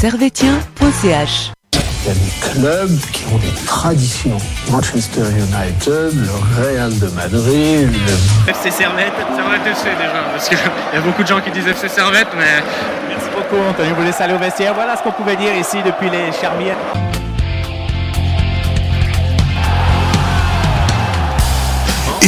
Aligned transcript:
servetien.ch 0.00 1.52
il 1.72 2.08
y 2.08 2.10
a 2.10 2.14
des 2.14 2.60
clubs 2.60 3.00
qui 3.12 3.24
ont 3.34 3.38
des 3.38 3.64
traditions. 3.66 4.36
Manchester 4.70 5.22
United, 5.22 6.12
le 6.14 6.62
Real 6.62 6.96
de 7.00 7.08
Madrid, 7.08 7.90
le... 7.90 8.50
FC 8.50 8.70
Servette. 8.70 9.12
Servette 9.34 9.66
FC 9.66 9.84
déjà, 9.98 10.22
parce 10.30 10.48
qu'il 10.48 10.58
y 10.58 10.96
a 10.96 11.00
beaucoup 11.00 11.22
de 11.22 11.26
gens 11.26 11.40
qui 11.40 11.50
disent 11.50 11.66
FC 11.66 11.88
Servette, 11.88 12.28
mais... 12.36 12.62
Merci 13.08 13.26
beaucoup 13.34 13.60
Anthony, 13.68 13.90
vous 13.96 14.02
laissez 14.04 14.22
aller 14.22 14.34
au 14.34 14.38
vestiaire. 14.38 14.74
Voilà 14.74 14.96
ce 14.96 15.02
qu'on 15.02 15.10
pouvait 15.10 15.34
dire 15.36 15.56
ici 15.56 15.78
depuis 15.84 16.08
les 16.10 16.30
Charmières. 16.40 16.76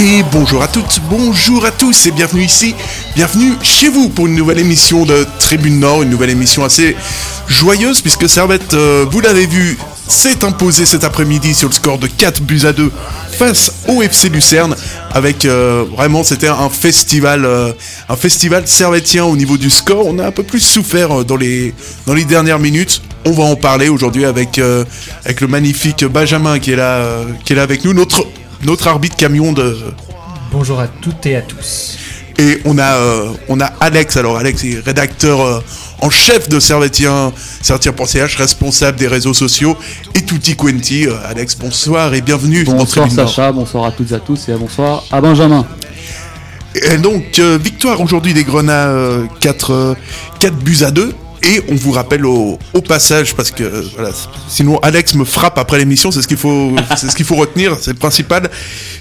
Et 0.01 0.23
bonjour 0.31 0.63
à 0.63 0.69
toutes, 0.69 1.01
bonjour 1.11 1.67
à 1.67 1.73
tous 1.73 2.07
et 2.07 2.13
bienvenue 2.13 2.45
ici, 2.45 2.73
bienvenue 3.17 3.55
chez 3.63 3.89
vous 3.89 4.09
pour 4.09 4.29
une 4.29 4.37
nouvelle 4.37 4.61
émission 4.61 5.05
de 5.05 5.27
Tribune 5.41 5.81
Nord, 5.81 6.05
une 6.05 6.11
nouvelle 6.11 6.31
émission 6.31 6.63
assez 6.63 6.97
joyeuse 7.49 8.01
puisque 8.01 8.29
Servette, 8.29 8.75
euh, 8.75 9.05
vous 9.11 9.19
l'avez 9.19 9.47
vu, 9.47 9.77
s'est 10.07 10.45
imposé 10.45 10.87
cet 10.87 11.03
après-midi 11.03 11.53
sur 11.53 11.69
le 11.69 11.75
score 11.75 11.99
de 11.99 12.07
4 12.07 12.43
buts 12.43 12.61
à 12.63 12.73
2 12.73 12.93
face 13.33 13.73
au 13.89 14.01
FC 14.01 14.29
Lucerne 14.29 14.77
avec 15.11 15.45
euh, 15.45 15.85
vraiment 15.97 16.23
c'était 16.23 16.47
un 16.47 16.71
festival 16.71 17.45
euh, 17.45 17.73
un 18.09 18.17
festival 18.17 18.69
servetien 18.69 19.25
au 19.25 19.35
niveau 19.37 19.57
du 19.57 19.69
score. 19.69 20.07
On 20.07 20.21
a 20.21 20.27
un 20.29 20.33
peu 20.33 20.45
plus 20.45 20.61
souffert 20.61 21.25
dans 21.25 21.37
les 21.37 21.75
dernières 22.29 22.61
minutes. 22.61 23.03
On 23.25 23.33
va 23.33 23.43
en 23.43 23.57
parler 23.57 23.89
aujourd'hui 23.89 24.27
avec 24.27 24.59
le 24.59 25.47
magnifique 25.49 26.05
Benjamin 26.05 26.61
qui 26.61 26.71
est 26.71 26.81
qui 27.45 27.53
est 27.53 27.57
là 27.57 27.63
avec 27.63 27.85
nous 27.85 27.95
notre 27.95 28.25
notre 28.65 28.89
arbitre 28.89 29.17
camion 29.17 29.53
de. 29.53 29.77
Bonjour 30.51 30.81
à 30.81 30.89
toutes 30.89 31.27
et 31.27 31.37
à 31.37 31.43
tous. 31.43 31.99
Et 32.39 32.61
on 32.65 32.79
a, 32.79 32.95
euh, 32.95 33.33
on 33.49 33.61
a 33.61 33.67
Alex, 33.81 34.17
alors 34.17 34.39
Alex 34.39 34.63
est 34.65 34.79
rédacteur 34.85 35.41
euh, 35.41 35.61
en 36.01 36.09
chef 36.09 36.49
de 36.49 36.61
Servetien, 36.61 37.33
Servetien.ch, 37.63 38.37
responsable 38.37 38.97
des 38.97 39.09
réseaux 39.09 39.35
sociaux, 39.35 39.77
et 40.15 40.23
Tutti 40.23 40.55
Quenti. 40.55 41.09
Euh, 41.09 41.15
Alex, 41.29 41.57
bonsoir 41.57 42.15
et 42.15 42.21
bienvenue 42.21 42.63
bonsoir 42.63 43.11
Sacha, 43.11 43.51
bonsoir 43.51 43.87
à 43.87 43.91
toutes 43.91 44.13
et 44.13 44.15
à 44.15 44.21
tous, 44.21 44.49
et 44.49 44.55
bonsoir 44.55 45.03
à 45.11 45.21
Benjamin. 45.21 45.67
Et 46.77 46.97
donc, 46.99 47.41
victoire 47.41 48.01
aujourd'hui 48.01 48.35
des 48.35 48.45
Grenats, 48.45 48.93
4, 49.41 49.97
4 50.39 50.55
buts 50.55 50.79
à 50.83 50.93
2. 50.93 51.13
Et 51.43 51.63
on 51.69 51.75
vous 51.75 51.93
rappelle 51.93 52.27
au, 52.27 52.59
passage, 52.87 53.35
parce 53.35 53.51
que 53.51 53.65
voilà, 53.95 54.11
sinon 54.49 54.79
Alex 54.79 55.15
me 55.15 55.25
frappe 55.25 55.59
après 55.59 55.79
l'émission, 55.79 56.11
c'est 56.11 56.23
ce 56.23 56.29
qu'il 56.29 56.37
faut, 56.37 56.75
c'est 56.97 57.11
ce 57.11 57.17
qu'il 57.17 57.27
faut 57.27 57.35
retenir, 57.35 57.77
c'est 57.81 57.93
le 57.93 57.99
principal, 57.99 58.51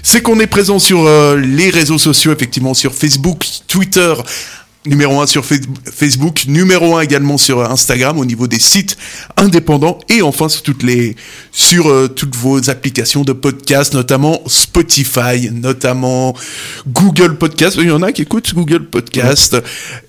c'est 0.02 0.20
qu'on 0.20 0.38
est 0.40 0.46
présent 0.46 0.78
sur 0.78 1.06
euh, 1.06 1.36
les 1.36 1.70
réseaux 1.70 1.98
sociaux, 1.98 2.32
effectivement 2.32 2.74
sur 2.74 2.94
Facebook, 2.94 3.46
Twitter, 3.66 4.14
numéro 4.88 5.20
1 5.20 5.26
sur 5.26 5.44
Facebook, 5.44 6.44
numéro 6.48 6.96
1 6.96 7.02
également 7.02 7.38
sur 7.38 7.62
Instagram 7.70 8.18
au 8.18 8.24
niveau 8.24 8.46
des 8.46 8.58
sites 8.58 8.96
indépendants 9.36 9.98
et 10.08 10.22
enfin 10.22 10.48
sur 10.48 10.62
toutes 10.62 10.82
les 10.82 11.16
sur 11.52 11.88
euh, 11.88 12.08
toutes 12.08 12.34
vos 12.36 12.70
applications 12.70 13.22
de 13.22 13.32
podcast 13.32 13.94
notamment 13.94 14.40
Spotify, 14.46 15.50
notamment 15.52 16.34
Google 16.88 17.36
Podcast, 17.36 17.78
il 17.80 17.88
y 17.88 17.90
en 17.90 18.02
a 18.02 18.12
qui 18.12 18.22
écoutent 18.22 18.54
Google 18.54 18.86
Podcast 18.86 19.56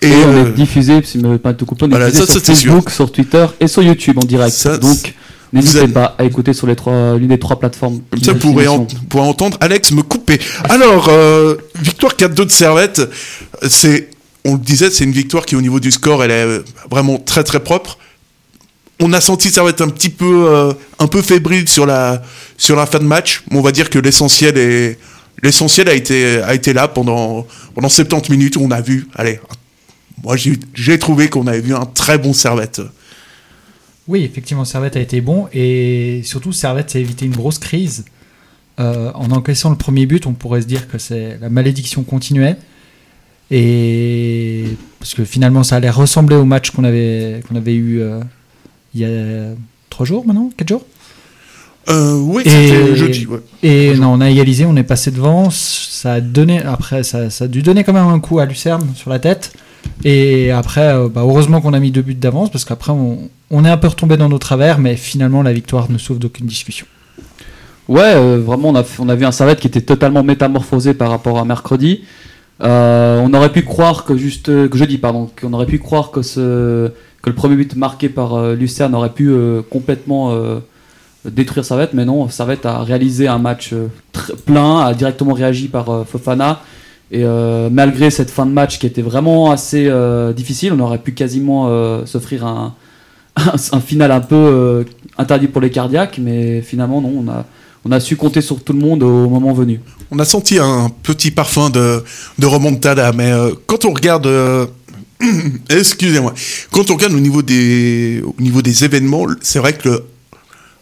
et, 0.01 0.07
on 0.07 0.13
est 0.13 0.47
euh, 0.47 0.51
diffusé 0.51 1.01
si 1.03 1.17
me 1.17 1.37
pas 1.37 1.53
te 1.53 1.63
couper, 1.63 1.85
on 1.85 2.25
sur 2.25 2.41
Facebook, 2.41 2.89
sur 2.89 3.11
Twitter 3.11 3.45
et 3.59 3.67
sur 3.67 3.83
YouTube 3.83 4.17
en 4.17 4.25
direct. 4.25 4.67
Donc 4.79 5.13
N'hésitez 5.51 5.87
pas 5.87 6.15
à 6.17 6.23
écouter 6.25 6.53
sur 6.53 6.67
les 6.67 6.75
trois, 6.75 7.17
l'une 7.17 7.29
des 7.29 7.39
trois 7.39 7.59
plateformes. 7.59 8.01
Comme 8.11 8.21
ça, 8.21 8.33
vous 8.33 8.39
pourrez, 8.39 8.67
entendre 8.67 9.57
Alex 9.61 9.91
me 9.91 10.03
couper. 10.03 10.39
Alors, 10.69 11.07
euh, 11.09 11.55
victoire 11.81 12.13
4-2 12.13 12.45
de 12.45 12.51
Servette, 12.51 13.01
c'est 13.67 14.09
on 14.45 14.53
le 14.53 14.59
disait, 14.59 14.89
c'est 14.89 15.03
une 15.03 15.11
victoire 15.11 15.45
qui 15.45 15.55
au 15.55 15.61
niveau 15.61 15.79
du 15.79 15.91
score, 15.91 16.23
elle 16.23 16.31
est 16.31 16.61
vraiment 16.89 17.17
très 17.17 17.43
très 17.43 17.61
propre. 17.61 17.97
On 19.01 19.13
a 19.13 19.21
senti 19.21 19.49
ça 19.49 19.63
va 19.63 19.69
être 19.69 19.81
un 19.81 19.89
petit 19.89 20.09
peu 20.09 20.47
euh, 20.49 20.73
un 20.99 21.07
peu 21.07 21.21
fébrile 21.21 21.67
sur 21.69 21.85
la 21.85 22.21
sur 22.57 22.75
la 22.75 22.85
fin 22.85 22.99
de 22.99 23.05
match, 23.05 23.43
mais 23.49 23.57
on 23.57 23.61
va 23.61 23.71
dire 23.71 23.89
que 23.89 23.99
l'essentiel 23.99 24.57
est 24.57 24.99
l'essentiel 25.41 25.87
a 25.87 25.93
été 25.93 26.41
a 26.41 26.53
été 26.53 26.73
là 26.73 26.87
pendant 26.89 27.47
pendant 27.75 27.87
70 27.87 28.29
minutes 28.29 28.57
où 28.57 28.61
on 28.61 28.71
a 28.71 28.81
vu 28.81 29.07
allez 29.15 29.39
moi 30.23 30.35
j'ai 30.73 30.99
trouvé 30.99 31.29
qu'on 31.29 31.47
avait 31.47 31.61
vu 31.61 31.73
un 31.73 31.85
très 31.85 32.17
bon 32.17 32.33
Servette. 32.33 32.81
Oui, 34.09 34.23
effectivement, 34.23 34.65
Servette 34.65 34.95
a 34.95 34.99
été 34.99 35.21
bon 35.21 35.47
et 35.53 36.21
surtout 36.23 36.51
Servette 36.51 36.95
a 36.95 36.99
évité 36.99 37.25
une 37.25 37.35
grosse 37.35 37.59
crise. 37.59 38.05
Euh, 38.79 39.11
en 39.13 39.29
encaissant 39.31 39.69
le 39.69 39.75
premier 39.75 40.05
but, 40.05 40.25
on 40.25 40.33
pourrait 40.33 40.61
se 40.61 40.65
dire 40.65 40.87
que 40.87 40.97
c'est 40.97 41.37
la 41.39 41.49
malédiction 41.49 42.03
continuait. 42.03 42.57
Et 43.51 44.65
parce 44.99 45.13
que 45.13 45.23
finalement, 45.23 45.63
ça 45.63 45.77
allait 45.77 45.89
ressembler 45.89 46.35
au 46.35 46.45
match 46.45 46.71
qu'on 46.71 46.83
avait, 46.83 47.41
qu'on 47.47 47.55
avait 47.55 47.73
eu 47.73 48.01
euh, 48.01 48.19
il 48.93 49.01
y 49.01 49.05
a 49.05 49.55
trois 49.89 50.05
jours 50.05 50.25
maintenant, 50.25 50.49
quatre 50.55 50.69
jours? 50.69 50.83
Euh, 51.89 52.19
oui, 52.19 52.43
c'était 52.45 52.95
jeudi. 52.95 53.25
Ouais. 53.25 53.39
Et 53.63 53.95
non, 53.95 54.13
on 54.13 54.21
a 54.21 54.29
égalisé, 54.29 54.65
on 54.65 54.75
est 54.75 54.83
passé 54.83 55.09
devant. 55.09 55.49
Ça 55.49 56.13
a 56.13 56.21
donné, 56.21 56.61
après, 56.63 57.03
ça, 57.03 57.29
ça, 57.29 57.45
a 57.45 57.47
dû 57.47 57.63
donner 57.63 57.83
quand 57.83 57.93
même 57.93 58.07
un 58.07 58.19
coup 58.19 58.39
à 58.39 58.45
Lucerne 58.45 58.91
sur 58.95 59.09
la 59.09 59.17
tête. 59.17 59.53
Et 60.03 60.51
après, 60.51 60.93
euh, 60.93 61.09
bah, 61.09 61.21
heureusement 61.21 61.61
qu'on 61.61 61.73
a 61.73 61.79
mis 61.79 61.89
deux 61.89 62.01
buts 62.01 62.13
d'avance 62.13 62.51
parce 62.51 62.65
qu'après, 62.65 62.91
on, 62.91 63.29
on, 63.49 63.65
est 63.65 63.69
un 63.69 63.77
peu 63.77 63.87
retombé 63.87 64.17
dans 64.17 64.29
nos 64.29 64.37
travers, 64.37 64.77
mais 64.77 64.95
finalement, 64.95 65.41
la 65.41 65.53
victoire 65.53 65.89
ne 65.89 65.97
sauve 65.97 66.19
d'aucune 66.19 66.45
discussion. 66.45 66.85
Ouais, 67.87 68.13
vraiment, 68.37 68.69
on 68.69 68.75
a, 68.75 68.83
on 68.99 69.09
a 69.09 69.15
vu 69.15 69.25
un 69.25 69.31
Servette 69.31 69.59
qui 69.59 69.65
était 69.65 69.81
totalement 69.81 70.21
métamorphosé 70.21 70.93
par 70.93 71.09
rapport 71.09 71.39
à 71.39 71.45
mercredi. 71.45 72.03
Euh, 72.61 73.21
on 73.23 73.33
aurait 73.33 73.51
pu 73.51 73.63
croire 73.63 74.03
que 74.03 74.17
juste 74.17 74.47
que 74.47 74.77
jeudi 74.77 74.97
pardon, 74.97 75.29
qu'on 75.39 75.53
aurait 75.53 75.65
pu 75.65 75.79
croire 75.79 76.11
que 76.11 76.21
ce 76.21 76.91
que 77.21 77.29
le 77.29 77.35
premier 77.35 77.55
but 77.55 77.75
marqué 77.75 78.09
par 78.09 78.33
euh, 78.33 78.55
Lucerne 78.55 78.95
aurait 78.95 79.13
pu 79.13 79.29
euh, 79.29 79.61
complètement 79.69 80.33
détruire 81.25 81.65
Servette, 81.65 81.93
mais 81.93 82.05
non, 82.05 82.29
Servette 82.29 82.65
a 82.65 82.83
réalisé 82.83 83.27
un 83.27 83.39
match 83.39 83.73
plein, 84.45 84.79
a 84.79 84.93
directement 84.93 85.33
réagi 85.33 85.67
par 85.67 86.05
Fofana. 86.07 86.61
Et 87.11 87.25
malgré 87.71 88.11
cette 88.11 88.29
fin 88.29 88.45
de 88.45 88.51
match 88.51 88.77
qui 88.79 88.85
était 88.85 89.01
vraiment 89.01 89.51
assez 89.51 89.91
difficile, 90.35 90.73
on 90.73 90.79
aurait 90.79 90.99
pu 90.99 91.11
quasiment 91.13 92.05
s'offrir 92.05 92.45
un, 92.47 92.75
un, 93.35 93.79
final 93.79 94.11
un 94.11 94.21
peu 94.21 94.85
interdit 95.17 95.47
pour 95.47 95.59
les 95.59 95.71
cardiaques, 95.71 96.19
mais 96.19 96.61
finalement 96.61 97.01
non, 97.01 97.25
on 97.25 97.29
a, 97.29 97.45
on 97.85 97.91
a 97.91 97.99
su 97.99 98.15
compter 98.15 98.41
sur 98.41 98.63
tout 98.63 98.73
le 98.73 98.79
monde 98.79 99.03
au 99.03 99.29
moment 99.29 99.53
venu. 99.53 99.79
On 100.11 100.19
a 100.19 100.25
senti 100.25 100.57
un 100.57 100.89
petit 101.03 101.31
parfum 101.31 101.69
de, 101.69 102.03
de 102.37 102.45
remontada, 102.45 103.11
mais 103.11 103.31
euh, 103.31 103.51
quand 103.67 103.85
on 103.85 103.93
regarde, 103.93 104.27
euh, 104.27 104.65
excusez-moi, 105.69 106.33
quand 106.71 106.91
on 106.91 106.95
regarde 106.95 107.13
au 107.13 107.19
niveau 107.19 107.41
des, 107.41 108.21
au 108.25 108.41
niveau 108.41 108.61
des 108.61 108.83
événements, 108.83 109.27
c'est 109.41 109.59
vrai 109.59 109.73
que 109.73 109.87
le, 109.89 110.03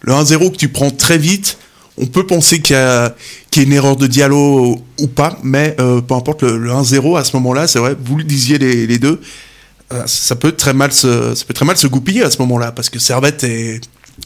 le 0.01 0.13
1-0 0.13 0.51
que 0.51 0.57
tu 0.57 0.69
prends 0.69 0.91
très 0.91 1.17
vite, 1.17 1.57
on 1.99 2.05
peut 2.05 2.25
penser 2.25 2.61
qu'il 2.61 2.75
y, 2.75 2.79
a, 2.79 3.15
une 3.57 3.73
erreur 3.73 3.95
de 3.95 4.05
Diallo 4.05 4.79
ou 4.99 5.07
pas, 5.07 5.37
mais 5.43 5.75
euh, 5.79 5.99
peu 5.99 6.13
importe 6.13 6.43
le, 6.43 6.69
1-0 6.69 7.17
à 7.17 7.23
ce 7.23 7.35
moment-là, 7.37 7.67
c'est 7.67 7.79
vrai, 7.79 7.95
vous 7.99 8.17
le 8.17 8.23
disiez 8.23 8.59
les, 8.59 8.85
les 8.85 8.99
deux, 8.99 9.19
ça 10.05 10.35
peut 10.35 10.51
très 10.51 10.73
mal 10.73 10.91
se, 10.91 11.33
ça 11.33 11.45
peut 11.45 11.53
très 11.53 11.65
mal 11.65 11.77
se 11.77 11.87
goupiller 11.87 12.21
à 12.21 12.29
ce 12.29 12.37
moment-là, 12.39 12.71
parce 12.71 12.89
que 12.89 12.99
Servette 12.99 13.43
est 13.45 13.81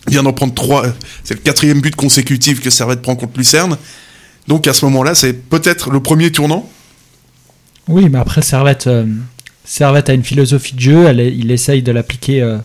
vient 0.07 0.24
d'en 0.24 0.34
prendre 0.34 0.53
trois. 0.53 0.85
C'est 1.24 1.34
le 1.34 1.40
quatrième 1.41 1.81
but 1.81 1.96
consécutif 1.96 2.62
que 2.62 2.69
Servette 2.69 3.02
prend 3.02 3.16
contre 3.16 3.38
Lucerne. 3.38 3.78
Donc 4.47 4.68
à 4.68 4.74
ce 4.74 4.85
moment-là, 4.85 5.16
c'est 5.16 5.34
peut-être 5.34 5.91
le 5.91 6.00
premier 6.00 6.31
tournant. 6.31 6.69
Oui, 7.88 8.09
mais 8.09 8.19
après 8.19 8.41
Servette, 8.41 8.88
euh, 8.88 9.06
Servette 9.63 10.09
a 10.09 10.13
une 10.13 10.24
philosophie 10.24 10.75
de 10.75 10.80
jeu. 10.80 11.12
Il 11.13 11.51
essaye 11.51 11.81
de 11.81 11.91
l'appliquer 11.91 12.41
euh, 12.41 12.57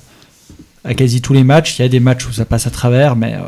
à 0.85 0.95
quasi 0.95 1.21
tous 1.21 1.33
les 1.33 1.45
matchs. 1.45 1.79
Il 1.79 1.83
y 1.83 1.85
a 1.85 1.89
des 1.89 2.01
matchs 2.01 2.27
où 2.27 2.33
ça 2.33 2.45
passe 2.45 2.67
à 2.67 2.71
travers, 2.71 3.17
mais 3.17 3.35
euh, 3.35 3.41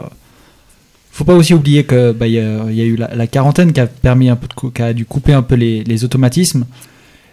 faut 1.11 1.25
pas 1.25 1.35
aussi 1.35 1.55
oublier 1.55 1.85
que 1.85 2.13
bah, 2.13 2.27
y, 2.27 2.39
a, 2.39 2.71
eu 2.71 2.97
la, 2.97 3.27
quarantaine 3.27 3.73
qui 3.73 3.81
a 3.81 3.87
permis 3.87 4.29
un 4.29 4.37
peu 4.37 4.49
qui 4.71 4.83
a 4.83 4.93
dû 4.93 5.05
couper 5.05 5.33
un 5.33 5.43
peu 5.43 5.55
les, 5.55 6.05
automatismes. 6.05 6.65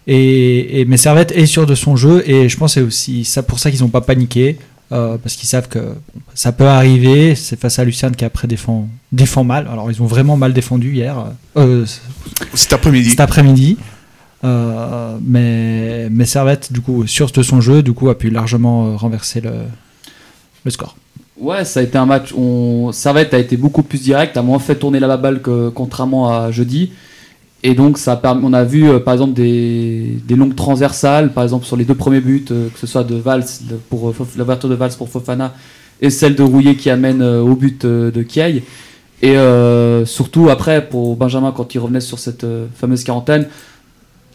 Et, 0.07 0.85
mais 0.87 0.97
Servette 0.97 1.31
est 1.31 1.47
sûr 1.47 1.65
de 1.65 1.73
son 1.73 1.95
jeu 1.95 2.23
et 2.29 2.47
je 2.47 2.57
pense 2.57 2.75
c'est 2.75 2.81
aussi 2.81 3.25
ça 3.25 3.41
pour 3.41 3.57
ça 3.57 3.71
qu'ils 3.71 3.81
n'ont 3.81 3.89
pas 3.89 4.01
paniqué. 4.01 4.57
Euh, 4.91 5.17
parce 5.17 5.35
qu'ils 5.35 5.49
savent 5.49 5.67
que 5.67 5.95
ça 6.33 6.51
peut 6.51 6.67
arriver. 6.67 7.35
C'est 7.35 7.59
face 7.59 7.79
à 7.79 7.83
Lucerne 7.83 8.15
qui 8.15 8.23
après 8.23 8.47
défend, 8.47 8.87
défend 9.11 9.43
mal. 9.43 9.67
Alors 9.67 9.91
ils 9.91 10.01
ont 10.01 10.05
vraiment 10.05 10.37
mal 10.37 10.53
défendu 10.53 10.93
hier. 10.93 11.25
Euh, 11.57 11.85
cet 12.53 12.73
après-midi. 12.73 13.09
Cet 13.09 13.19
après-midi. 13.19 13.77
Euh, 14.43 15.17
mais, 15.23 16.07
mais 16.11 16.25
Servette, 16.25 16.71
du 16.71 16.81
coup, 16.81 17.07
sûr 17.07 17.31
de 17.31 17.41
son 17.41 17.61
jeu, 17.61 17.81
du 17.81 17.93
coup, 17.93 18.09
a 18.09 18.17
pu 18.17 18.29
largement 18.29 18.95
renverser 18.95 19.41
le, 19.41 19.53
le 20.63 20.71
score. 20.71 20.95
Ouais, 21.37 21.65
ça 21.65 21.79
a 21.79 21.83
été 21.83 21.97
un 21.97 22.05
match. 22.05 22.31
On... 22.37 22.91
Servette 22.91 23.33
a 23.33 23.39
été 23.39 23.57
beaucoup 23.57 23.81
plus 23.81 24.01
direct, 24.01 24.37
a 24.37 24.43
moins 24.43 24.59
fait 24.59 24.75
tourner 24.75 24.99
la 24.99 25.17
balle 25.17 25.41
que 25.41 25.69
contrairement 25.69 26.29
à 26.29 26.51
jeudi. 26.51 26.91
Et 27.67 27.73
donc, 27.73 27.97
ça 27.97 28.21
on 28.43 28.53
a 28.53 28.63
vu 28.63 28.87
euh, 28.87 28.99
par 28.99 29.15
exemple 29.15 29.33
des, 29.33 30.21
longues 30.29 30.53
transversales, 30.53 31.33
par 31.33 31.43
exemple 31.43 31.65
sur 31.65 31.75
les 31.75 31.83
deux 31.83 31.95
premiers 31.95 32.21
buts, 32.21 32.45
euh, 32.51 32.69
que 32.69 32.77
ce 32.77 32.85
soit 32.85 33.03
de 33.03 33.15
Valls 33.15 33.43
pour 33.89 34.09
euh, 34.09 34.15
l'ouverture 34.37 34.69
de 34.69 34.75
Valls 34.75 34.91
pour 34.95 35.09
Fofana 35.09 35.51
et 35.99 36.11
celle 36.11 36.35
de 36.35 36.43
Rouillet 36.43 36.75
qui 36.75 36.91
amène 36.91 37.23
au 37.23 37.55
but 37.55 37.83
de 37.83 38.21
Kiei. 38.21 38.63
Et 39.23 39.35
surtout 40.05 40.49
après, 40.49 40.87
pour 40.89 41.15
Benjamin, 41.15 41.53
quand 41.55 41.73
il 41.73 41.79
revenait 41.79 42.01
sur 42.01 42.19
cette 42.19 42.45
fameuse 42.75 43.03
quarantaine, 43.05 43.47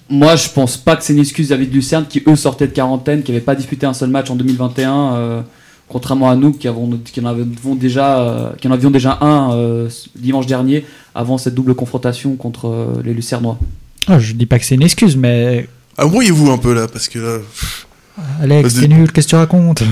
moi 0.08 0.36
je 0.36 0.48
pense 0.48 0.78
pas 0.78 0.96
que 0.96 1.04
c'est 1.04 1.12
une 1.12 1.18
excuse 1.20 1.48
vis-à-vis 1.48 1.66
de 1.66 1.74
Lucerne 1.74 2.06
qui 2.08 2.22
eux 2.26 2.34
sortaient 2.34 2.66
de 2.66 2.72
quarantaine, 2.72 3.22
qui 3.22 3.30
n'avaient 3.30 3.44
pas 3.44 3.54
disputé 3.54 3.84
un 3.84 3.92
seul 3.92 4.08
match 4.08 4.30
en 4.30 4.36
2021 4.36 5.44
Contrairement 5.90 6.30
à 6.30 6.36
nous 6.36 6.52
qui, 6.52 6.68
avons, 6.68 6.88
qui, 7.04 7.20
en, 7.20 7.26
avions 7.26 7.74
déjà, 7.74 8.20
euh, 8.20 8.50
qui 8.60 8.68
en 8.68 8.70
avions 8.70 8.92
déjà 8.92 9.18
un 9.20 9.52
euh, 9.54 9.88
dimanche 10.14 10.46
dernier 10.46 10.84
avant 11.16 11.36
cette 11.36 11.56
double 11.56 11.74
confrontation 11.74 12.36
contre 12.36 12.68
euh, 12.68 13.02
les 13.04 13.12
Lucernois. 13.12 13.58
Ah, 14.06 14.20
je 14.20 14.34
dis 14.34 14.46
pas 14.46 14.60
que 14.60 14.64
c'est 14.64 14.76
une 14.76 14.84
excuse, 14.84 15.16
mais. 15.16 15.68
Embrouillez-vous 15.98 16.48
un 16.52 16.58
peu 16.58 16.74
là, 16.74 16.86
parce 16.86 17.08
que 17.08 17.18
là. 17.18 17.38
Alex, 18.40 18.74
t'es 18.74 18.86
nul, 18.86 19.10
qu'est-ce 19.10 19.26
que 19.26 19.30
tu 19.30 19.36
racontes 19.36 19.82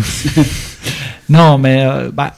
Non, 1.28 1.58
mais 1.58 1.84
bah, 2.12 2.34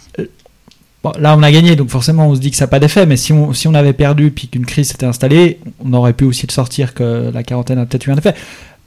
bon, 1.05 1.13
là 1.19 1.37
on 1.37 1.43
a 1.43 1.53
gagné, 1.53 1.77
donc 1.77 1.91
forcément 1.91 2.29
on 2.29 2.35
se 2.35 2.41
dit 2.41 2.51
que 2.51 2.57
ça 2.57 2.65
n'a 2.65 2.69
pas 2.69 2.79
d'effet, 2.81 3.05
mais 3.05 3.17
si 3.17 3.33
on, 3.33 3.53
si 3.53 3.69
on 3.69 3.75
avait 3.75 3.93
perdu 3.93 4.31
puis 4.31 4.49
qu'une 4.49 4.67
crise 4.67 4.89
s'était 4.89 5.07
installée, 5.07 5.61
on 5.85 5.93
aurait 5.93 6.13
pu 6.15 6.25
aussi 6.25 6.47
le 6.47 6.53
sortir 6.53 6.95
que 6.95 7.31
la 7.33 7.43
quarantaine 7.43 7.79
a 7.79 7.87
peut-être 7.87 8.07
eu 8.07 8.11
un 8.11 8.17
effet. 8.17 8.35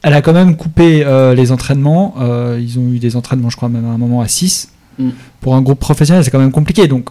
Elle 0.03 0.13
a 0.13 0.21
quand 0.21 0.33
même 0.33 0.57
coupé 0.57 1.03
euh, 1.05 1.33
les 1.33 1.53
entraînements. 1.53 2.15
Euh, 2.19 2.59
ils 2.61 2.77
ont 2.77 2.91
eu 2.91 2.99
des 2.99 3.15
entraînements, 3.15 3.49
je 3.49 3.55
crois, 3.55 3.69
même 3.69 3.85
à 3.85 3.89
un 3.89 3.97
moment 3.97 4.19
à 4.19 4.27
6. 4.27 4.69
Mm. 4.99 5.09
Pour 5.39 5.55
un 5.55 5.61
groupe 5.61 5.79
professionnel, 5.79 6.25
c'est 6.25 6.29
quand 6.29 6.39
même 6.39 6.51
compliqué. 6.51 6.89
Donc, 6.89 7.07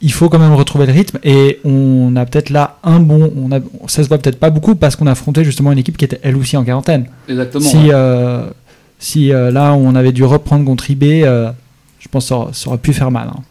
il 0.00 0.12
faut 0.12 0.30
quand 0.30 0.38
même 0.38 0.54
retrouver 0.54 0.86
le 0.86 0.92
rythme. 0.94 1.18
Et 1.24 1.60
on 1.62 2.16
a 2.16 2.24
peut-être 2.24 2.48
là 2.48 2.78
un 2.84 3.00
bon. 3.00 3.30
On 3.36 3.52
a, 3.52 3.60
ça 3.86 4.02
se 4.02 4.08
voit 4.08 4.16
peut-être 4.16 4.40
pas 4.40 4.48
beaucoup 4.48 4.74
parce 4.76 4.96
qu'on 4.96 5.06
a 5.06 5.12
affronté 5.12 5.44
justement 5.44 5.72
une 5.72 5.78
équipe 5.78 5.98
qui 5.98 6.06
était 6.06 6.18
elle 6.22 6.36
aussi 6.36 6.56
en 6.56 6.64
quarantaine. 6.64 7.06
Exactement. 7.28 7.68
Si, 7.68 7.92
euh, 7.92 8.46
si 8.98 9.28
là, 9.28 9.74
on 9.74 9.94
avait 9.94 10.12
dû 10.12 10.24
reprendre 10.24 10.64
contre 10.64 10.90
IB, 10.90 11.02
je 11.04 12.08
pense 12.10 12.24
que 12.24 12.28
ça, 12.28 12.48
ça, 12.52 12.68
aurait 12.68 12.78
pu 12.78 12.94
faire 12.94 13.10
mal. 13.10 13.28
Hein. 13.28 13.42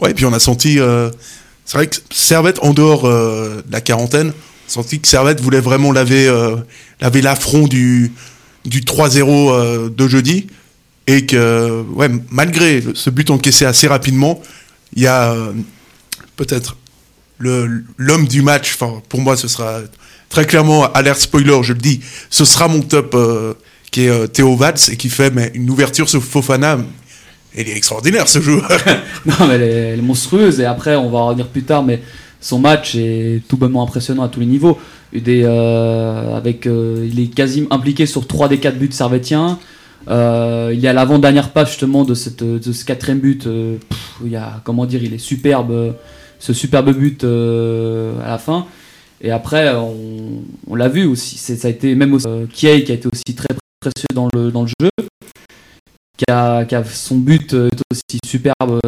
Ouais, 0.00 0.12
et 0.12 0.14
puis 0.14 0.26
on 0.26 0.32
a 0.32 0.38
senti. 0.38 0.78
c'est 1.64 1.76
vrai 1.76 1.88
que 1.88 1.96
Servette, 2.10 2.60
en 2.62 2.72
dehors 2.72 3.02
de 3.02 3.64
la 3.68 3.80
quarantaine, 3.80 4.32
senti 4.66 5.00
que 5.00 5.08
Servette 5.08 5.40
voulait 5.40 5.60
vraiment 5.60 5.92
laver, 5.92 6.26
euh, 6.28 6.56
laver 7.00 7.22
l'affront 7.22 7.66
du, 7.66 8.12
du 8.64 8.80
3-0 8.80 9.26
euh, 9.28 9.88
de 9.90 10.08
jeudi. 10.08 10.46
Et 11.06 11.26
que, 11.26 11.82
ouais, 11.94 12.08
malgré 12.30 12.82
ce 12.94 13.10
but 13.10 13.30
encaissé 13.30 13.64
assez 13.64 13.88
rapidement, 13.88 14.40
il 14.94 15.02
y 15.02 15.06
a 15.06 15.32
euh, 15.32 15.52
peut-être 16.36 16.76
l'homme 17.40 18.28
du 18.28 18.42
match. 18.42 18.74
Enfin, 18.74 19.02
pour 19.08 19.20
moi, 19.20 19.36
ce 19.36 19.48
sera 19.48 19.80
très 20.28 20.46
clairement, 20.46 20.90
alerte 20.92 21.20
spoiler, 21.20 21.60
je 21.62 21.72
le 21.72 21.80
dis, 21.80 22.00
ce 22.30 22.44
sera 22.44 22.68
mon 22.68 22.80
top 22.80 23.16
qui 23.90 24.06
est 24.06 24.28
Théo 24.28 24.56
Valls 24.56 24.78
et 24.90 24.96
qui 24.96 25.10
fait 25.10 25.30
mais, 25.32 25.50
une 25.54 25.68
ouverture 25.68 26.08
sur 26.08 26.22
Fofana. 26.22 26.78
Il 27.58 27.68
est 27.68 27.76
extraordinaire 27.76 28.28
ce 28.28 28.40
joueur. 28.40 28.66
non, 29.26 29.34
mais 29.40 29.54
elle 29.56 29.62
est, 29.62 29.66
elle 29.66 29.98
est, 29.98 30.02
monstrueuse. 30.02 30.60
Et 30.60 30.64
après, 30.64 30.94
on 30.94 31.10
va 31.10 31.18
en 31.18 31.26
revenir 31.28 31.48
plus 31.48 31.64
tard, 31.64 31.82
mais 31.82 32.00
son 32.42 32.58
match 32.58 32.96
est 32.96 33.40
tout 33.48 33.56
bonnement 33.56 33.82
impressionnant 33.82 34.24
à 34.24 34.28
tous 34.28 34.40
les 34.40 34.46
niveaux. 34.46 34.78
Euh, 35.14 36.36
avec, 36.36 36.66
euh, 36.66 37.08
il 37.10 37.20
est 37.20 37.28
quasiment 37.28 37.68
impliqué 37.70 38.04
sur 38.04 38.26
3 38.26 38.48
des 38.48 38.58
4 38.58 38.78
buts 38.78 38.90
servétiens. 38.90 39.58
Euh, 40.08 40.70
il 40.74 40.80
y 40.80 40.88
a 40.88 40.92
l'avant-dernière 40.92 41.50
passe 41.50 41.68
justement 41.70 42.04
de, 42.04 42.14
ce 42.14 42.84
quatrième 42.84 43.20
but. 43.20 43.46
il 44.24 44.30
y 44.30 44.36
a, 44.36 44.60
comment 44.64 44.86
dire, 44.86 45.02
il 45.02 45.14
est 45.14 45.18
superbe, 45.18 45.94
ce 46.40 46.52
superbe 46.52 46.92
but 46.92 47.22
à 47.24 48.28
la 48.28 48.38
fin. 48.38 48.66
Et 49.20 49.30
après, 49.30 49.72
on, 49.76 50.74
l'a 50.74 50.88
vu 50.88 51.06
aussi, 51.06 51.38
ça 51.38 51.68
a 51.68 51.70
été 51.70 51.94
même 51.94 52.12
aussi, 52.12 52.26
Kiei 52.52 52.82
qui 52.82 52.90
a 52.90 52.96
été 52.96 53.06
aussi 53.06 53.36
très 53.36 53.54
précieux 53.80 54.08
dans 54.14 54.28
le, 54.34 54.50
jeu. 54.66 54.90
Qui 56.18 56.26
son 56.92 57.18
but 57.18 57.52
est 57.52 57.82
aussi 57.92 58.18
superbe, 58.26 58.80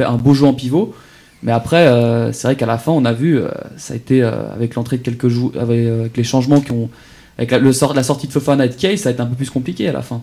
un 0.00 0.16
beau 0.16 0.34
jeu 0.34 0.46
en 0.46 0.54
pivot. 0.54 0.94
Mais 1.44 1.52
après, 1.52 1.86
euh, 1.86 2.32
c'est 2.32 2.48
vrai 2.48 2.56
qu'à 2.56 2.66
la 2.66 2.78
fin, 2.78 2.90
on 2.90 3.04
a 3.04 3.12
vu, 3.12 3.38
euh, 3.38 3.48
ça 3.76 3.92
a 3.92 3.96
été 3.96 4.22
euh, 4.22 4.50
avec 4.52 4.74
l'entrée 4.74 4.96
de 4.96 5.02
quelques 5.02 5.28
jours, 5.28 5.52
avec, 5.60 6.16
les 6.16 6.24
changements 6.24 6.60
qui 6.60 6.72
ont. 6.72 6.90
Avec 7.36 7.50
la, 7.50 7.58
le 7.58 7.72
sort, 7.72 7.94
la 7.94 8.02
sortie 8.02 8.28
de 8.28 8.32
Fofana 8.32 8.64
et 8.64 8.68
de 8.68 8.74
Kay, 8.74 8.96
ça 8.96 9.10
a 9.10 9.12
été 9.12 9.20
un 9.20 9.26
peu 9.26 9.34
plus 9.34 9.50
compliqué 9.50 9.88
à 9.88 9.92
la 9.92 10.02
fin. 10.02 10.22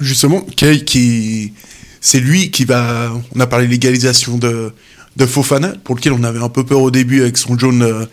Justement, 0.00 0.40
Kay, 0.40 0.84
qui, 0.84 1.52
c'est 2.00 2.18
lui 2.18 2.50
qui 2.50 2.64
va. 2.64 3.12
On 3.36 3.40
a 3.40 3.46
parlé 3.46 3.68
l'égalisation 3.68 4.36
de, 4.36 4.72
de 5.16 5.26
Fofana, 5.26 5.74
pour 5.84 5.94
lequel 5.94 6.12
on 6.12 6.24
avait 6.24 6.42
un 6.42 6.48
peu 6.48 6.64
peur 6.64 6.80
au 6.80 6.90
début 6.90 7.20
avec 7.20 7.36
son 7.36 7.56
jaune 7.56 8.06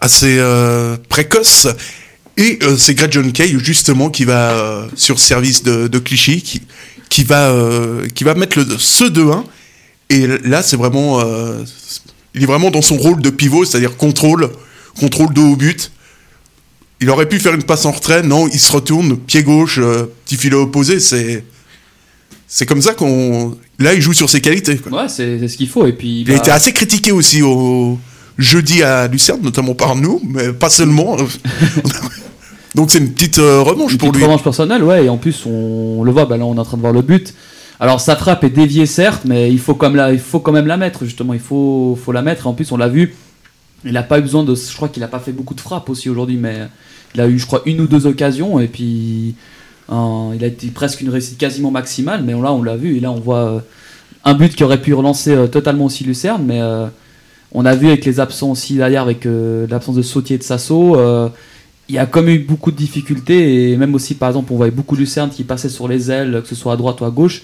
assez 0.00 0.42
précoce. 1.08 1.68
Et 2.36 2.58
c'est 2.78 2.94
Greg 2.94 3.12
John 3.12 3.30
Kay, 3.30 3.56
justement, 3.58 4.10
qui 4.10 4.24
va 4.24 4.88
sur 4.96 5.20
service 5.20 5.62
de, 5.62 5.86
de 5.86 5.98
Clichy, 5.98 6.42
qui, 6.42 6.62
qui, 7.10 7.24
va, 7.24 7.54
qui 8.14 8.24
va 8.24 8.34
mettre 8.34 8.58
le, 8.58 8.66
ce 8.78 9.04
2-1 9.04 9.44
et 10.10 10.26
là, 10.26 10.62
c'est 10.62 10.76
vraiment, 10.76 11.20
euh, 11.20 11.62
il 12.34 12.42
est 12.42 12.46
vraiment 12.46 12.70
dans 12.70 12.82
son 12.82 12.96
rôle 12.96 13.20
de 13.20 13.30
pivot, 13.30 13.64
c'est-à-dire 13.64 13.96
contrôle, 13.96 14.50
contrôle 14.98 15.32
de 15.32 15.40
haut 15.40 15.56
but. 15.56 15.90
Il 17.00 17.10
aurait 17.10 17.28
pu 17.28 17.38
faire 17.38 17.54
une 17.54 17.62
passe 17.62 17.84
en 17.86 17.92
retrait, 17.92 18.22
non, 18.22 18.48
il 18.48 18.60
se 18.60 18.72
retourne, 18.72 19.16
pied 19.16 19.42
gauche, 19.42 19.78
euh, 19.78 20.04
petit 20.24 20.36
filet 20.36 20.56
opposé, 20.56 21.00
c'est, 21.00 21.44
c'est 22.46 22.66
comme 22.66 22.82
ça 22.82 22.94
qu'on, 22.94 23.56
là, 23.78 23.94
il 23.94 24.00
joue 24.00 24.12
sur 24.12 24.30
ses 24.30 24.40
qualités. 24.40 24.80
Ouais, 24.90 25.08
c'est, 25.08 25.46
ce 25.48 25.56
qu'il 25.56 25.68
faut. 25.68 25.86
Et 25.86 25.92
puis, 25.92 26.22
il 26.22 26.30
a 26.32 26.36
été 26.36 26.50
assez 26.50 26.72
critiqué 26.72 27.12
aussi 27.12 27.42
au 27.42 27.98
jeudi 28.38 28.82
à 28.82 29.08
Lucerne, 29.08 29.40
notamment 29.42 29.74
par 29.74 29.96
nous, 29.96 30.20
mais 30.24 30.52
pas 30.52 30.70
seulement. 30.70 31.16
Donc 32.74 32.90
c'est 32.90 32.98
une 32.98 33.12
petite 33.12 33.38
euh, 33.38 33.62
revanche 33.62 33.92
une 33.92 33.98
pour 33.98 34.08
petite 34.08 34.20
lui. 34.20 34.24
Revanche 34.24 34.42
personnelle, 34.42 34.82
ouais. 34.82 35.04
Et 35.04 35.08
en 35.08 35.16
plus, 35.16 35.44
on, 35.46 36.02
le 36.02 36.10
voit. 36.10 36.26
Bah 36.26 36.36
là, 36.36 36.44
on 36.44 36.56
est 36.56 36.58
en 36.58 36.64
train 36.64 36.76
de 36.76 36.82
voir 36.82 36.92
le 36.92 37.02
but. 37.02 37.32
Alors 37.80 38.00
sa 38.00 38.16
frappe 38.16 38.44
est 38.44 38.50
déviée 38.50 38.86
certes, 38.86 39.22
mais 39.24 39.50
il 39.50 39.58
faut, 39.58 39.74
quand 39.74 39.90
même 39.90 40.66
la 40.66 40.76
mettre 40.76 41.04
justement. 41.04 41.34
Il 41.34 41.40
faut, 41.40 41.98
faut 42.02 42.12
la 42.12 42.22
mettre. 42.22 42.46
En 42.46 42.52
plus, 42.52 42.70
on 42.72 42.76
l'a 42.76 42.88
vu. 42.88 43.14
Il 43.84 43.92
n'a 43.92 44.02
pas 44.02 44.18
eu 44.18 44.22
besoin 44.22 44.44
de. 44.44 44.54
Je 44.54 44.74
crois 44.76 44.88
qu'il 44.88 45.00
n'a 45.00 45.08
pas 45.08 45.18
fait 45.18 45.32
beaucoup 45.32 45.54
de 45.54 45.60
frappes 45.60 45.88
aussi 45.90 46.08
aujourd'hui, 46.08 46.36
mais 46.36 46.68
il 47.14 47.20
a 47.20 47.28
eu, 47.28 47.38
je 47.38 47.46
crois, 47.46 47.62
une 47.66 47.80
ou 47.80 47.86
deux 47.86 48.06
occasions 48.06 48.60
et 48.60 48.68
puis 48.68 49.34
il 49.90 50.44
a 50.44 50.46
été 50.46 50.68
presque 50.68 51.00
une 51.00 51.10
réussite 51.10 51.38
quasiment 51.38 51.70
maximale. 51.70 52.22
Mais 52.24 52.32
là, 52.32 52.52
on 52.52 52.62
l'a 52.62 52.76
vu 52.76 52.96
et 52.96 53.00
là, 53.00 53.10
on 53.10 53.20
voit 53.20 53.44
euh, 53.44 53.60
un 54.24 54.34
but 54.34 54.54
qui 54.54 54.64
aurait 54.64 54.80
pu 54.80 54.94
relancer 54.94 55.34
euh, 55.34 55.46
totalement 55.46 55.86
aussi 55.86 56.04
Lucerne, 56.04 56.42
mais 56.44 56.60
euh, 56.60 56.86
on 57.52 57.64
a 57.64 57.74
vu 57.74 57.88
avec 57.88 58.04
les 58.04 58.20
absents 58.20 58.52
aussi 58.52 58.76
derrière, 58.76 59.02
avec 59.02 59.26
l'absence 59.26 59.94
de 59.94 60.02
Sautier 60.02 60.36
et 60.36 60.38
de 60.38 60.42
Sasso 60.42 60.96
il 61.88 61.94
y 61.94 61.98
a 61.98 62.06
comme 62.06 62.28
eu 62.28 62.38
beaucoup 62.38 62.70
de 62.70 62.76
difficultés 62.76 63.72
et 63.72 63.76
même 63.76 63.94
aussi 63.94 64.14
par 64.14 64.30
exemple 64.30 64.52
on 64.52 64.56
voyait 64.56 64.72
beaucoup 64.72 64.94
de 64.94 65.00
Lucerne 65.00 65.30
qui 65.30 65.44
passaient 65.44 65.68
sur 65.68 65.88
les 65.88 66.10
ailes 66.10 66.40
que 66.42 66.48
ce 66.48 66.54
soit 66.54 66.72
à 66.72 66.76
droite 66.76 67.00
ou 67.00 67.04
à 67.04 67.10
gauche. 67.10 67.42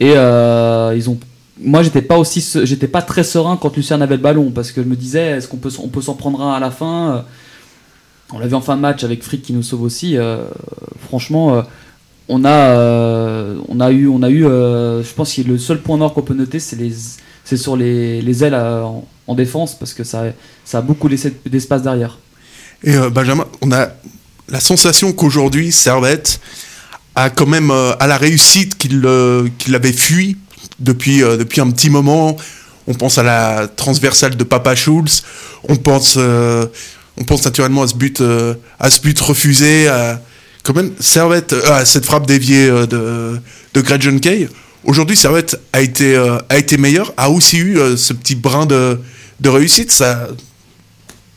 Et 0.00 0.12
euh, 0.16 0.94
ils 0.96 1.10
ont 1.10 1.18
moi 1.60 1.82
j'étais 1.82 2.02
pas 2.02 2.18
aussi 2.18 2.46
j'étais 2.64 2.86
pas 2.86 3.02
très 3.02 3.24
serein 3.24 3.56
quand 3.56 3.76
Lucerne 3.76 4.00
avait 4.00 4.16
le 4.16 4.22
ballon 4.22 4.50
parce 4.50 4.70
que 4.72 4.82
je 4.82 4.88
me 4.88 4.96
disais 4.96 5.32
est-ce 5.32 5.48
qu'on 5.48 5.56
peut 5.56 5.72
on 5.82 5.88
peut 5.88 6.00
s'en 6.00 6.14
prendre 6.14 6.40
un 6.40 6.54
à 6.54 6.60
la 6.60 6.70
fin 6.70 7.24
on 8.32 8.38
l'a 8.38 8.46
vu 8.46 8.54
en 8.54 8.60
fin 8.60 8.76
de 8.76 8.80
match 8.80 9.02
avec 9.04 9.22
Frick 9.22 9.42
qui 9.42 9.52
nous 9.52 9.62
sauve 9.62 9.82
aussi 9.82 10.16
euh, 10.16 10.44
franchement 11.00 11.54
euh, 11.54 11.62
on 12.28 12.44
a 12.44 13.54
on 13.68 13.80
a 13.80 13.90
eu 13.90 14.06
on 14.06 14.22
a 14.22 14.30
eu 14.30 14.42
je 14.42 15.14
pense 15.14 15.34
que 15.34 15.42
le 15.42 15.58
seul 15.58 15.80
point 15.80 15.96
noir 15.96 16.14
qu'on 16.14 16.22
peut 16.22 16.34
noter 16.34 16.60
c'est 16.60 16.76
les 16.76 16.92
c'est 17.44 17.56
sur 17.56 17.76
les, 17.76 18.20
les 18.22 18.44
ailes 18.44 18.54
en, 18.54 19.04
en, 19.26 19.34
défense 19.34 19.74
parce 19.74 19.94
que 19.94 20.04
ça 20.04 20.26
ça 20.64 20.78
a 20.78 20.82
beaucoup 20.82 21.08
laissé 21.08 21.34
d'espace 21.46 21.82
derrière 21.82 22.18
et 22.82 22.94
euh, 22.94 23.10
Benjamin, 23.10 23.46
on 23.60 23.72
a 23.72 23.88
la 24.48 24.60
sensation 24.60 25.12
qu'aujourd'hui, 25.12 25.72
Servette 25.72 26.40
a 27.14 27.30
quand 27.30 27.46
même 27.46 27.70
euh, 27.70 27.94
à 27.98 28.06
la 28.06 28.16
réussite 28.16 28.78
qu'il 28.78 29.02
euh, 29.04 29.48
avait 29.72 29.92
fui 29.92 30.36
depuis, 30.78 31.20
depuis 31.20 31.60
un 31.60 31.70
petit 31.70 31.90
moment. 31.90 32.36
On 32.86 32.94
pense 32.94 33.18
à 33.18 33.22
la 33.22 33.66
transversale 33.66 34.36
de 34.36 34.44
Papa 34.44 34.74
Schulz. 34.76 35.24
On 35.68 35.76
pense, 35.76 36.16
on 36.16 37.24
pense 37.24 37.44
naturellement 37.44 37.82
à 37.82 37.88
ce 37.88 37.94
but, 37.94 38.22
à 38.78 38.88
ce 38.88 39.00
but 39.00 39.18
refusé. 39.20 39.88
À, 39.88 40.22
quand 40.62 40.74
même, 40.74 40.92
Servette, 41.00 41.52
à 41.66 41.84
cette 41.84 42.06
frappe 42.06 42.26
déviée 42.26 42.68
de, 42.68 43.40
de 43.74 43.80
Greg 43.80 44.20
Kay. 44.20 44.48
Aujourd'hui, 44.84 45.16
Servette 45.16 45.60
a 45.72 45.80
été, 45.80 46.16
a 46.48 46.56
été 46.56 46.78
meilleur, 46.78 47.12
a 47.16 47.28
aussi 47.28 47.58
eu 47.58 47.78
ce 47.96 48.12
petit 48.12 48.36
brin 48.36 48.66
de, 48.66 49.00
de 49.40 49.48
réussite. 49.48 49.90
Ça, 49.90 50.28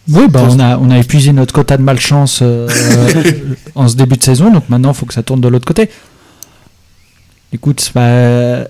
oui, 0.10 0.28
bah, 0.30 0.46
on, 0.50 0.60
a, 0.60 0.78
on 0.78 0.90
a 0.90 0.98
épuisé 0.98 1.32
notre 1.32 1.54
quota 1.54 1.78
de 1.78 1.84
malchance 1.84 2.40
euh, 2.42 2.68
en 3.76 3.88
ce 3.88 3.96
début 3.96 4.18
de 4.18 4.24
saison, 4.24 4.52
donc 4.52 4.70
maintenant 4.70 4.92
il 4.92 4.96
faut 4.96 5.06
que 5.06 5.14
ça 5.14 5.24
tourne 5.24 5.42
de 5.42 5.48
l'autre 5.48 5.66
côté. 5.66 5.90
Écoute, 7.54 7.92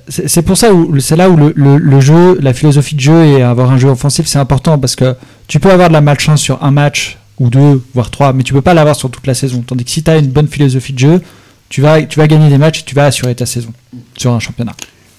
c'est 0.07 0.41
pour 0.41 0.57
ça 0.57 0.73
où 0.73 0.99
c'est 0.99 1.15
là 1.15 1.29
où 1.29 1.37
le, 1.37 1.53
le, 1.55 1.99
jeu, 1.99 2.39
la 2.41 2.51
philosophie 2.51 2.95
de 2.95 2.99
jeu 2.99 3.25
et 3.25 3.43
avoir 3.43 3.69
un 3.69 3.77
jeu 3.77 3.89
offensif, 3.89 4.25
c'est 4.25 4.39
important 4.39 4.79
parce 4.79 4.95
que 4.95 5.15
tu 5.47 5.59
peux 5.59 5.69
avoir 5.69 5.89
de 5.89 5.93
la 5.93 6.01
malchance 6.01 6.41
sur 6.41 6.63
un 6.63 6.71
match 6.71 7.19
ou 7.39 7.49
deux, 7.49 7.81
voire 7.93 8.09
trois, 8.09 8.33
mais 8.33 8.41
tu 8.41 8.53
peux 8.53 8.61
pas 8.61 8.73
l'avoir 8.73 8.95
sur 8.95 9.11
toute 9.11 9.27
la 9.27 9.35
saison. 9.35 9.63
Tandis 9.65 9.85
que 9.85 9.91
si 9.91 10.01
tu 10.01 10.09
as 10.09 10.17
une 10.17 10.27
bonne 10.31 10.47
philosophie 10.47 10.93
de 10.93 10.99
jeu, 10.99 11.21
tu 11.69 11.81
vas, 11.81 12.01
tu 12.01 12.19
vas 12.19 12.27
gagner 12.27 12.49
des 12.49 12.57
matchs 12.57 12.79
et 12.79 12.83
tu 12.83 12.95
vas 12.95 13.05
assurer 13.05 13.35
ta 13.35 13.45
saison 13.45 13.71
sur 14.17 14.31
un 14.33 14.39
championnat. 14.39 14.75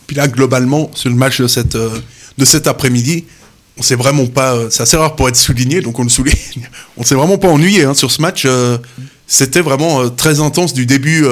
Puis 0.09 0.16
là, 0.16 0.26
globalement, 0.26 0.90
sur 0.95 1.09
le 1.09 1.16
match 1.16 1.40
de, 1.40 1.47
cette, 1.47 1.76
euh, 1.76 2.00
de 2.38 2.45
cet 2.45 2.66
après-midi, 2.66 3.25
on 3.79 3.83
s'est 3.83 3.95
vraiment 3.95 4.26
pas. 4.26 4.55
Euh, 4.55 4.69
c'est 4.71 4.83
assez 4.83 4.97
rare 4.97 5.17
pour 5.17 5.29
être 5.29 5.37
souligné, 5.37 5.81
donc 5.81 5.99
on 5.99 6.02
le 6.02 6.09
souligne. 6.09 6.35
On 6.97 7.02
s'est 7.02 7.14
vraiment 7.14 7.38
pas 7.38 7.49
ennuyé 7.49 7.85
hein, 7.85 7.95
sur 7.95 8.11
ce 8.11 8.21
match. 8.21 8.45
Euh, 8.45 8.76
c'était 9.26 9.62
vraiment 9.62 10.02
euh, 10.02 10.09
très 10.09 10.41
intense 10.41 10.75
du 10.75 10.85
début, 10.85 11.25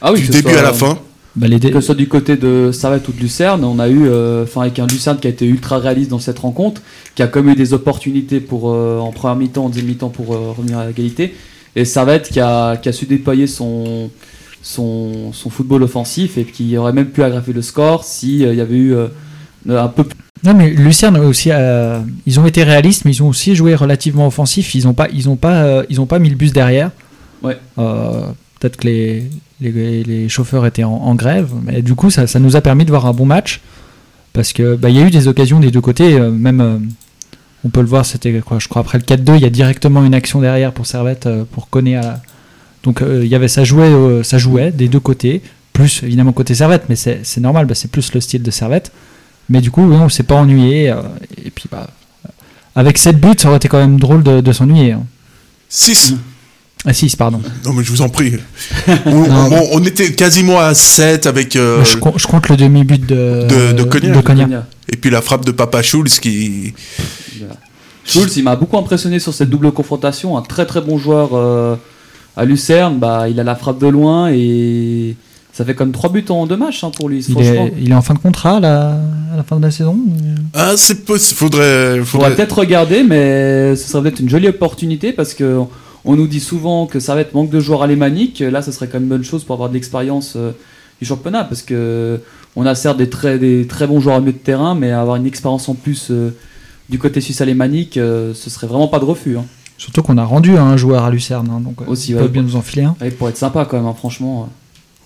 ah 0.00 0.12
du 0.12 0.28
début 0.28 0.54
à 0.54 0.62
la 0.62 0.72
fin. 0.72 0.98
Bah, 1.34 1.48
que 1.48 1.72
ce 1.74 1.80
soit 1.80 1.94
du 1.94 2.08
côté 2.08 2.36
de 2.36 2.70
Servette 2.72 3.08
ou 3.08 3.12
de 3.12 3.18
Lucerne, 3.18 3.64
on 3.64 3.78
a 3.78 3.88
eu, 3.88 4.06
enfin 4.42 4.62
avec 4.62 4.78
un 4.78 4.86
Lucerne 4.86 5.18
qui 5.18 5.26
a 5.26 5.30
été 5.30 5.46
ultra 5.46 5.78
réaliste 5.78 6.10
dans 6.10 6.18
cette 6.18 6.38
rencontre, 6.38 6.82
qui 7.14 7.22
a 7.22 7.26
comme 7.26 7.48
eu 7.48 7.54
des 7.56 7.72
opportunités 7.72 8.38
pour 8.38 8.66
en 8.66 9.10
première 9.12 9.36
mi-temps, 9.36 9.64
en 9.64 9.68
deuxième 9.70 9.86
mi-temps 9.86 10.10
pour 10.10 10.28
revenir 10.28 10.78
à 10.78 10.86
l'égalité, 10.86 11.34
et 11.74 11.86
Servette 11.86 12.28
qui 12.28 12.38
a, 12.38 12.76
qui 12.76 12.90
a 12.90 12.92
su 12.92 13.06
déployer 13.06 13.46
son 13.46 14.10
son, 14.62 15.32
son 15.32 15.50
football 15.50 15.82
offensif 15.82 16.38
et 16.38 16.44
qui 16.44 16.76
aurait 16.76 16.92
même 16.92 17.10
pu 17.10 17.22
aggraver 17.22 17.52
le 17.52 17.62
score 17.62 18.04
s'il 18.04 18.54
y 18.54 18.60
avait 18.60 18.76
eu 18.76 18.94
euh, 18.94 19.08
un 19.68 19.88
peu 19.88 20.04
plus. 20.04 20.11
Non, 20.44 20.54
mais 20.54 20.70
Lucerne 20.70 21.16
aussi, 21.18 21.50
euh, 21.52 22.00
ils 22.26 22.40
ont 22.40 22.46
été 22.46 22.64
réalistes, 22.64 23.04
mais 23.04 23.12
ils 23.12 23.22
ont 23.22 23.28
aussi 23.28 23.54
joué 23.54 23.74
relativement 23.74 24.26
offensif. 24.26 24.74
Ils 24.74 24.84
n'ont 24.84 24.94
pas, 24.94 25.08
ils 25.12 25.28
ont 25.28 25.36
pas, 25.36 25.62
euh, 25.62 25.84
ils 25.88 26.00
ont 26.00 26.06
pas 26.06 26.18
mis 26.18 26.30
le 26.30 26.36
bus 26.36 26.52
derrière. 26.52 26.90
Ouais. 27.42 27.58
Euh, 27.78 28.26
Peut-être 28.58 28.76
que 28.76 28.86
les, 28.86 29.28
les, 29.60 30.04
les 30.04 30.28
chauffeurs 30.28 30.66
étaient 30.66 30.84
en, 30.84 30.92
en 30.92 31.14
grève, 31.16 31.50
mais 31.64 31.82
du 31.82 31.96
coup, 31.96 32.10
ça, 32.10 32.28
ça 32.28 32.38
nous 32.38 32.54
a 32.54 32.60
permis 32.60 32.84
de 32.84 32.90
voir 32.90 33.06
un 33.06 33.12
bon 33.12 33.26
match 33.26 33.60
parce 34.32 34.52
que 34.52 34.76
bah, 34.76 34.88
y 34.88 35.00
a 35.00 35.06
eu 35.06 35.10
des 35.10 35.26
occasions 35.26 35.58
des 35.58 35.72
deux 35.72 35.80
côtés. 35.80 36.18
même, 36.20 36.88
on 37.64 37.68
peut 37.70 37.80
le 37.80 37.86
voir, 37.86 38.06
c'était 38.06 38.40
quoi, 38.40 38.60
je 38.60 38.68
crois 38.68 38.82
après 38.82 38.98
le 38.98 39.04
4-2, 39.04 39.34
il 39.36 39.42
y 39.42 39.44
a 39.44 39.50
directement 39.50 40.04
une 40.04 40.14
action 40.14 40.40
derrière 40.40 40.72
pour 40.72 40.86
Servette 40.86 41.28
pour 41.50 41.68
Koné 41.70 41.96
à. 41.96 42.20
Donc 42.84 43.02
il 43.04 43.26
y 43.26 43.34
avait 43.34 43.48
ça 43.48 43.64
jouait, 43.64 44.22
ça 44.22 44.38
jouait 44.38 44.70
des 44.70 44.86
deux 44.88 45.00
côtés, 45.00 45.42
plus 45.72 46.02
évidemment 46.04 46.32
côté 46.32 46.54
Servette, 46.54 46.84
mais 46.88 46.96
c'est 46.96 47.20
c'est 47.24 47.40
normal, 47.40 47.66
bah, 47.66 47.74
c'est 47.74 47.90
plus 47.90 48.14
le 48.14 48.20
style 48.20 48.42
de 48.44 48.50
Servette. 48.52 48.92
Mais 49.48 49.60
du 49.60 49.70
coup, 49.70 49.82
on 49.82 50.08
s'est 50.08 50.22
pas 50.22 50.34
ennuyé. 50.36 50.90
euh, 50.90 50.96
et 51.44 51.50
puis, 51.50 51.64
bah, 51.70 51.88
avec 52.74 52.96
7 52.98 53.20
buts, 53.20 53.28
ça 53.38 53.48
aurait 53.48 53.56
été 53.58 53.68
quand 53.68 53.78
même 53.78 53.98
drôle 54.00 54.22
de, 54.22 54.40
de 54.40 54.52
s'ennuyer. 54.52 54.92
hein. 54.92 55.04
6. 55.68 56.14
Ah, 56.84 56.92
6, 56.92 57.14
pardon. 57.16 57.40
Non, 57.64 57.72
mais 57.74 57.84
je 57.84 57.90
vous 57.92 58.02
en 58.02 58.08
prie. 58.08 58.34
on, 59.06 59.10
Non, 59.28 59.48
on- 59.52 59.68
on 59.78 59.84
était 59.84 60.12
quasiment 60.12 60.58
à 60.58 60.74
7 60.74 61.26
avec. 61.26 61.54
euh, 61.56 61.84
je, 61.84 61.96
com- 61.96 62.14
je 62.16 62.26
compte 62.26 62.48
le 62.48 62.56
demi-but 62.56 63.04
de, 63.06 63.46
de- 63.48 63.72
de 63.72 63.82
Cognac. 63.84 64.16
de 64.16 64.20
Cognac. 64.20 64.50
et 64.92 64.96
puis 64.96 65.10
la 65.10 65.22
frappe 65.22 65.44
de 65.44 65.52
Papa 65.52 65.82
Schulz 65.82 66.18
qui. 66.18 66.74
Voilà. 67.38 67.54
Schulz, 68.04 68.36
il 68.36 68.42
m'a 68.42 68.56
beaucoup 68.56 68.76
impressionné 68.78 69.20
sur 69.20 69.32
cette 69.32 69.48
double 69.48 69.70
confrontation. 69.70 70.36
Un 70.36 70.42
très 70.42 70.66
très 70.66 70.80
bon 70.80 70.98
joueur 70.98 71.30
euh, 71.34 71.76
à 72.36 72.44
Lucerne. 72.44 72.98
Bah, 72.98 73.28
il 73.28 73.38
a 73.38 73.44
la 73.44 73.54
frappe 73.54 73.78
de 73.78 73.86
loin 73.86 74.30
et 74.32 75.14
ça 75.52 75.64
fait 75.64 75.74
comme 75.74 75.92
3 75.92 76.10
buts 76.10 76.24
en 76.30 76.46
deux 76.46 76.56
matchs 76.56 76.82
hein, 76.84 76.90
pour 76.96 77.08
lui. 77.08 77.24
Il 77.28 77.38
est, 77.40 77.72
il 77.78 77.90
est 77.90 77.94
en 77.94 78.02
fin 78.02 78.14
de 78.14 78.18
contrat 78.18 78.58
là, 78.60 78.96
à 79.32 79.36
la 79.36 79.42
fin 79.42 79.56
de 79.56 79.62
la 79.62 79.70
saison 79.70 79.96
Ah, 80.54 80.72
c'est 80.76 81.04
possible. 81.04 81.38
Faudrait. 81.38 81.96
il 81.98 82.04
faudrait 82.04 82.28
faudrait... 82.30 82.36
peut-être 82.36 82.58
regarder, 82.58 83.02
mais 83.02 83.76
ce 83.76 83.88
serait 83.88 84.02
peut-être 84.02 84.20
une 84.20 84.28
jolie 84.30 84.48
opportunité 84.48 85.12
parce 85.12 85.34
que 85.34 85.60
on 86.04 86.16
nous 86.16 86.26
dit 86.26 86.40
souvent 86.40 86.86
que 86.86 86.98
ça 87.00 87.14
va 87.14 87.20
être 87.20 87.34
manque 87.34 87.50
de 87.50 87.60
joueurs 87.60 87.82
alémaniques. 87.82 88.40
Là, 88.40 88.60
ce 88.62 88.72
serait 88.72 88.86
quand 88.86 88.94
même 88.94 89.04
une 89.04 89.08
bonne 89.10 89.24
chose 89.24 89.44
pour 89.44 89.54
avoir 89.54 89.68
de 89.68 89.74
l'expérience 89.74 90.34
euh, 90.36 90.50
du 91.00 91.06
championnat 91.06 91.44
parce 91.44 91.62
que 91.62 92.18
on 92.56 92.66
a 92.66 92.74
certes 92.74 92.98
des 92.98 93.08
très, 93.08 93.38
des 93.38 93.66
très 93.66 93.86
bons 93.86 94.00
joueurs 94.00 94.16
au 94.16 94.20
milieu 94.20 94.32
de 94.32 94.38
terrain, 94.38 94.74
mais 94.74 94.90
avoir 94.90 95.16
une 95.16 95.26
expérience 95.26 95.68
en 95.68 95.74
plus 95.74 96.08
euh, 96.10 96.34
du 96.88 96.98
côté 96.98 97.20
suisse 97.20 97.40
alémanique, 97.40 97.96
euh, 97.98 98.32
ce 98.34 98.50
serait 98.50 98.66
vraiment 98.66 98.88
pas 98.88 98.98
de 98.98 99.04
refus. 99.04 99.36
hein. 99.38 99.44
Surtout 99.78 100.02
qu'on 100.02 100.18
a 100.18 100.24
rendu 100.24 100.56
un 100.56 100.76
joueur 100.76 101.04
à 101.04 101.10
Lucerne, 101.10 101.48
hein, 101.50 101.60
donc 101.60 101.88
Aussi, 101.88 102.14
ouais. 102.14 102.20
peuvent 102.20 102.30
bien 102.30 102.42
nous 102.42 102.56
enfiler 102.56 102.82
un. 102.84 102.94
Ouais, 103.00 103.10
pour 103.10 103.28
être 103.28 103.36
sympa 103.36 103.64
quand 103.64 103.76
même, 103.76 103.86
hein, 103.86 103.94
franchement. 103.96 104.48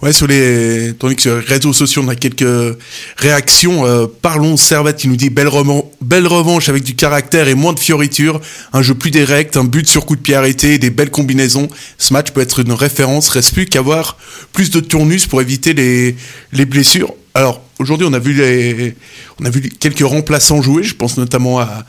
Ouais, 0.03 0.13
sur 0.13 0.27
les. 0.27 0.93
Tandis 0.99 1.17
que 1.17 1.23
sur 1.23 1.37
les 1.37 1.41
réseaux 1.45 1.73
sociaux, 1.73 2.03
on 2.05 2.09
a 2.09 2.15
quelques 2.15 2.77
réactions. 3.17 3.87
Euh, 3.87 4.07
parlons 4.21 4.59
Servette 4.59 4.99
qui 4.99 5.09
nous 5.09 5.17
dit 5.17 5.31
belle, 5.31 5.49
revan- 5.49 5.87
belle 6.03 6.27
revanche 6.27 6.69
avec 6.69 6.85
du 6.85 6.95
caractère 6.95 7.49
et 7.49 7.55
moins 7.55 7.73
de 7.73 7.81
fioritures. 7.81 8.41
Un 8.75 8.83
jeu 8.83 8.95
plus 8.95 9.11
direct, 9.11 9.57
un 9.57 9.65
but 9.65 9.89
sur 9.89 10.05
coup 10.05 10.15
de 10.15 10.21
pied 10.21 10.35
arrêté, 10.35 10.77
des 10.79 10.91
belles 10.91 11.11
combinaisons. 11.11 11.69
Ce 11.97 12.13
match 12.13 12.31
peut 12.33 12.43
être 12.43 12.61
une 12.61 12.73
référence. 12.73 13.31
Reste 13.31 13.55
plus 13.55 13.65
qu'avoir 13.65 14.19
plus 14.53 14.71
de 14.71 14.81
tournus 14.81 15.27
pour 15.27 15.41
éviter 15.41 15.73
les, 15.73 16.15
les 16.53 16.67
blessures. 16.67 17.15
Alors, 17.33 17.63
aujourd'hui, 17.79 18.07
on 18.09 18.13
a 18.13 18.19
vu 18.19 18.95
on 19.41 19.47
a 19.47 19.51
vu 19.51 19.63
quelques 19.63 20.01
remplaçants 20.07 20.61
jouer. 20.61 20.83
Je 20.83 20.95
pense 20.95 21.17
notamment 21.17 21.59
à, 21.59 21.85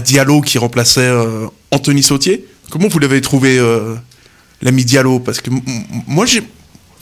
Diallo 0.00 0.40
qui 0.40 0.58
remplaçait 0.58 1.00
euh, 1.02 1.46
Anthony 1.70 2.02
Sautier. 2.02 2.46
Comment 2.68 2.88
vous 2.88 2.98
l'avez 2.98 3.20
trouvé, 3.20 3.58
euh, 3.60 3.94
l'ami 4.60 4.84
Diallo? 4.84 5.20
Parce 5.20 5.40
que 5.40 5.50
moi, 6.08 6.26
j'ai, 6.26 6.42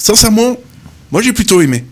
sincèrement, 0.02 0.56
moi 1.10 1.22
j'ai 1.22 1.32
plutôt 1.32 1.60
aimé. 1.60 1.84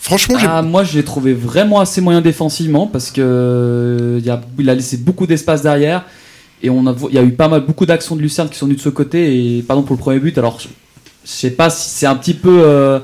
Franchement, 0.00 0.38
j'ai. 0.38 0.46
Ah, 0.48 0.62
moi, 0.62 0.84
je 0.84 0.96
l'ai 0.96 1.04
trouvé 1.04 1.34
vraiment 1.34 1.80
assez 1.80 2.00
moyen 2.00 2.20
défensivement 2.20 2.86
parce 2.86 3.10
que 3.10 3.20
euh, 3.20 4.20
il 4.22 4.30
a- 4.30 4.40
il 4.58 4.70
a 4.70 4.74
laissé 4.74 4.96
beaucoup 4.96 5.26
d'espace 5.26 5.62
derrière 5.62 6.04
et 6.62 6.70
on 6.70 6.86
a, 6.86 6.94
il 7.08 7.14
y 7.16 7.18
a 7.18 7.22
eu 7.24 7.32
pas 7.32 7.48
mal, 7.48 7.62
beaucoup 7.62 7.84
d'actions 7.84 8.14
de 8.14 8.22
Lucerne 8.22 8.48
qui 8.48 8.56
sont 8.56 8.66
venues 8.66 8.76
de 8.76 8.80
ce 8.80 8.88
côté. 8.90 9.56
Et 9.58 9.62
pardon 9.62 9.82
pour 9.82 9.96
le 9.96 10.00
premier 10.00 10.20
but. 10.20 10.38
Alors, 10.38 10.60
je, 10.60 10.68
je 11.24 11.30
sais 11.30 11.50
pas 11.50 11.68
si 11.68 11.90
c'est 11.90 12.06
un 12.06 12.14
petit 12.14 12.34
peu, 12.34 12.62
euh, 12.64 13.00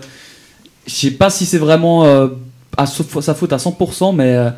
je 0.87 0.95
sais 0.95 1.11
pas 1.11 1.31
si 1.31 1.47
c'est 1.47 1.59
vraiment 1.59 2.05
euh, 2.05 2.29
à 2.77 2.87
sa 2.87 3.35
faute 3.35 3.53
à 3.53 3.57
100%, 3.59 4.15
mais 4.15 4.37
euh, 4.37 4.51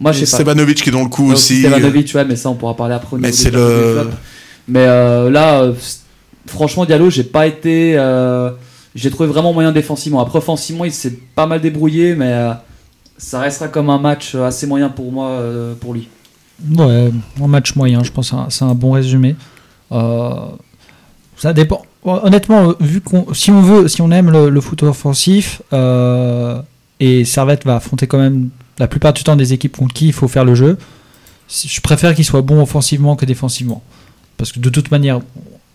moi, 0.00 0.10
je 0.10 0.24
sais 0.24 0.30
pas. 0.32 0.36
Stevanovic 0.38 0.82
qui 0.82 0.88
est 0.88 0.92
dans 0.92 1.04
le 1.04 1.08
coup 1.08 1.30
aussi. 1.32 1.60
Stevanovic, 1.60 2.12
ouais, 2.16 2.24
mais 2.24 2.34
ça, 2.36 2.50
on 2.50 2.56
pourra 2.56 2.74
parler 2.74 2.94
après. 2.96 3.16
Mais 3.16 3.30
c'est 3.32 3.52
le-. 3.52 4.08
Mais 4.66 4.84
là, 4.86 5.70
franchement, 6.48 6.84
Diallo, 6.84 7.10
j'ai 7.10 7.22
pas 7.24 7.46
été. 7.46 7.96
Euh, 8.96 9.00
j'ai 9.00 9.10
trouvé 9.10 9.28
vraiment 9.28 9.52
moyen 9.52 9.72
défensivement. 9.72 10.20
Après, 10.20 10.38
offensivement, 10.38 10.84
il 10.84 10.92
s'est 10.92 11.18
pas 11.34 11.46
mal 11.46 11.60
débrouillé, 11.60 12.14
mais 12.14 12.32
euh, 12.32 12.52
ça 13.18 13.40
restera 13.40 13.68
comme 13.68 13.90
un 13.90 13.98
match 13.98 14.34
assez 14.34 14.66
moyen 14.66 14.88
pour 14.88 15.12
moi, 15.12 15.28
euh, 15.28 15.74
pour 15.74 15.94
lui. 15.94 16.08
Ouais, 16.76 17.12
un 17.42 17.46
match 17.46 17.74
moyen, 17.76 18.02
je 18.02 18.10
pense 18.10 18.32
c'est 18.48 18.64
un- 18.64 18.74
bon 18.74 18.92
résumé. 18.92 19.36
Euh, 19.92 20.30
ça 21.36 21.52
dépend. 21.52 21.82
Honnêtement, 22.04 22.70
euh, 22.70 22.72
vu 22.80 23.00
qu'on, 23.00 23.34
si 23.34 23.50
on 23.50 23.60
veut, 23.60 23.88
si 23.88 24.00
on 24.00 24.10
aime 24.10 24.30
le, 24.30 24.48
le 24.48 24.60
foot 24.60 24.82
offensif, 24.84 25.60
euh, 25.72 26.60
et 26.98 27.24
Servette 27.24 27.64
va 27.66 27.76
affronter 27.76 28.06
quand 28.06 28.18
même 28.18 28.48
la 28.78 28.86
plupart 28.88 29.12
du 29.12 29.22
temps 29.22 29.36
des 29.36 29.52
équipes 29.52 29.76
contre 29.76 29.92
qui 29.94 30.06
il 30.06 30.12
faut 30.12 30.28
faire 30.28 30.44
le 30.44 30.54
jeu, 30.54 30.78
je 31.48 31.80
préfère 31.80 32.14
qu'il 32.14 32.24
soit 32.24 32.42
bon 32.42 32.60
offensivement 32.62 33.16
que 33.16 33.26
défensivement. 33.26 33.82
Parce 34.38 34.52
que 34.52 34.60
de 34.60 34.70
toute 34.70 34.90
manière, 34.90 35.20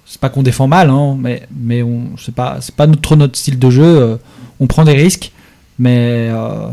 c'est 0.05 0.19
pas 0.19 0.29
qu'on 0.29 0.43
défend 0.43 0.67
mal, 0.67 0.89
hein, 0.89 1.15
mais, 1.19 1.43
mais 1.55 1.83
on, 1.83 2.09
c'est 2.23 2.35
pas, 2.35 2.57
c'est 2.61 2.75
pas 2.75 2.87
notre- 2.87 3.01
trop 3.01 3.15
notre 3.15 3.37
style 3.37 3.57
de 3.59 3.69
jeu. 3.69 3.83
euh, 3.83 4.15
on 4.59 4.67
prend 4.67 4.83
des 4.83 4.93
risques, 4.93 5.31
mais 5.79 6.29
euh, 6.31 6.67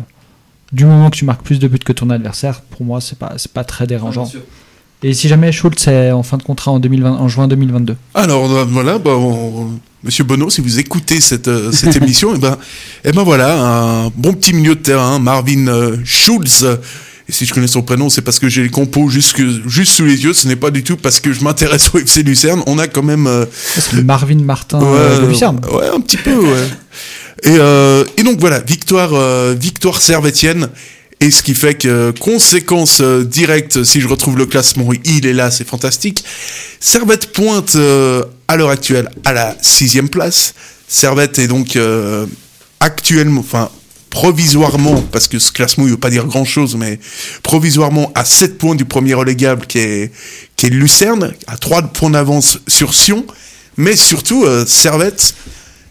du 0.73 0.85
moment 0.85 1.09
que 1.11 1.17
tu 1.17 1.25
marques 1.25 1.43
plus 1.43 1.59
de 1.59 1.69
buts 1.69 1.79
que 1.79 1.93
ton 1.93 2.11
adversaire, 2.11 2.61
pour 2.63 2.85
moi, 2.85 3.01
c'est 3.01 3.19
pas, 3.19 3.35
c'est 3.37 3.53
pas 3.53 3.65
très 3.65 3.87
dérangeant. 3.87 4.31
Et 5.05 5.15
si 5.15 5.29
jamais 5.29 5.53
Schultz 5.53 5.87
est 5.87 6.11
en 6.11 6.25
fin 6.25 6.37
de 6.39 6.43
contrat 6.43 6.73
en, 6.73 6.81
2020, 6.81 7.13
en 7.13 7.29
juin 7.29 7.47
2022 7.47 7.97
Alors 8.15 8.51
euh, 8.53 8.65
voilà, 8.69 8.99
bah, 8.99 9.13
on- 9.17 9.79
Monsieur 10.05 10.23
Bonneau, 10.25 10.49
si 10.51 10.61
vous 10.61 10.79
écoutez 10.79 11.21
cette, 11.21 11.49
euh, 11.49 11.73
cette 11.73 11.97
émission, 11.97 12.35
et 12.37 12.39
ben, 12.39 12.57
et 13.05 13.11
ben 13.13 13.23
voilà, 13.25 13.61
un 14.05 14.09
bon 14.17 14.33
petit 14.33 14.53
milieu 14.53 14.75
de 14.77 14.81
terrain, 14.81 15.19
Marvin 15.19 15.67
euh, 15.69 15.97
Schulz. 16.05 16.67
Et 17.29 17.33
si 17.33 17.45
je 17.45 17.53
connais 17.53 17.67
son 17.67 17.83
prénom, 17.83 18.09
c'est 18.09 18.23
parce 18.23 18.39
que 18.39 18.49
j'ai 18.49 18.63
les 18.63 18.71
compos 18.71 19.09
juste, 19.11 19.37
juste 19.67 19.93
sous 19.93 20.05
les 20.05 20.25
yeux. 20.25 20.33
Ce 20.33 20.49
n'est 20.49 20.57
pas 20.57 20.71
du 20.71 20.83
tout 20.83 20.97
parce 20.97 21.21
que 21.21 21.33
je 21.33 21.43
m'intéresse 21.45 21.91
au 21.95 21.99
FC 21.99 22.23
Lucerne. 22.23 22.63
On 22.67 22.79
a 22.79 22.89
quand 22.89 23.03
même 23.03 23.27
euh, 23.27 23.45
le 23.93 24.03
Marvin 24.03 24.37
Martin 24.43 24.81
Ouais, 24.81 24.87
euh, 24.99 25.21
de 25.21 25.27
Lucerne. 25.27 25.61
Ouais, 25.71 25.89
un 25.95 26.01
petit 26.01 26.17
peu, 26.17 26.35
ouais. 26.35 26.69
Et, 27.45 27.57
euh, 27.59 28.05
et 28.17 28.23
donc 28.23 28.41
voilà, 28.41 28.61
victoire, 28.61 29.11
euh, 29.13 29.55
victoire 29.59 30.01
servétienne. 30.01 30.69
Et 31.21 31.31
ce 31.31 31.43
qui 31.43 31.55
fait 31.55 31.75
que, 31.75 32.13
conséquence 32.19 33.01
euh, 33.01 33.25
directe, 33.25 33.83
si 33.83 34.01
je 34.01 34.07
retrouve 34.07 34.39
le 34.39 34.47
classement, 34.47 34.89
il 35.05 35.27
est 35.27 35.33
là, 35.33 35.51
c'est 35.51 35.67
fantastique. 35.67 36.25
Servette 36.81 37.33
pointe 37.33 37.75
euh, 37.75 38.23
à 38.47 38.57
l'heure 38.57 38.71
actuelle 38.71 39.11
à 39.25 39.33
la 39.33 39.57
sixième 39.61 40.09
place. 40.09 40.55
Servette 40.87 41.39
est 41.41 41.49
donc 41.49 41.75
euh, 41.77 42.25
actuellement, 42.81 43.41
enfin 43.41 43.69
provisoirement, 44.11 45.03
parce 45.13 45.29
que 45.29 45.39
ce 45.39 45.53
classement 45.53 45.85
il 45.85 45.91
veut 45.91 45.97
pas 45.97 46.11
dire 46.11 46.27
grand 46.27 46.45
chose, 46.45 46.77
mais 46.77 46.99
provisoirement 47.43 48.11
à 48.15 48.25
7 48.25 48.59
points 48.59 48.75
du 48.75 48.85
premier 48.85 49.15
relégable 49.15 49.67
qui 49.67 49.79
est, 49.79 50.13
qui 50.57 50.67
est 50.67 50.71
Lucerne, 50.71 51.33
à 51.47 51.57
3 51.57 51.83
points 51.83 52.11
d'avance 52.11 52.59
sur 52.67 52.95
Sion. 52.95 53.25
Mais 53.77 53.95
surtout, 53.97 54.45
euh, 54.45 54.65
Servette 54.67 55.35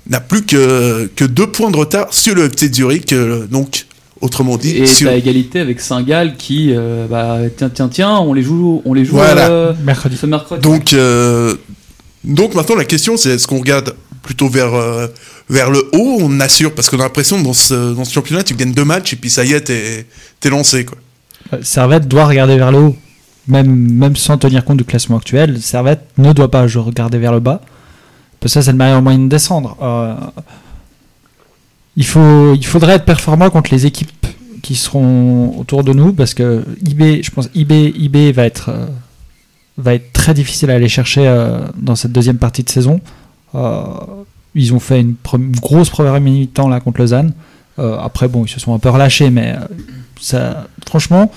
n'a 0.09 0.19
plus 0.19 0.43
que, 0.45 1.09
que 1.15 1.23
2 1.25 1.47
points 1.47 1.71
de 1.71 1.77
retard 1.77 2.07
sur 2.13 2.35
le 2.35 2.45
FC 2.45 2.71
Zurich, 2.73 3.13
euh, 3.13 3.45
donc 3.47 3.85
autrement 4.19 4.57
dit, 4.57 4.75
Et 4.77 4.87
sur- 4.87 5.09
à 5.09 5.15
égalité 5.15 5.59
avec 5.59 5.79
Saint-Gall 5.79 6.35
qui, 6.37 6.73
euh, 6.75 7.05
bah, 7.09 7.37
tiens, 7.55 7.69
tiens, 7.69 7.87
tiens, 7.87 8.17
on 8.17 8.33
les 8.33 8.41
joue, 8.41 8.81
on 8.83 8.93
les 8.93 9.05
joue 9.05 9.13
Voilà. 9.13 9.49
euh, 9.49 9.73
Mercredi. 9.83 10.17
ce 10.17 10.25
mercredi. 10.25 10.61
Donc, 10.61 10.91
euh, 10.93 11.53
donc 12.23 12.55
maintenant 12.55 12.75
la 12.75 12.83
question 12.83 13.15
c'est 13.15 13.29
est-ce 13.29 13.47
qu'on 13.47 13.59
regarde 13.59 13.95
plutôt 14.23 14.49
vers, 14.49 14.73
euh, 14.73 15.07
vers 15.49 15.69
le 15.69 15.89
haut, 15.93 16.17
on 16.21 16.39
assure, 16.39 16.73
parce 16.75 16.89
qu'on 16.89 16.99
a 16.99 17.03
l'impression 17.03 17.39
que 17.39 17.43
dans 17.45 17.53
ce, 17.53 17.93
dans 17.93 18.05
ce 18.05 18.13
championnat 18.13 18.43
tu 18.43 18.53
gagnes 18.55 18.73
deux 18.73 18.85
matchs 18.85 19.13
et 19.13 19.15
puis 19.15 19.29
ça 19.29 19.43
y 19.45 19.53
est, 19.53 19.61
t'es, 19.61 20.05
t'es 20.39 20.49
lancé 20.49 20.85
quoi. 20.85 20.97
Euh, 21.53 21.59
Servette 21.61 22.07
doit 22.07 22.25
regarder 22.25 22.57
vers 22.57 22.71
le 22.71 22.77
haut. 22.79 22.95
Même, 23.47 23.73
même 23.73 24.17
sans 24.17 24.37
tenir 24.37 24.65
compte 24.65 24.77
du 24.77 24.83
classement 24.83 25.17
actuel, 25.17 25.61
Servette 25.61 26.01
ne 26.17 26.33
doit 26.33 26.51
pas 26.51 26.67
je- 26.67 26.79
regarder 26.79 27.17
vers 27.17 27.31
le 27.31 27.39
bas. 27.39 27.61
Parce 28.41 28.53
que 28.53 28.59
ça, 28.59 28.61
c'est 28.65 28.71
le 28.73 28.77
meilleur 28.77 29.01
moyen 29.01 29.19
de 29.19 29.29
descendre. 29.29 29.77
Euh, 29.81 30.15
il, 31.95 32.05
faut, 32.05 32.53
il 32.53 32.65
faudrait 32.65 32.95
être 32.95 33.05
performant 33.05 33.49
contre 33.49 33.71
les 33.73 33.85
équipes 33.85 34.27
qui 34.61 34.75
seront 34.75 35.57
autour 35.57 35.83
de 35.85 35.93
nous. 35.93 36.11
Parce 36.13 36.33
que 36.33 36.63
IB, 36.85 37.23
je 37.23 37.31
pense 37.31 37.49
IB, 37.55 37.71
IB 37.97 38.31
va, 38.33 38.43
être, 38.45 38.69
euh, 38.69 38.85
va 39.77 39.93
être 39.93 40.11
très 40.13 40.33
difficile 40.33 40.69
à 40.69 40.75
aller 40.75 40.89
chercher 40.89 41.25
euh, 41.25 41.59
dans 41.77 41.95
cette 41.95 42.11
deuxième 42.11 42.37
partie 42.37 42.63
de 42.63 42.69
saison. 42.69 42.99
Euh, 43.55 43.83
ils 44.55 44.73
ont 44.73 44.79
fait 44.79 44.99
une, 45.01 45.15
pre- 45.23 45.37
une 45.37 45.51
grosse 45.51 45.89
première 45.89 46.19
mi-temps 46.19 46.67
là 46.67 46.79
contre 46.79 46.99
Lausanne. 47.01 47.33
Euh, 47.79 47.97
après, 47.99 48.27
bon, 48.27 48.43
ils 48.45 48.49
se 48.49 48.59
sont 48.59 48.73
un 48.73 48.79
peu 48.79 48.89
relâchés, 48.89 49.29
mais 49.29 49.53
euh, 49.55 49.65
ça, 50.19 50.67
franchement, 50.87 51.31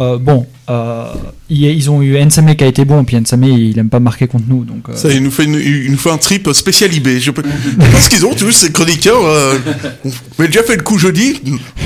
Euh, 0.00 0.18
bon, 0.18 0.44
euh, 0.70 1.06
ils, 1.48 1.88
ont 1.88 2.02
eu 2.02 2.18
Nsame 2.18 2.56
qui 2.56 2.64
a 2.64 2.66
été 2.66 2.84
bon, 2.84 3.04
puis 3.04 3.16
Nsame 3.16 3.44
il 3.44 3.78
aime 3.78 3.88
pas 3.88 4.00
marquer 4.00 4.26
contre 4.26 4.46
nous. 4.48 4.64
Donc, 4.64 4.88
euh, 4.88 4.96
Ça, 4.96 5.08
il 5.12 5.22
nous 5.22 5.30
fait 5.30 5.44
une, 5.44 5.54
il 5.54 5.88
nous 5.92 5.96
fait 5.98 6.10
un 6.10 6.18
trip 6.18 6.50
spécial 6.52 6.92
IB. 6.92 7.20
Je, 7.20 7.30
peux- 7.30 7.44
je 7.44 7.90
pense 7.92 8.08
qu'ils 8.08 8.26
ont 8.26 8.34
tous 8.34 8.50
ces 8.50 8.72
chroniqueurs. 8.72 9.22
on 9.22 10.10
avait 10.40 10.48
déjà 10.48 10.64
fait 10.64 10.74
le 10.74 10.82
coup 10.82 10.98
jeudi. 10.98 11.40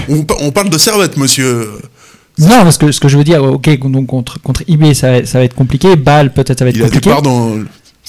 On, 0.08 0.22
pa- 0.22 0.36
on 0.40 0.50
parle 0.52 0.70
de 0.70 0.78
servette, 0.78 1.18
monsieur. 1.18 1.68
Non, 2.38 2.48
parce 2.62 2.78
que 2.78 2.90
ce 2.92 2.98
que 2.98 3.08
je 3.08 3.18
veux 3.18 3.24
dire, 3.24 3.42
ok, 3.44 3.78
donc 3.90 4.06
contre, 4.06 4.40
contre 4.40 4.62
IB 4.68 4.94
ça, 4.94 5.10
va- 5.10 5.26
ça 5.26 5.38
va 5.40 5.44
être 5.44 5.54
compliqué, 5.54 5.94
Bâle 5.96 6.32
peut-être 6.32 6.60
ça 6.60 6.64
va 6.64 6.70
être 6.70 6.76
Il 6.76 6.82
a 6.82 6.86
des 6.86 6.92
compliqué. 6.92 7.10
parts 7.10 7.20
dans. 7.20 7.56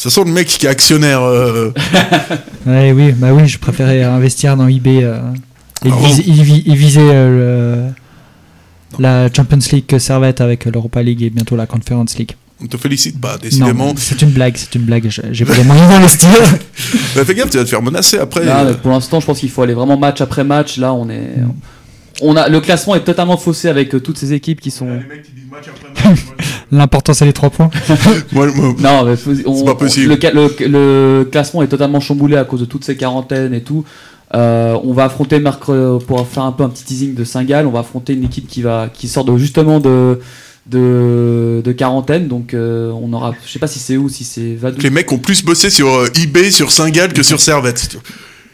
Ça 0.01 0.09
sent 0.09 0.23
le 0.25 0.31
mec 0.31 0.47
qui 0.47 0.65
est 0.65 0.69
actionnaire. 0.69 1.21
euh, 1.23 1.71
Ouais, 2.65 2.91
oui, 2.93 3.11
bah 3.11 3.33
oui, 3.33 3.47
je 3.47 3.57
préférais 3.59 4.01
investir 4.03 4.55
dans 4.55 4.67
IB 4.67 4.87
euh, 4.87 5.19
et, 5.83 5.89
Ah 5.91 5.95
viser, 6.07 6.23
et 6.29 6.31
vi- 6.31 6.63
et 6.71 6.73
viser, 6.75 7.01
euh, 7.03 7.89
le- 8.97 9.01
la 9.03 9.27
Champions 9.33 9.59
League 9.73 9.85
que 9.85 9.99
Servette 9.99 10.39
avec 10.39 10.63
l'Europa 10.65 11.03
League 11.03 11.21
et 11.23 11.29
bientôt 11.29 11.55
la 11.57 11.65
Conference 11.67 12.17
League. 12.17 12.31
on 12.61 12.67
te 12.67 12.77
félicite 12.77 13.19
pas, 13.19 13.37
décidément. 13.37 13.93
C'est 13.97 14.21
une 14.21 14.29
blague, 14.31 14.55
c'est 14.55 14.73
une 14.75 14.83
blague, 14.83 15.09
j'ai 15.31 15.45
pas 15.45 15.55
les 15.55 15.63
moyens 15.65 15.89
d'investir. 15.89 16.29
Bah, 17.15 17.25
fais 17.25 17.35
gaffe, 17.35 17.49
tu 17.49 17.57
vas 17.57 17.63
te 17.65 17.69
faire 17.69 17.81
menacer 17.81 18.19
après. 18.19 18.47
Euh, 18.47 18.73
pour 18.75 18.91
l'instant, 18.91 19.19
je 19.19 19.25
pense 19.25 19.39
qu'il 19.39 19.49
faut 19.49 19.61
aller 19.63 19.73
vraiment 19.73 19.97
match 19.97 20.21
après 20.21 20.43
match. 20.45 20.77
Là, 20.77 20.93
on 20.93 21.09
est. 21.09 21.27
On 22.21 22.35
a, 22.35 22.47
le 22.49 22.59
classement 22.61 22.95
est 22.95 23.03
totalement 23.03 23.37
faussé 23.37 23.67
avec 23.69 23.93
euh, 23.95 23.99
toutes 23.99 24.17
ces 24.17 24.31
équipes 24.33 24.59
qui 24.61 24.71
sont. 24.71 24.87
L'important 26.71 27.13
c'est 27.13 27.25
les 27.25 27.33
trois 27.33 27.49
points. 27.49 27.69
moi, 28.31 28.47
moi- 28.55 28.75
Non, 28.79 29.03
mais 29.05 29.15
faut- 29.15 29.31
on- 29.45 29.65
pas 29.65 29.75
possible. 29.75 30.09
Le, 30.13 30.19
ca- 30.21 30.31
le- 30.31 30.53
le 30.67 31.23
classement 31.31 31.63
est 31.63 31.67
totalement 31.67 31.99
chamboulé 31.99 32.37
à 32.37 32.43
cause 32.43 32.59
de 32.59 32.65
toutes 32.65 32.83
ces 32.85 32.95
quarantaines 32.95 33.53
et 33.53 33.61
tout. 33.61 33.83
Euh, 34.35 34.77
on 34.83 34.93
va 34.93 35.05
affronter 35.05 35.39
mercredi 35.39 36.05
pour 36.05 36.27
faire 36.27 36.43
un 36.43 36.51
peu 36.51 36.63
un 36.63 36.69
petit 36.69 36.83
teasing 36.83 37.15
de 37.15 37.23
Saint-Gall. 37.23 37.65
On 37.65 37.71
va 37.71 37.79
affronter 37.79 38.13
une 38.13 38.23
équipe 38.25 38.47
qui 38.47 38.61
va 38.61 38.87
qui 38.93 39.07
sort 39.07 39.25
de, 39.25 39.35
justement 39.37 39.79
de 39.79 40.19
de, 40.67 41.61
de 41.65 41.71
quarantaine. 41.71 42.27
Donc 42.27 42.53
euh, 42.53 42.91
on 42.91 43.11
aura, 43.13 43.33
je 43.45 43.51
sais 43.51 43.57
pas 43.59 43.67
si 43.67 43.79
c'est 43.79 43.97
où, 43.97 44.07
si 44.09 44.23
c'est 44.23 44.53
Vadou. 44.55 44.79
les 44.81 44.91
mecs 44.91 45.11
ont 45.11 45.17
plus 45.17 45.43
bossé 45.43 45.69
sur 45.71 45.87
euh, 45.89 46.07
eBay, 46.21 46.51
sur 46.51 46.71
Saint-Gall 46.71 47.13
que 47.13 47.23
sur 47.23 47.39
Servette. 47.39 47.97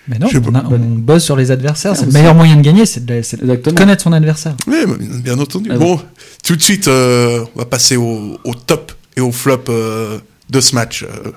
Mais 0.08 0.20
non, 0.20 0.28
on, 0.48 0.56
a- 0.56 0.64
on 0.70 0.78
bosse 0.78 1.24
sur 1.24 1.36
les 1.36 1.50
adversaires. 1.52 1.94
Ah, 1.94 1.98
c'est 2.00 2.06
le 2.06 2.12
meilleur 2.12 2.36
moyen 2.36 2.56
de 2.58 2.62
gagner, 2.62 2.86
c'est 2.86 3.04
de, 3.06 3.22
de 3.44 3.72
connaître 3.72 4.04
son 4.04 4.14
adversaire. 4.14 4.56
Oui, 4.68 4.78
bah, 4.88 4.94
bien 5.00 5.40
entendu. 5.40 5.70
Ah 5.74 5.78
bon, 5.78 6.00
tout 6.44 6.56
de 6.56 6.62
suite, 6.62 6.88
euh, 6.88 7.44
on 7.56 7.60
va 7.60 7.66
passer 7.66 7.96
au, 7.98 8.38
au 8.44 8.54
top 8.54 8.92
et 9.18 9.22
au 9.22 9.32
flop 9.32 9.64
euh, 9.70 10.20
de 10.50 10.60
ce 10.62 10.76
match. 10.76 11.04
euh. 11.04 11.32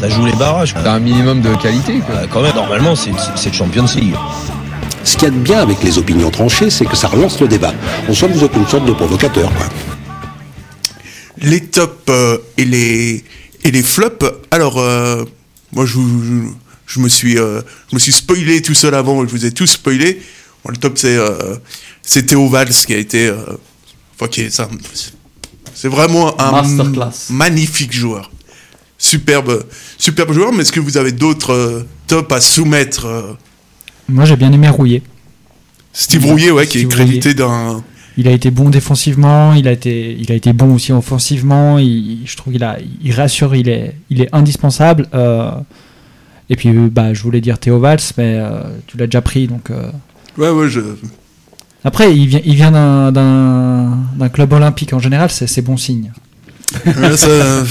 Ça 0.00 0.08
joue 0.08 0.24
les 0.26 0.32
barrages. 0.32 0.74
T'as 0.74 0.92
un 0.94 0.98
minimum 0.98 1.40
de 1.40 1.54
qualité, 1.56 1.98
quoi. 2.00 2.14
Euh, 2.16 2.26
quand 2.32 2.42
même, 2.42 2.54
normalement, 2.54 2.96
c'est 2.96 3.12
c'est- 3.12 3.36
c'est 3.36 3.52
Champions 3.54 3.86
League. 3.94 4.14
Ce 5.04 5.16
qu'il 5.16 5.24
y 5.24 5.26
a 5.26 5.30
de 5.30 5.38
bien 5.38 5.58
avec 5.60 5.82
les 5.82 5.98
opinions 5.98 6.30
tranchées, 6.30 6.70
c'est 6.70 6.84
que 6.86 6.96
ça 6.96 7.08
relance 7.08 7.40
le 7.40 7.48
débat. 7.48 7.72
En 8.08 8.14
somme, 8.14 8.32
vous 8.32 8.42
êtes 8.44 8.54
une 8.56 8.66
sorte 8.66 8.86
de 8.86 8.92
provocateur, 8.92 9.52
quoi. 9.54 9.66
les 11.38 11.60
tops 11.60 11.92
euh, 12.08 12.38
et 12.56 12.64
les 12.64 13.24
et 13.64 13.70
les 13.70 13.82
flops. 13.82 14.24
Alors 14.50 14.78
euh, 14.78 15.24
moi 15.72 15.86
je, 15.86 15.94
vous- 15.94 16.24
je, 16.24 16.94
je 16.94 17.00
me 17.00 17.08
suis 17.08 17.38
euh, 17.38 17.60
je 17.90 17.96
me 17.96 18.00
suis 18.00 18.12
spoilé 18.12 18.62
tout 18.62 18.74
seul 18.74 18.94
avant, 18.94 19.24
je 19.26 19.30
vous 19.30 19.44
ai 19.46 19.52
tout 19.52 19.66
spoilé. 19.66 20.20
Bon, 20.64 20.70
le 20.70 20.76
top 20.76 20.98
c'est 20.98 21.16
euh, 21.16 21.56
c'est 22.02 22.24
Théo 22.26 22.48
Valls 22.48 22.68
qui 22.70 22.94
a 22.94 22.98
été 22.98 23.26
euh, 23.28 23.36
enfin 24.14 24.28
qui 24.28 24.42
est 24.42 24.62
c'est 25.74 25.88
vraiment 25.88 26.40
un 26.40 26.52
Masterclass. 26.62 27.30
magnifique 27.30 27.92
joueur. 27.92 28.30
Superbe 28.98 29.64
superbe 29.98 30.32
joueur, 30.32 30.52
mais 30.52 30.62
est-ce 30.62 30.70
que 30.72 30.78
vous 30.80 30.96
avez 30.96 31.10
d'autres 31.12 31.52
euh, 31.52 31.86
tops 32.06 32.32
à 32.32 32.40
soumettre 32.40 33.06
euh, 33.06 33.32
Moi 34.08 34.24
j'ai 34.24 34.36
bien 34.36 34.52
aimé 34.52 34.68
Rouillé. 34.68 35.02
Steve 35.92 36.24
Rouillet 36.26 36.50
ouais 36.50 36.66
qui 36.66 36.78
est 36.80 36.88
crédité 36.88 37.34
d'un 37.34 37.82
Il 38.18 38.28
a 38.28 38.30
été 38.30 38.50
bon 38.50 38.68
défensivement, 38.68 39.54
il 39.54 39.66
a 39.66 39.72
été, 39.72 40.16
il 40.20 40.30
a 40.30 40.34
été 40.34 40.52
bon 40.52 40.74
aussi 40.74 40.92
offensivement. 40.92 41.78
Il, 41.78 42.18
je 42.26 42.36
trouve 42.36 42.52
qu'il 42.52 42.62
a, 42.64 42.76
il 43.02 43.12
rassure, 43.14 43.54
il 43.54 43.68
est, 43.68 43.94
il 44.10 44.20
est 44.20 44.28
indispensable. 44.34 45.06
euh, 45.14 45.50
et 46.50 46.56
puis, 46.56 46.68
euh, 46.68 46.88
bah, 46.90 47.14
je 47.14 47.22
voulais 47.22 47.40
dire 47.40 47.58
Théo 47.58 47.78
Valls, 47.78 48.00
mais 48.18 48.36
euh, 48.36 48.62
tu 48.86 48.98
l'as 48.98 49.06
déjà 49.06 49.22
pris, 49.22 49.46
donc. 49.46 49.70
euh. 49.70 49.90
ouais 50.36 50.50
ouais 50.50 50.68
je 50.68 50.80
Après, 51.84 52.14
il 52.14 52.26
vient, 52.26 52.40
il 52.44 52.54
vient 52.54 52.70
d'un, 52.70 54.28
club 54.32 54.52
olympique 54.52 54.92
en 54.92 54.98
général, 54.98 55.30
c'est, 55.30 55.46
c'est 55.46 55.62
bon 55.62 55.76
signe. 55.78 56.12
ouais, 56.86 57.16
ça- 57.16 57.64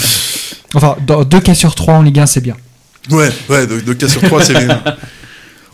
Enfin, 0.74 0.96
dans 1.06 1.24
deux 1.26 1.42
cas 1.42 1.54
sur 1.54 1.76
trois 1.76 1.96
en 1.96 2.02
Ligue 2.02 2.20
1, 2.20 2.26
c'est 2.26 2.42
bien. 2.42 2.56
ouais 3.12 3.30
ouais 3.50 3.68
deux, 3.68 3.82
deux 3.82 3.94
cas 3.94 4.08
sur 4.08 4.22
trois 4.22 4.42
c'est 4.44 4.54
bien. 4.66 4.82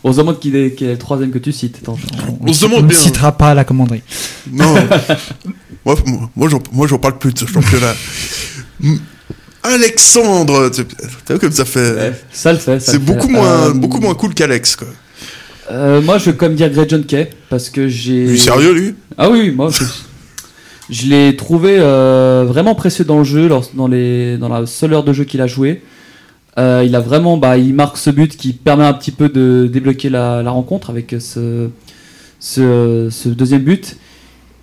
On 0.08 0.12
se 0.12 0.18
demande 0.18 0.40
qui 0.40 0.56
est, 0.56 0.74
qui 0.74 0.84
est 0.86 0.92
le 0.92 0.98
troisième 0.98 1.30
que 1.30 1.38
tu 1.38 1.52
cites. 1.52 1.78
Attends, 1.82 1.98
On 2.40 2.52
se 2.52 2.64
On 2.64 2.68
demande 2.68 2.84
ne 2.84 2.88
bien. 2.88 2.98
citera 2.98 3.32
pas 3.32 3.52
la 3.54 3.64
commanderie. 3.64 4.02
Non. 4.50 4.74
moi, 5.84 5.96
moi, 6.34 6.48
moi, 6.72 6.86
j'en, 6.88 6.98
parle 6.98 7.18
plus 7.18 7.34
de 7.34 7.38
ce 7.40 7.46
championnat. 7.46 7.94
Alexandre, 9.62 10.70
tu- 10.70 10.84
t'as 11.24 11.34
vu 11.34 11.40
comme 11.40 11.52
ça 11.52 11.64
fait. 11.64 11.92
Ouais, 11.92 12.12
ça 12.32 12.52
le 12.52 12.58
fait. 12.58 12.80
c'est 12.80 12.92
fait. 12.92 12.98
beaucoup 12.98 13.28
moins, 13.28 13.68
Euh, 13.68 13.72
beaucoup 13.74 13.98
moins 14.00 14.14
cool 14.14 14.32
qu'Alex, 14.34 14.76
quoi. 14.76 14.88
euh, 15.72 16.00
moi, 16.00 16.16
je 16.18 16.30
vais 16.30 16.36
quand 16.36 16.46
même 16.46 16.54
dire 16.56 16.70
Greg 16.70 16.88
John 16.88 17.04
Kay 17.04 17.28
parce 17.50 17.68
que 17.68 17.88
j'ai. 17.88 18.26
Lui, 18.28 18.38
sérieux, 18.38 18.72
lui? 18.72 18.94
Ah 19.18 19.28
oui, 19.28 19.50
moi, 19.50 19.70
je, 19.70 19.84
je 20.90 21.06
l'ai 21.08 21.36
trouvé 21.36 21.76
euh, 21.78 22.44
vraiment 22.48 22.74
précieux 22.74 23.04
dans 23.04 23.18
le 23.18 23.24
jeu, 23.24 23.48
lors- 23.48 23.68
dans, 23.74 23.88
les, 23.88 24.38
dans 24.38 24.48
la 24.48 24.64
seule 24.64 24.94
heure 24.94 25.04
de 25.04 25.12
jeu 25.12 25.24
qu'il 25.24 25.40
a 25.42 25.46
joué. 25.46 25.82
Euh, 26.58 26.82
il 26.84 26.94
a 26.96 27.00
vraiment, 27.00 27.36
bah, 27.36 27.56
il 27.56 27.72
marque 27.74 27.96
ce 27.96 28.10
but 28.10 28.36
qui 28.36 28.52
permet 28.52 28.84
un 28.84 28.92
petit 28.92 29.12
peu 29.12 29.28
de 29.28 29.68
débloquer 29.72 30.10
la, 30.10 30.42
rencontre 30.50 30.90
avec 30.90 31.14
ce, 31.20 31.68
ce, 32.40 33.28
deuxième 33.28 33.62
but. 33.62 33.96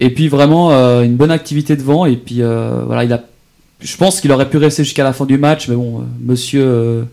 Et 0.02 0.10
puis 0.10 0.28
vraiment 0.28 0.72
euh, 0.72 1.04
une 1.04 1.16
bonne 1.16 1.32
activité 1.32 1.76
devant. 1.76 2.06
Et 2.06 2.18
puis 2.18 2.42
euh, 2.42 2.84
voilà, 2.86 3.06
il 3.06 3.14
a, 3.14 3.24
je 3.80 3.98
pense 3.98 4.22
qu'il 4.22 4.32
aurait 4.32 4.50
pu 4.50 4.58
rester 4.58 4.84
jusqu'à 4.84 5.04
la 5.04 5.14
fin 5.14 5.26
du 5.26 5.38
match, 5.38 5.70
mais 5.70 5.76
bon, 5.76 6.00
euh, 6.00 6.04
Monsieur 6.20 6.64
euh, 6.66 7.04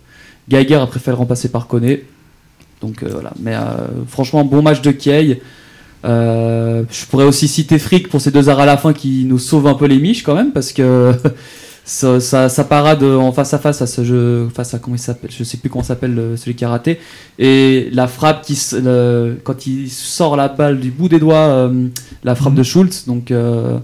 Geiger 0.48 0.76
a 0.76 0.86
préféré 0.86 1.14
le 1.14 1.18
remplacer 1.18 1.48
par 1.48 1.66
Koné. 1.66 2.04
Donc 2.80 3.02
euh, 3.02 3.08
voilà, 3.10 3.32
mais 3.38 3.54
euh, 3.54 3.60
franchement, 4.08 4.44
bon 4.44 4.62
match 4.62 4.82
de 4.82 4.90
Kiei. 4.90 5.40
Euh, 6.04 6.82
je 6.90 7.06
pourrais 7.06 7.24
aussi 7.24 7.46
citer 7.46 7.78
Frick 7.78 8.08
pour 8.08 8.20
ses 8.20 8.32
deux 8.32 8.48
arrêts 8.48 8.64
à 8.64 8.66
la 8.66 8.76
fin 8.76 8.92
qui 8.92 9.24
nous 9.24 9.38
sauve 9.38 9.68
un 9.68 9.74
peu 9.74 9.86
les 9.86 9.98
miches 9.98 10.24
quand 10.24 10.34
même 10.34 10.50
parce 10.50 10.72
que 10.72 11.12
sa, 11.84 12.20
sa- 12.20 12.48
sa 12.48 12.64
parade 12.64 13.02
en 13.02 13.32
face 13.32 13.54
à 13.54 13.58
face 13.58 13.82
à 13.82 13.86
ce 13.86 14.04
jeu, 14.04 14.48
face 14.54 14.72
à 14.74 14.78
comment 14.78 14.96
il 14.96 15.00
s'appelle, 15.00 15.30
je 15.36 15.42
sais 15.44 15.56
plus 15.56 15.68
comment 15.68 15.82
s'appelle 15.82 16.14
le- 16.14 16.36
celui 16.36 16.54
qui 16.54 16.64
a 16.64 16.68
raté, 16.68 17.00
et 17.38 17.88
la 17.92 18.06
frappe 18.06 18.42
qui 18.42 18.56
le- 18.74 19.36
quand 19.42 19.66
il 19.66 19.90
sort 19.90 20.36
la 20.36 20.48
balle 20.48 20.78
du 20.80 20.90
bout 20.90 21.08
des 21.08 21.18
doigts, 21.18 21.36
euh, 21.48 21.88
la 22.24 22.34
frappe 22.34 22.52
Mhm. 22.52 22.58
de 22.58 22.62
Schultz, 22.62 23.06
donc 23.06 23.30
euh, 23.30 23.78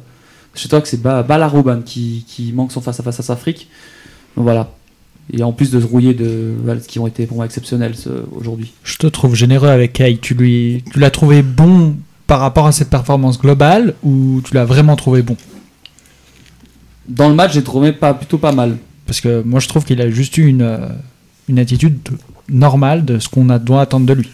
je 0.55 0.67
crois 0.69 0.81
que 0.81 0.89
c'est 0.89 1.03
Ba- 1.03 1.23
Balarouban 1.23 1.81
qui, 1.85 2.25
qui 2.29 2.53
manque 2.53 2.73
son 2.73 2.81
face 2.81 3.01
à 3.01 3.03
face 3.03 3.31
à 3.31 3.37
Frick. 3.37 3.69
Donc 4.37 4.45
voilà. 4.45 4.71
Et 5.33 5.43
en 5.43 5.53
plus 5.53 5.71
de 5.71 5.79
se 5.81 5.85
rouiller 5.87 6.15
de 6.15 6.55
Valls 6.65 6.81
qui 6.81 6.99
ont 6.99 7.07
été 7.07 7.27
pour 7.27 7.37
moi 7.37 7.45
exceptionnels 7.47 7.95
ce- 7.97 8.09
aujourd'hui. 8.35 8.73
Je 8.83 8.97
te 8.97 9.07
trouve 9.09 9.35
généreux 9.35 9.69
avec 9.69 9.93
Kay. 9.93 10.17
Tu 10.19 10.35
lui, 10.35 10.83
tu 10.93 11.01
l'as 11.01 11.11
trouvé 11.11 11.43
bon 11.43 11.97
par 12.27 12.41
rapport 12.41 12.67
à 12.67 12.73
cette 12.73 12.89
performance 12.91 13.39
globale 13.41 13.95
ou 14.03 14.41
tu 14.45 14.55
l'as 14.55 14.65
vraiment 14.65 14.97
trouvé 14.97 15.23
bon? 15.23 15.37
Dans 17.09 17.29
le 17.29 17.35
match, 17.35 17.53
j'ai 17.55 17.65
trouvé 17.65 17.93
pas, 17.93 18.15
plutôt 18.15 18.39
pas 18.39 18.53
mal. 18.53 18.77
Parce 19.07 19.21
que 19.21 19.43
moi, 19.43 19.61
je 19.61 19.69
trouve 19.69 19.85
qu'il 19.85 20.01
a 20.03 20.11
juste 20.11 20.37
eu 20.37 20.47
une, 20.47 20.63
euh, 20.63 20.89
une 21.49 21.59
attitude 21.59 22.03
de- 22.05 22.19
normale 22.51 23.05
de 23.05 23.19
ce 23.19 23.29
qu'on 23.29 23.49
a, 23.49 23.59
doit 23.59 23.81
attendre 23.83 24.07
de 24.07 24.13
lui. 24.13 24.31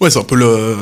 Ouais, 0.00 0.10
c'est 0.10 0.18
un 0.18 0.24
peu 0.24 0.34
le. 0.36 0.76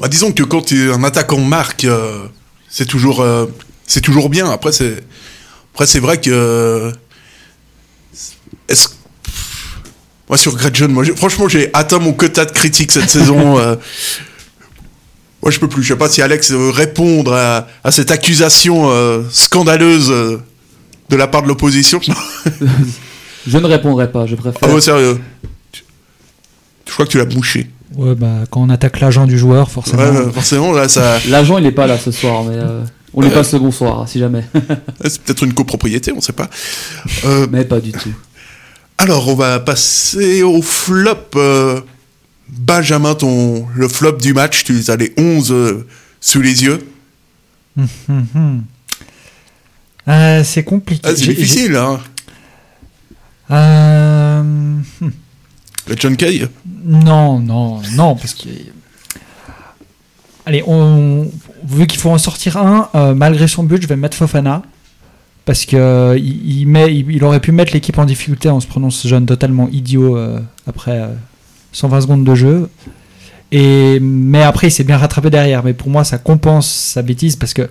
Bah, 0.00 0.08
disons 0.08 0.32
que 0.32 0.42
quand 0.42 0.72
un 0.72 1.04
attaquant 1.04 1.38
marque, 1.40 1.84
euh, 1.84 2.24
c'est 2.68 2.86
toujours, 2.86 3.20
euh, 3.20 3.46
c'est 3.86 4.00
toujours 4.00 4.28
bien. 4.30 4.50
Après, 4.50 4.72
c'est, 4.72 5.04
après, 5.74 5.86
c'est 5.86 6.00
vrai 6.00 6.20
que. 6.20 6.92
Est-ce. 8.68 8.88
Moi, 10.28 10.38
sur 10.38 10.56
Greg 10.56 10.74
John, 10.74 10.92
moi, 10.92 11.04
franchement, 11.16 11.46
j'ai 11.48 11.68
atteint 11.74 11.98
mon 11.98 12.12
quota 12.14 12.44
de 12.46 12.52
critiques 12.52 12.92
cette 12.92 13.10
saison. 13.18 13.58
euh. 13.58 13.76
Moi, 15.42 15.50
je 15.50 15.58
peux 15.58 15.68
plus. 15.68 15.82
Je 15.82 15.88
sais 15.88 15.96
pas 15.98 16.08
si 16.08 16.22
Alex 16.22 16.50
veut 16.52 16.70
répondre 16.70 17.32
à, 17.34 17.66
à 17.84 17.90
cette 17.90 18.10
accusation 18.10 18.90
euh, 18.90 19.22
scandaleuse 19.30 20.10
euh, 20.10 20.40
de 21.10 21.16
la 21.16 21.26
part 21.26 21.42
de 21.42 21.48
l'opposition. 21.48 22.00
Je 23.46 23.58
ne 23.58 23.66
répondrai 23.66 24.10
pas, 24.12 24.24
je 24.26 24.36
préfère. 24.36 24.60
ah 24.62 24.72
ouais, 24.72 24.80
sérieux? 24.80 25.18
Tu- 25.72 25.82
Je 26.86 26.92
crois 26.92 27.06
que 27.06 27.10
tu 27.10 27.18
l'as 27.18 27.24
bouché. 27.24 27.68
Ouais, 27.96 28.14
bah, 28.14 28.44
quand 28.48 28.60
on 28.62 28.70
attaque 28.70 29.00
l'agent 29.00 29.26
du 29.26 29.36
joueur, 29.36 29.68
forcément. 29.68 30.00
Ouais, 30.02 30.30
forcément, 30.32 30.70
là, 30.72 30.88
ça. 30.88 31.18
L'agent, 31.28 31.58
il 31.58 31.64
n'est 31.64 31.72
pas 31.72 31.88
là 31.88 31.98
ce 31.98 32.12
soir, 32.12 32.44
mais 32.44 32.54
euh, 32.56 32.82
on 33.12 33.20
lui 33.20 33.30
passe 33.30 33.52
le 33.52 33.58
bonsoir, 33.58 34.08
si 34.08 34.20
jamais. 34.20 34.44
C'est 35.04 35.20
peut-être 35.22 35.42
une 35.42 35.54
copropriété, 35.54 36.12
on 36.16 36.20
sait 36.20 36.32
pas. 36.32 36.48
Euh, 37.24 37.48
mais 37.50 37.64
pas 37.64 37.80
du 37.80 37.90
tout. 37.90 38.14
alors, 38.96 39.26
on 39.28 39.34
va 39.34 39.58
passer 39.58 40.44
au 40.44 40.62
flop. 40.62 41.16
Benjamin, 42.52 43.14
ton, 43.14 43.66
le 43.74 43.88
flop 43.88 44.18
du 44.18 44.34
match, 44.34 44.64
tu 44.64 44.78
as 44.86 44.96
les 44.96 45.14
11 45.16 45.52
euh, 45.52 45.86
sous 46.20 46.42
les 46.42 46.64
yeux. 46.64 46.86
Euh, 50.08 50.42
c'est 50.42 50.64
compliqué. 50.64 51.00
Ah, 51.04 51.14
c'est 51.14 51.28
difficile, 51.28 51.76
hein. 51.76 52.00
Euh. 53.52 54.42
Le 55.86 55.96
John 55.96 56.16
Kay 56.16 56.48
Non, 56.84 57.38
non, 57.38 57.80
non, 57.94 58.16
parce 58.16 58.34
que 58.34 58.48
Allez, 60.44 60.64
on, 60.66 61.30
vu 61.64 61.86
qu'il 61.86 62.00
faut 62.00 62.10
en 62.10 62.18
sortir 62.18 62.56
un, 62.56 62.88
euh, 62.96 63.14
malgré 63.14 63.46
son 63.46 63.62
but, 63.62 63.80
je 63.80 63.86
vais 63.86 63.94
mettre 63.94 64.16
Fofana. 64.16 64.62
Parce 65.44 65.66
que 65.66 65.76
euh, 65.76 66.18
il, 66.18 66.62
il 66.62 66.66
met, 66.66 66.92
il, 66.92 67.08
il 67.08 67.22
aurait 67.22 67.38
pu 67.38 67.52
mettre 67.52 67.72
l'équipe 67.72 67.96
en 67.96 68.04
difficulté 68.04 68.48
en 68.48 68.58
se 68.58 68.66
prenant 68.66 68.90
ce 68.90 69.06
jeune 69.06 69.24
totalement 69.26 69.68
idiot 69.70 70.18
après 70.66 71.08
120 71.72 72.00
secondes 72.02 72.24
de 72.24 72.34
jeu. 72.34 72.68
Et, 73.50 73.98
mais 74.00 74.42
après, 74.42 74.68
il 74.68 74.70
s'est 74.70 74.84
bien 74.84 74.96
rattrapé 74.96 75.28
derrière. 75.30 75.62
Mais 75.64 75.74
pour 75.74 75.90
moi, 75.90 76.04
ça 76.04 76.18
compense 76.18 76.68
sa 76.70 77.02
bêtise 77.02 77.36
parce 77.36 77.52
que 77.54 77.68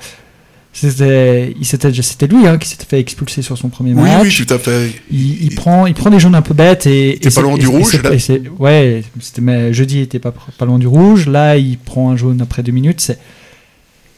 c'était 0.73 1.53
il 1.59 1.65
c'était 1.65 2.27
lui 2.27 2.47
hein, 2.47 2.57
qui 2.57 2.69
s'était 2.69 2.85
fait 2.85 2.99
expulser 2.99 3.41
sur 3.41 3.57
son 3.57 3.67
premier 3.67 3.93
Oui, 3.93 4.03
match. 4.03 4.39
oui, 4.39 4.45
tout 4.45 4.53
à 4.53 4.57
fait. 4.57 4.91
Il, 5.11 5.43
il 5.43 5.53
prend, 5.55 5.85
il 5.85 5.93
prend 5.93 6.09
des 6.09 6.19
jaunes 6.19 6.35
un 6.35 6.41
peu 6.41 6.53
bêtes 6.53 6.85
et. 6.87 7.15
était 7.15 7.27
et 7.27 7.31
pas 7.33 7.41
loin 7.41 7.57
du 7.57 7.63
et 7.65 7.67
rouge, 7.67 8.01
là. 8.01 8.13
et 8.13 8.19
c'est- 8.19 8.41
ouais, 8.57 9.03
c'était 9.19 9.41
mais 9.41 9.73
jeudi, 9.73 9.97
il 9.97 10.01
était 10.03 10.19
pas, 10.19 10.31
pas 10.57 10.65
loin 10.65 10.79
du 10.79 10.87
rouge. 10.87 11.27
Là, 11.27 11.57
il 11.57 11.77
prend 11.77 12.09
un 12.11 12.15
jaune 12.15 12.41
après 12.41 12.63
deux 12.63 12.71
minutes. 12.71 13.11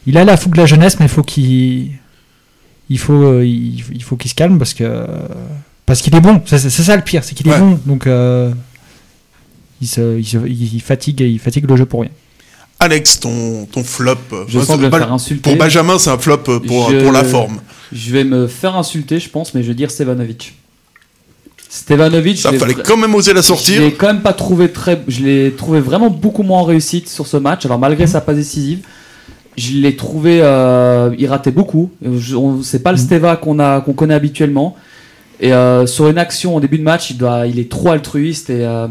Il 0.06 0.18
a 0.18 0.26
la 0.26 0.38
fougue 0.38 0.54
de 0.54 0.60
la 0.62 0.66
jeunesse, 0.68 1.00
mais 1.00 1.06
il 1.06 1.10
faut 1.10 1.24
qu'il, 1.24 1.92
il 2.90 3.00
faut, 3.00 3.14
euh, 3.24 3.46
il, 3.46 3.84
il 3.94 4.04
faut 4.04 4.16
qu'il 4.18 4.30
se 4.30 4.36
calme 4.36 4.58
parce 4.60 4.74
que 4.76 5.08
parce 5.88 6.02
qu'il 6.02 6.14
est 6.16 6.22
bon. 6.22 6.42
C'est, 6.46 6.60
ça 6.70 6.96
le 6.96 7.02
pire, 7.02 7.24
c'est 7.24 7.34
qu'il 7.36 7.48
est 7.48 7.58
bon. 7.58 7.80
Donc 7.86 8.06
euh, 8.06 8.52
il, 9.84 9.88
se, 9.88 10.18
il, 10.18 10.26
se- 10.26 10.48
il 10.48 10.82
fatigue, 10.82 11.20
il 11.22 11.40
fatigue 11.40 11.70
le 11.70 11.76
jeu 11.76 11.86
pour 11.86 12.02
rien. 12.02 12.12
Alex, 12.80 13.20
ton, 13.20 13.66
ton 13.72 13.84
flop. 13.84 14.16
Je 14.48 14.58
moi, 14.58 14.66
sens 14.66 14.78
je 14.82 14.88
Ba- 14.88 14.98
me 14.98 15.04
faire 15.04 15.14
insulter. 15.14 15.42
Pour 15.42 15.56
Benjamin, 15.58 15.98
c'est 16.00 16.10
un 16.10 16.18
flop 16.18 16.38
pour, 16.38 16.90
Je- 16.92 17.02
pour 17.02 17.12
la 17.12 17.24
forme. 17.24 17.60
Je 17.94 18.12
vais 18.12 18.24
me 18.24 18.48
faire 18.48 18.76
insulter, 18.76 19.20
je 19.20 19.30
pense, 19.30 19.54
mais 19.54 19.62
je 19.64 19.68
vais 19.70 19.74
dire 19.76 19.92
Stevanovic. 19.92 20.56
Stevanovic, 21.70 22.38
Ça 22.38 22.50
je 22.50 22.54
l'ai 22.54 22.60
fallait 22.60 22.74
quand 22.76 22.98
même 22.98 23.16
oser 23.16 23.34
la 23.34 23.42
Je 23.42 23.48
sortir. 23.48 23.82
l'ai 23.82 23.94
quand 23.94 24.08
même 24.08 24.22
pas 24.22 24.34
trouvé 24.34 24.70
très. 24.72 25.02
Je 25.08 25.24
l'ai 25.24 25.52
trouvé 25.52 25.80
vraiment 25.80 26.10
beaucoup 26.10 26.44
moins 26.44 26.60
en 26.60 26.64
réussite 26.64 27.10
sur 27.10 27.26
ce 27.26 27.38
match. 27.38 27.66
Alors 27.66 27.80
malgré 27.80 28.06
sa 28.06 28.22
passe 28.22 28.36
décisive, 28.36 28.80
je 29.58 29.74
l'ai 29.78 29.96
trouvé. 29.96 30.40
euh, 30.42 31.10
il 31.18 31.26
ratait 31.28 31.52
beaucoup. 31.52 31.92
Je- 32.04 32.36
C'est 32.64 32.84
pas 32.84 32.92
le 32.92 32.98
Mhm. 32.98 33.04
Steva 33.04 33.36
qu'on 33.38 33.60
a 33.60 33.82
qu'on 33.82 33.94
connaît 33.94 34.14
habituellement. 34.14 34.76
Et 35.40 35.52
euh, 35.52 35.88
sur 35.88 36.08
une 36.10 36.20
action 36.20 36.56
en 36.56 36.60
début 36.60 36.78
de 36.78 36.84
match, 36.84 37.10
il 37.10 37.18
doit, 37.18 37.48
il 37.48 37.58
est 37.60 37.70
trop 37.72 37.90
altruiste. 37.92 38.50
Et 38.52 38.64
euh, 38.66 38.88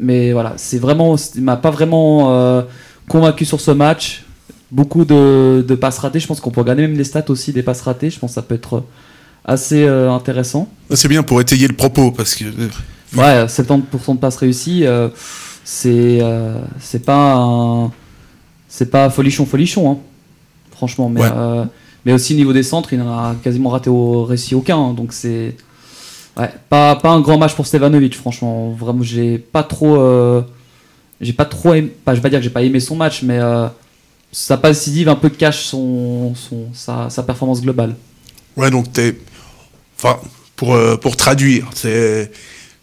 mais 0.00 0.32
voilà, 0.32 0.54
c'est 0.56 0.78
vraiment, 0.78 1.16
il 1.34 1.42
m'a 1.42 1.56
pas 1.56 1.70
vraiment 1.70 2.30
euh, 2.32 2.62
convaincu 3.08 3.44
sur 3.44 3.60
ce 3.60 3.70
match. 3.70 4.24
Beaucoup 4.70 5.04
de, 5.06 5.64
de 5.66 5.74
passes 5.74 5.98
ratées. 5.98 6.20
Je 6.20 6.26
pense 6.26 6.40
qu'on 6.40 6.50
peut 6.50 6.60
regarder 6.60 6.82
même 6.82 6.96
les 6.96 7.04
stats 7.04 7.24
aussi 7.30 7.52
des 7.52 7.62
passes 7.62 7.80
ratées. 7.80 8.10
Je 8.10 8.18
pense 8.18 8.30
que 8.32 8.34
ça 8.34 8.42
peut 8.42 8.54
être 8.54 8.82
assez 9.44 9.84
euh, 9.84 10.10
intéressant. 10.12 10.68
C'est 10.90 11.08
bien 11.08 11.22
pour 11.22 11.40
étayer 11.40 11.66
le 11.68 11.74
propos 11.74 12.10
parce 12.10 12.34
que. 12.34 12.44
euh, 12.44 12.68
Ouais, 13.16 13.46
70% 13.46 14.14
de 14.16 14.18
passes 14.18 14.36
réussies, 14.36 14.84
euh, 14.84 15.08
c'est 15.64 16.20
c'est 16.78 17.02
pas 17.02 17.36
un- 17.36 17.90
c'est 18.68 18.90
pas 18.90 19.08
folichon 19.08 19.46
folichon, 19.46 19.90
hein, 19.90 19.96
franchement. 20.72 21.08
Mais, 21.08 21.22
Ouais. 21.22 21.64
mais 22.04 22.12
aussi 22.12 22.34
au 22.34 22.36
niveau 22.36 22.52
des 22.52 22.62
centres, 22.62 22.92
il 22.92 23.00
en 23.00 23.08
a 23.08 23.34
quasiment 23.42 23.70
raté 23.70 23.88
au 23.88 24.24
récit 24.24 24.54
aucun, 24.54 24.76
hein, 24.76 24.92
donc 24.92 25.14
c'est 25.14 25.56
ouais, 26.38 26.50
pas, 26.68 26.96
pas 26.96 27.10
un 27.10 27.20
grand 27.20 27.38
match 27.38 27.54
pour 27.54 27.66
Stevanovic, 27.66 28.16
franchement. 28.16 28.70
Vraiment, 28.70 29.02
j'ai 29.02 29.38
pas 29.38 29.62
trop 29.62 29.96
euh, 29.96 30.42
j'ai 31.20 31.32
pas 31.32 31.44
trop 31.44 31.74
aimé, 31.74 31.92
pas, 32.04 32.12
je 32.14 32.18
vais 32.18 32.22
pas 32.22 32.30
dire 32.30 32.38
que 32.38 32.44
j'ai 32.44 32.50
pas 32.50 32.62
aimé 32.62 32.80
son 32.80 32.96
match, 32.96 33.22
mais 33.22 33.38
euh, 33.38 33.66
sa 34.30 34.56
passe 34.56 34.78
décisive 34.78 35.08
un 35.08 35.16
peu 35.16 35.28
cache 35.28 35.64
son, 35.64 36.34
son 36.34 36.68
sa, 36.72 37.10
sa 37.10 37.22
performance 37.22 37.60
globale. 37.60 37.96
Ouais, 38.56 38.70
donc 38.70 38.92
t'es. 38.92 39.16
Enfin, 39.96 40.18
pour, 40.56 40.74
euh, 40.74 40.96
pour 40.96 41.16
traduire, 41.16 41.68
c'est. 41.74 42.30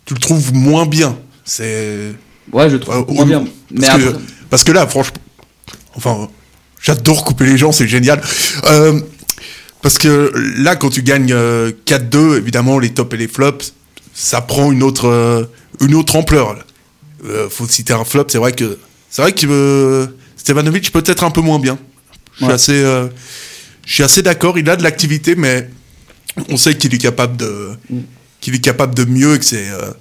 Tu 0.05 0.13
le 0.13 0.19
trouves 0.19 0.53
moins 0.53 0.85
bien. 0.85 1.17
C'est. 1.43 2.13
Ouais, 2.51 2.69
je 2.69 2.75
le 2.75 2.79
trouve 2.79 3.05
moins 3.09 3.25
bien. 3.25 3.45
Mais 3.71 3.87
Parce 3.87 4.03
que, 4.03 4.15
parce 4.49 4.63
que 4.63 4.71
là, 4.71 4.87
franchement. 4.87 5.17
Enfin, 5.95 6.27
j'adore 6.81 7.23
couper 7.23 7.45
les 7.45 7.57
gens, 7.57 7.71
c'est 7.71 7.87
génial. 7.87 8.21
Euh, 8.65 8.99
parce 9.85 9.99
que 9.99 10.31
là, 10.57 10.75
quand 10.75 10.89
tu 10.89 11.03
gagnes 11.03 11.31
euh, 11.31 11.71
4-2, 11.85 12.37
évidemment, 12.39 12.79
les 12.79 12.89
tops 12.89 13.13
et 13.13 13.17
les 13.17 13.27
flops, 13.27 13.71
ça 14.15 14.41
prend 14.41 14.71
une 14.71 14.81
autre, 14.81 15.05
euh, 15.07 15.43
une 15.79 15.93
autre 15.93 16.15
ampleur. 16.15 16.55
Euh, 17.23 17.47
faut 17.51 17.67
citer 17.67 17.93
un 17.93 18.03
flop, 18.03 18.25
c'est 18.29 18.39
vrai 18.39 18.51
que. 18.51 18.79
C'est 19.11 19.21
vrai 19.21 19.31
que 19.31 19.45
euh, 19.47 20.07
Stevanovic 20.37 20.91
peut 20.91 21.03
être 21.05 21.23
un 21.23 21.29
peu 21.29 21.41
moins 21.41 21.59
bien. 21.59 21.77
Je 22.33 22.37
suis 22.37 22.45
Ouais. 22.47 22.53
assez, 22.53 22.73
euh, 22.83 23.07
je 23.85 23.93
suis 23.93 24.01
assez 24.01 24.23
d'accord. 24.23 24.57
Il 24.57 24.67
a 24.71 24.75
de 24.75 24.81
l'activité, 24.81 25.35
mais 25.35 25.69
on 26.49 26.57
sait 26.57 26.75
qu'il 26.75 26.91
est 26.95 26.97
capable 26.97 27.37
de, 27.37 27.69
Mm. 27.91 27.99
qu'il 28.41 28.55
est 28.55 28.59
capable 28.59 28.95
de 28.95 29.05
mieux 29.05 29.35
et 29.35 29.39
que 29.39 29.45
c'est, 29.45 29.69
euh, 29.69 29.91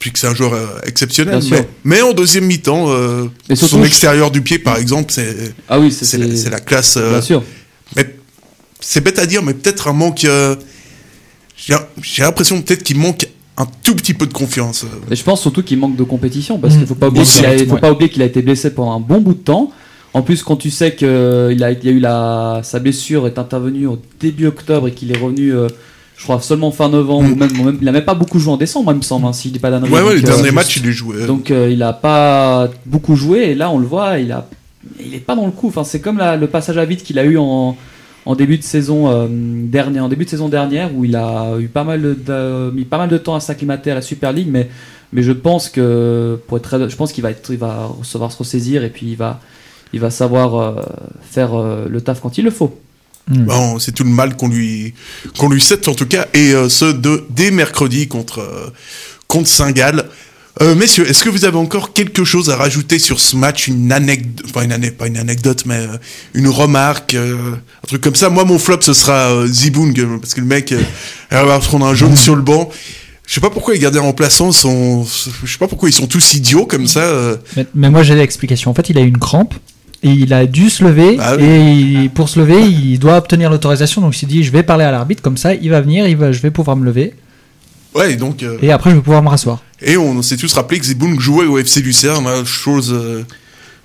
puis 0.00 0.10
que 0.10 0.18
c'est 0.18 0.26
un 0.26 0.34
joueur 0.34 0.54
euh, 0.54 0.66
exceptionnel. 0.82 1.40
Mais, 1.52 1.68
mais 1.84 2.02
en 2.02 2.12
deuxième 2.14 2.46
mi-temps, 2.46 2.86
euh, 2.88 3.26
son 3.54 3.80
je- 3.80 3.86
extérieur 3.86 4.32
du 4.32 4.42
pied, 4.42 4.58
par 4.58 4.76
exemple, 4.76 5.12
c'est, 5.12 5.54
ah 5.68 5.78
oui, 5.78 5.92
c'est 5.92 6.18
la, 6.50 6.58
classe. 6.58 6.96
euh, 6.96 7.10
bien 7.12 7.22
sûr. 7.22 7.44
mais 7.94 8.16
c'est 8.80 9.02
bête 9.02 9.18
à 9.18 9.26
dire, 9.26 9.42
mais 9.42 9.54
peut-être 9.54 9.88
un 9.88 9.92
manque. 9.92 10.24
euh, 10.24 10.56
j'ai, 11.56 12.22
l'impression 12.22 12.60
peut-être 12.62 12.82
qu'il 12.82 12.98
manque 12.98 13.26
un 13.56 13.66
tout 13.82 13.94
petit 13.94 14.12
peu 14.14 14.26
de 14.26 14.32
confiance. 14.32 14.84
euh. 14.84 15.10
Et 15.12 15.16
je 15.16 15.22
pense 15.24 15.40
surtout 15.40 15.62
qu'il 15.62 15.78
manque 15.78 15.96
de 15.96 16.02
compétition 16.04 16.58
parce 16.58 16.74
Mmh. 16.74 16.78
qu'il 16.78 16.86
faut 16.86 16.94
pas 16.94 17.08
oublier 17.08 17.22
Aussi, 17.22 17.38
qu'il 17.38 17.46
a, 17.46 17.58
faut 17.66 17.74
ouais. 17.74 17.80
pas 17.80 17.90
oublier 17.92 18.10
qu'il 18.10 18.22
a 18.22 18.26
été 18.26 18.42
blessé 18.42 18.70
pendant 18.74 18.92
un 18.92 19.00
bon 19.00 19.20
bout 19.20 19.32
de 19.34 19.38
temps. 19.38 19.70
En 20.12 20.22
plus, 20.22 20.42
quand 20.42 20.56
tu 20.56 20.70
sais 20.70 20.94
qu'il 20.94 21.06
a, 21.08 21.50
il 21.50 21.84
y 21.84 21.88
a 21.88 21.90
eu 21.92 21.98
la, 22.00 22.60
sa 22.62 22.78
blessure 22.78 23.26
est 23.26 23.38
intervenue 23.38 23.86
au 23.86 23.98
début 24.20 24.46
octobre 24.46 24.88
et 24.88 24.92
qu'il 24.92 25.10
est 25.10 25.18
revenu, 25.18 25.54
euh, 25.54 25.68
je 26.16 26.24
crois 26.24 26.40
seulement 26.40 26.70
fin 26.70 26.88
novembre 26.88 27.28
Mm. 27.28 27.32
ou 27.32 27.36
même, 27.36 27.64
même- 27.64 27.78
il 27.82 27.88
a 27.88 27.92
même 27.92 28.04
pas 28.04 28.14
beaucoup 28.14 28.38
joué 28.38 28.52
en 28.52 28.56
décembre, 28.56 28.84
moi, 28.86 28.92
il 28.94 28.98
me 28.98 29.02
semble, 29.02 29.26
hein, 29.26 29.32
s'il 29.32 29.52
dit 29.52 29.58
pas 29.58 29.70
d'annerie. 29.70 29.90
Ouais, 29.90 30.02
ouais, 30.02 30.16
euh, 30.16 30.20
derniers 30.22 30.50
matchs, 30.52 30.76
il 30.78 30.88
est 30.88 30.92
joué. 30.92 31.26
donc 31.26 31.50
euh, 31.50 31.70
il 31.70 31.82
a 31.82 31.92
pas 31.92 32.68
beaucoup 32.86 33.16
joué 33.16 33.40
et 33.50 33.54
là 33.54 33.70
on 33.70 33.78
le 33.78 33.86
voit, 33.86 34.18
il 34.18 34.32
a, 34.32 34.48
il 35.00 35.14
est 35.14 35.18
pas 35.20 35.34
dans 35.36 35.44
le 35.46 35.52
coup. 35.52 35.68
Enfin, 35.68 35.84
c'est 35.84 36.00
comme 36.00 36.16
la- 36.18 36.36
le 36.36 36.46
passage 36.46 36.78
à 36.78 36.84
vide 36.84 37.02
qu'il 37.02 37.18
a 37.18 37.24
eu 37.24 37.36
en, 37.38 37.76
en 38.26 38.34
début 38.34 38.58
de 38.58 38.62
saison 38.62 39.08
euh, 39.10 39.26
dernière, 39.30 40.04
en 40.04 40.08
début 40.08 40.24
de 40.24 40.30
saison 40.30 40.48
dernière 40.48 40.94
où 40.94 41.04
il 41.04 41.16
a 41.16 41.56
eu 41.58 41.68
pas 41.68 41.84
mal 41.84 42.02
de, 42.02 42.70
mis 42.72 42.84
pas 42.84 42.98
mal 42.98 43.08
de 43.08 43.18
temps 43.18 43.34
à 43.36 43.40
s'acclimater 43.40 43.90
à 43.92 43.94
la 43.94 44.02
Super 44.02 44.32
League, 44.32 44.48
mais 44.50 44.68
mais 45.12 45.22
je 45.22 45.32
pense 45.32 45.68
que 45.68 46.38
pour 46.46 46.58
être 46.58 46.64
très- 46.64 46.90
je 46.90 46.96
pense 46.96 47.12
qu'il 47.12 47.22
va 47.22 47.30
être, 47.30 47.50
il 47.50 47.58
va 47.58 47.86
recevoir 47.86 48.32
se 48.32 48.38
ressaisir 48.38 48.82
et 48.84 48.90
puis 48.90 49.06
il 49.06 49.16
va 49.16 49.40
il 49.92 50.00
va 50.00 50.10
savoir 50.10 50.56
euh, 50.56 50.82
faire 51.22 51.54
euh, 51.54 51.86
le 51.88 52.00
taf 52.00 52.20
quand 52.20 52.36
il 52.38 52.44
le 52.44 52.50
faut. 52.50 52.78
Bon, 53.28 53.80
c'est 53.80 53.90
tout 53.92 54.04
le 54.04 54.10
mal 54.10 54.36
qu'on 54.36 54.48
lui 54.48 54.94
qu'on 55.38 55.48
lui 55.48 55.60
souhaite 55.60 55.88
en 55.88 55.94
tout 55.94 56.06
cas, 56.06 56.26
et 56.34 56.52
euh, 56.52 56.68
ce 56.68 56.84
de 56.92 57.24
dès 57.30 57.50
mercredi 57.50 58.06
contre 58.08 58.38
euh, 58.40 58.70
contre 59.28 59.48
Saint-Gall. 59.48 60.04
Euh, 60.62 60.74
messieurs, 60.74 61.06
est-ce 61.08 61.22
que 61.22 61.28
vous 61.28 61.44
avez 61.44 61.58
encore 61.58 61.92
quelque 61.92 62.24
chose 62.24 62.48
à 62.48 62.56
rajouter 62.56 62.98
sur 62.98 63.20
ce 63.20 63.36
match, 63.36 63.68
une 63.68 63.92
anecdote, 63.92 64.46
enfin 64.48 64.62
une 64.64 64.90
pas 64.92 65.06
une 65.06 65.18
anecdote, 65.18 65.64
mais 65.66 65.74
euh, 65.74 65.98
une 66.32 66.48
remarque, 66.48 67.12
euh, 67.14 67.36
un 67.84 67.86
truc 67.86 68.00
comme 68.00 68.14
ça? 68.14 68.30
Moi, 68.30 68.44
mon 68.46 68.58
flop, 68.58 68.78
ce 68.80 68.94
sera 68.94 69.46
Zibung, 69.46 69.94
parce 70.18 70.32
que 70.32 70.40
le 70.40 70.46
mec, 70.46 70.74
va 71.30 71.58
prendre 71.58 71.84
un 71.86 71.94
jaune 71.94 72.16
sur 72.16 72.34
le 72.34 72.40
banc. 72.42 72.70
Je 73.26 73.34
sais 73.34 73.40
pas 73.40 73.50
pourquoi 73.50 73.74
les 73.74 73.80
gardiens 73.80 74.00
remplaçants 74.00 74.50
sont, 74.52 75.04
je 75.44 75.50
sais 75.52 75.58
pas 75.58 75.66
pourquoi 75.68 75.90
ils 75.90 75.92
sont 75.92 76.06
tous 76.06 76.34
idiots 76.34 76.64
comme 76.64 76.86
ça. 76.86 77.36
Mais, 77.56 77.66
mais 77.74 77.90
moi 77.90 78.02
j'ai 78.02 78.14
l'explication. 78.14 78.70
En 78.70 78.74
fait, 78.74 78.88
il 78.88 78.96
a 78.96 79.02
eu 79.02 79.08
une 79.08 79.18
crampe 79.18 79.52
et 80.02 80.10
il 80.10 80.32
a 80.32 80.46
dû 80.46 80.70
se 80.70 80.84
lever 80.84 81.16
Ah 81.20 81.34
oui. 81.36 81.44
et 81.44 81.70
il- 82.04 82.10
pour 82.10 82.28
se 82.28 82.38
lever, 82.38 82.62
il 82.62 82.98
doit 82.98 83.16
obtenir 83.18 83.50
l'autorisation. 83.50 84.00
Donc 84.00 84.14
il 84.16 84.18
s'est 84.20 84.26
dit, 84.26 84.42
je 84.44 84.52
vais 84.52 84.62
parler 84.62 84.84
à 84.84 84.90
l'arbitre 84.92 85.20
comme 85.22 85.36
ça, 85.36 85.54
il 85.54 85.68
va 85.70 85.80
venir, 85.80 86.06
il 86.06 86.16
va, 86.16 86.30
je 86.32 86.40
vais 86.40 86.52
pouvoir 86.52 86.76
me 86.76 86.84
lever 86.86 87.14
Ouais, 87.96 88.14
donc, 88.14 88.42
euh, 88.44 88.58
et 88.62 88.70
après 88.70 88.90
je 88.90 88.96
vais 88.96 89.02
pouvoir 89.02 89.22
me 89.24 89.28
rasseoir. 89.28 89.60
Et 89.82 89.96
on 89.96 90.22
s'est 90.22 90.36
tous 90.36 90.52
rappelé 90.54 90.78
que 90.80 90.86
Zibung 90.86 91.18
jouait 91.20 91.46
au 91.46 91.58
FC 91.58 91.80
Lucerne, 91.80 92.26
hein, 92.26 92.44
chose, 92.44 92.92
euh, 92.92 93.24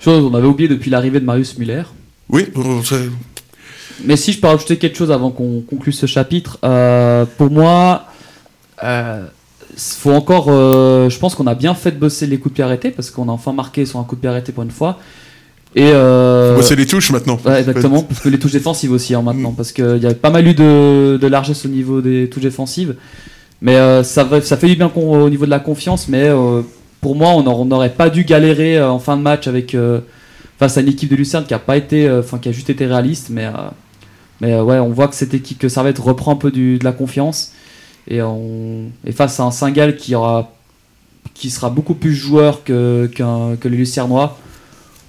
Chose 0.00 0.28
qu'on 0.28 0.34
avait 0.36 0.46
oublié 0.48 0.68
depuis 0.68 0.90
l'arrivée 0.90 1.20
de 1.20 1.24
Marius 1.24 1.56
Muller. 1.58 1.82
oui, 2.28 2.46
Mais 4.04 4.16
si 4.16 4.32
je 4.32 4.40
peux 4.40 4.48
rajouter 4.48 4.76
quelque 4.76 4.96
chose 4.96 5.12
avant 5.12 5.30
qu'on 5.30 5.60
conclue 5.60 5.92
ce 5.92 6.06
chapitre, 6.06 6.58
euh, 6.64 7.24
pour 7.38 7.50
moi, 7.50 8.06
euh, 8.82 9.24
faut 9.76 10.10
encore. 10.12 10.46
euh, 10.48 11.08
je 11.08 11.18
pense 11.18 11.34
qu'on 11.34 11.46
a 11.46 11.54
bien 11.54 11.74
fait 11.74 11.92
de 11.92 11.98
bosser 11.98 12.26
les 12.26 12.38
coups 12.38 12.52
de 12.52 12.54
pied 12.56 12.64
arrêtés 12.64 12.90
parce 12.90 13.10
qu'on 13.10 13.28
a 13.28 13.32
enfin 13.32 13.52
marqué 13.52 13.86
sur 13.86 13.98
un 14.00 14.04
coup 14.04 14.16
de 14.16 14.20
pied 14.20 14.28
arrêté 14.30 14.50
pour 14.52 14.64
une 14.64 14.70
fois. 14.70 14.98
Et 15.74 15.84
euh, 15.94 16.54
bosser 16.56 16.76
les 16.76 16.84
touches 16.86 17.10
maintenant. 17.12 17.38
ouais, 17.46 17.60
exactement, 17.60 18.02
parce 18.02 18.20
que 18.20 18.28
les 18.28 18.38
touches 18.38 18.52
défensives 18.52 18.92
aussi 18.92 19.14
hein, 19.14 19.22
maintenant, 19.22 19.52
parce 19.52 19.72
qu'il 19.72 19.98
y 20.02 20.06
a 20.06 20.12
pas 20.14 20.30
mal 20.30 20.46
eu 20.46 20.52
de, 20.54 21.16
de 21.20 21.26
largesse 21.28 21.64
au 21.64 21.68
niveau 21.68 22.00
des 22.02 22.28
touches 22.28 22.42
défensives. 22.42 22.96
Mais 23.62 23.76
euh, 23.76 24.02
ça, 24.02 24.26
fait 24.26 24.66
du 24.66 24.74
bien 24.76 24.90
au 24.94 25.30
niveau 25.30 25.44
de 25.46 25.50
la 25.50 25.60
confiance, 25.60 26.08
mais 26.08 26.24
euh, 26.28 26.62
pour 27.00 27.14
moi, 27.14 27.30
on 27.30 27.64
n'aurait- 27.64 27.90
pas 27.90 28.10
dû 28.10 28.24
galérer 28.24 28.76
euh, 28.76 28.90
en 28.90 28.98
fin 28.98 29.16
de 29.16 29.22
match 29.22 29.46
avec 29.46 29.74
euh, 29.76 30.00
face 30.58 30.76
à 30.76 30.80
une 30.80 30.88
équipe 30.88 31.08
de 31.08 31.16
Lucerne 31.16 31.44
qui 31.46 31.54
a 31.54 31.60
pas 31.60 31.76
été, 31.76 32.08
euh, 32.08 32.20
enfin 32.20 32.38
qui 32.38 32.48
a 32.48 32.52
juste 32.52 32.70
été 32.70 32.86
réaliste, 32.86 33.28
mais 33.30 33.46
mais 34.40 34.58
ouais, 34.60 34.78
on 34.80 34.88
voit 34.90 35.06
que 35.06 35.14
cette 35.14 35.34
équipe, 35.34 35.58
que 35.58 35.68
Servette 35.68 36.00
reprend 36.00 36.32
un 36.32 36.36
peu 36.36 36.50
de 36.50 36.78
la 36.82 36.90
confiance 36.92 37.52
et 38.08 38.20
on 38.22 38.86
et 39.06 39.12
face 39.12 39.38
à 39.38 39.44
un 39.44 39.52
Saint-Gall 39.52 39.96
qui 39.96 40.16
aura 40.16 40.52
qui 41.34 41.48
sera 41.50 41.70
beaucoup 41.70 41.94
plus 41.94 42.14
joueur 42.14 42.64
que 42.64 43.08
qu'un 43.14 43.54
que 43.60 43.68
le 43.68 43.76
Lucernois, 43.76 44.38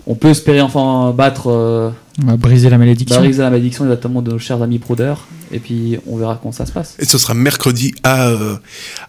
on 0.06 0.13
peut 0.16 0.30
espérer 0.30 0.62
enfin 0.62 1.12
battre. 1.18 1.92
On 2.21 2.28
va 2.28 2.38
briser 2.38 2.69
la 2.69 2.78
malédiction. 2.78 3.15
Barriser 3.15 3.41
la 3.41 3.49
malédiction 3.49 3.86
exactement 3.86 4.21
de 4.21 4.32
nos 4.32 4.39
chers 4.39 4.62
amis 4.62 4.78
Prodeur. 4.78 5.26
et 5.52 5.60
puis 5.60 5.97
on 6.06 6.17
verra 6.17 6.38
comment 6.39 6.52
ça 6.52 6.65
se 6.67 6.71
passe. 6.71 6.95
Et 6.99 7.06
ce 7.06 7.17
sera 7.17 7.34
mercredi 7.34 7.93
à, 8.04 8.28
euh, 8.28 8.56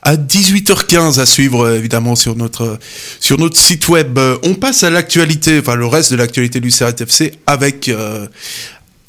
à 0.02 0.16
18h15 0.16 1.20
à 1.20 1.26
suivre 1.26 1.66
euh, 1.66 1.76
évidemment 1.76 2.16
sur 2.16 2.34
notre, 2.34 2.78
sur 3.20 3.38
notre 3.38 3.58
site 3.58 3.88
web. 3.88 4.16
Euh, 4.18 4.38
On 4.42 4.54
passe 4.54 4.84
à 4.84 4.90
l'actualité, 4.90 5.58
enfin 5.60 5.74
le 5.74 5.86
reste 5.86 6.12
de 6.12 6.16
l'actualité 6.16 6.60
du 6.60 6.70
Servette 6.70 7.02
FC 7.02 7.32
avec, 7.46 7.90
euh, 7.90 8.26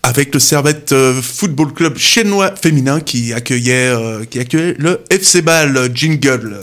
avec 0.04 0.34
le 0.34 0.42
Servette 0.42 0.94
Football 1.22 1.74
Club 1.74 1.98
chinois 1.98 2.54
féminin 2.56 3.00
qui 3.00 3.32
accueillait, 3.32 3.88
euh, 3.88 4.26
qui 4.26 4.40
accueillait 4.40 4.76
le 4.78 5.02
FC 5.10 5.42
Ball 5.42 5.90
Jingle. 5.94 6.60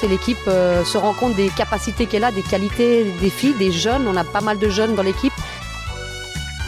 C'est 0.00 0.08
l'équipe 0.08 0.36
euh, 0.48 0.84
se 0.84 0.98
rend 0.98 1.12
compte 1.14 1.36
des 1.36 1.48
capacités 1.56 2.06
qu'elle 2.06 2.24
a, 2.24 2.32
des 2.32 2.42
qualités 2.42 3.04
des 3.20 3.30
filles, 3.30 3.54
des 3.58 3.70
jeunes. 3.70 4.08
On 4.08 4.16
a 4.16 4.24
pas 4.24 4.40
mal 4.40 4.58
de 4.58 4.68
jeunes 4.68 4.96
dans 4.96 5.02
l'équipe. 5.04 5.32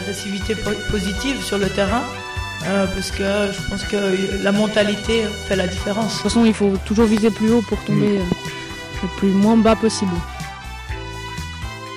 Agressivité 0.09 0.55
po- 0.55 0.69
positive 0.91 1.43
sur 1.43 1.57
le 1.57 1.67
terrain, 1.67 2.03
euh, 2.67 2.85
parce 2.93 3.09
que 3.11 3.23
je 3.51 3.69
pense 3.69 3.83
que 3.83 4.43
la 4.43 4.51
mentalité 4.51 5.25
fait 5.47 5.55
la 5.55 5.67
différence. 5.67 6.11
De 6.11 6.13
toute 6.13 6.23
façon, 6.23 6.45
il 6.45 6.53
faut 6.53 6.73
toujours 6.85 7.05
viser 7.05 7.31
plus 7.31 7.51
haut 7.51 7.63
pour 7.63 7.83
tomber 7.85 8.19
euh, 8.19 8.23
le 9.03 9.07
plus 9.17 9.29
moins 9.29 9.57
bas 9.57 9.75
possible. 9.75 10.13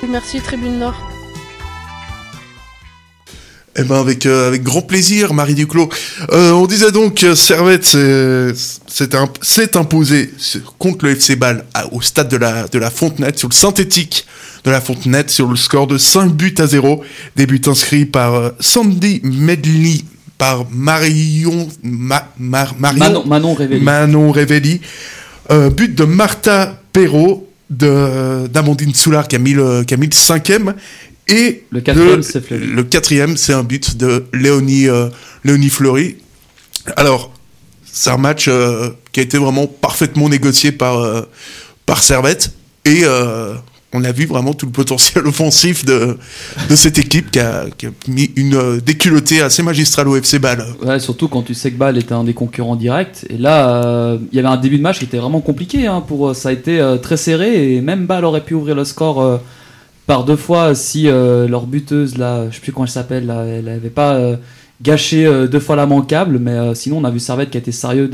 Merci 0.09 0.41
Tribune 0.41 0.79
Nord. 0.79 0.97
Eh 3.81 3.85
ben 3.85 4.01
avec 4.01 4.27
euh, 4.27 4.49
avec 4.49 4.63
grand 4.65 4.83
plaisir, 4.83 5.33
Marie 5.33 5.55
Duclos. 5.55 5.89
Euh, 6.33 6.51
on 6.51 6.67
disait 6.67 6.91
donc 6.91 7.15
que 7.15 7.35
Servette 7.37 7.85
s'est 7.85 9.77
imposé 9.77 10.31
contre 10.79 11.05
le 11.05 11.13
FC 11.13 11.37
Bâle 11.37 11.65
à- 11.75 11.93
au 11.93 12.01
stade 12.01 12.29
de 12.29 12.37
la 12.37 12.67
de 12.67 12.79
la 12.79 12.91
Fontenette 12.91 13.39
sur 13.39 13.49
le 13.49 13.55
synthétique 13.55 14.27
de 14.65 14.71
la 14.73 14.81
Fontenette 14.81 15.31
sur 15.31 15.47
le 15.49 15.57
score 15.57 15.87
de 15.87 15.97
5 15.99 16.33
buts 16.33 16.55
à 16.59 16.67
0. 16.67 17.03
Des 17.37 17.47
buts 17.47 17.61
inscrits 17.67 18.05
par 18.07 18.35
euh, 18.35 18.51
Sandy 18.59 19.21
Medley, 19.23 20.01
par 20.39 20.67
Marion 20.73 21.69
Ma- 21.85 22.29
Mar- 22.39 22.75
Marion 22.79 22.99
Manon, 22.99 23.25
Manon 23.27 23.55
Révelli. 23.55 23.81
Manon 23.81 24.31
Révelli. 24.33 24.81
But 25.51 25.95
de 25.95 26.05
Martha 26.05 26.79
Perrault, 26.93 27.49
d'Amandine 27.71 28.95
Soulard 28.95 29.29
qui 29.29 29.37
a 29.37 29.39
mis 29.39 29.53
le, 29.55 29.83
qui 29.85 29.95
a 29.95 29.97
mis 29.97 30.07
le 30.07 30.15
cinquième. 30.15 30.75
Et 31.29 31.65
Le 31.71 31.81
quatrième, 31.81 32.23
c'est 32.23 32.41
Fleury. 32.41 32.67
Le 32.67 32.83
quatrième, 32.85 33.37
c'est 33.37 33.53
un 33.53 33.65
but 33.65 33.97
de 33.97 34.25
Léonie, 34.33 34.89
euh, 34.89 35.09
Léonie 35.45 35.69
Fleury. 35.69 36.17
Alors, 36.97 37.31
c'est 37.85 38.11
un 38.11 38.17
match 38.17 38.47
euh, 38.49 38.91
qui 39.13 39.21
a 39.21 39.23
été 39.23 39.39
vraiment 39.39 39.67
parfaitement 39.67 40.29
négocié 40.29 40.73
par, 40.73 40.99
euh, 40.99 41.23
par 41.87 42.03
Servette. 42.03 42.53
Et 42.85 43.01
euh, 43.03 43.55
on 43.93 44.05
a 44.05 44.13
vu 44.13 44.25
vraiment 44.25 44.55
tout 44.55 44.67
le 44.67 44.73
potentiel 44.73 45.27
offensif 45.27 45.85
de, 45.85 46.17
de 46.71 46.77
cette 46.77 46.99
équipe 46.99 47.31
qui 47.31 47.41
a, 47.41 47.67
qui 47.77 47.87
a 47.87 47.91
mis 48.07 48.31
une 48.37 48.55
euh, 48.55 48.81
déculottée 48.81 49.43
assez 49.43 49.63
magistrale 49.63 50.09
au 50.09 50.17
FC 50.17 50.39
Bâle. 50.39 50.65
Ouais, 50.83 51.01
surtout 51.01 51.29
quand 51.29 51.43
tu 51.43 51.55
sais 51.55 51.71
que 51.71 51.77
Bâle 51.77 51.99
était 51.99 52.13
un 52.13 52.25
des 52.25 52.35
concurrents 52.35 52.77
directs. 52.77 53.27
Et 53.29 53.37
là, 53.37 54.17
il 54.33 54.37
y 54.37 54.39
avait 54.39 54.49
un 54.49 54.57
début 54.57 54.79
de 54.79 54.83
match 54.83 54.99
qui 54.99 55.05
était 55.05 55.19
vraiment 55.19 55.41
compliqué. 55.41 55.87
Hein, 55.87 56.01
pour, 56.01 56.35
ça 56.35 56.51
a 56.51 56.53
été 56.53 56.97
très 57.03 57.17
serré 57.17 57.75
et 57.75 57.81
même 57.81 58.07
Bâle 58.07 58.25
aurait 58.25 58.45
pu 58.45 58.55
ouvrir 58.55 58.77
le 58.77 58.85
score 58.85 59.41
par 60.09 60.25
deux 60.25 60.37
fois 60.37 60.75
si 60.75 61.07
euh, 61.07 61.47
leur 61.47 61.67
buteuse, 61.67 62.17
là, 62.17 62.49
je 62.49 62.55
sais 62.55 62.63
plus 62.63 62.73
comment 62.73 62.87
elle 62.87 62.91
s'appelle, 62.91 63.31
elle 63.31 63.67
n'avait 63.67 63.91
pas 63.91 64.15
euh, 64.15 64.37
gâché 64.81 65.27
euh, 65.27 65.47
deux 65.47 65.61
fois 65.61 65.77
la 65.77 65.85
manquable. 65.85 66.39
Mais 66.39 66.75
sinon, 66.75 66.97
on 66.97 67.05
a 67.05 67.11
vu 67.11 67.21
Servette 67.21 67.51
qui 67.51 67.59
a 67.59 67.61
été 67.61 67.73
sérieux 67.73 68.11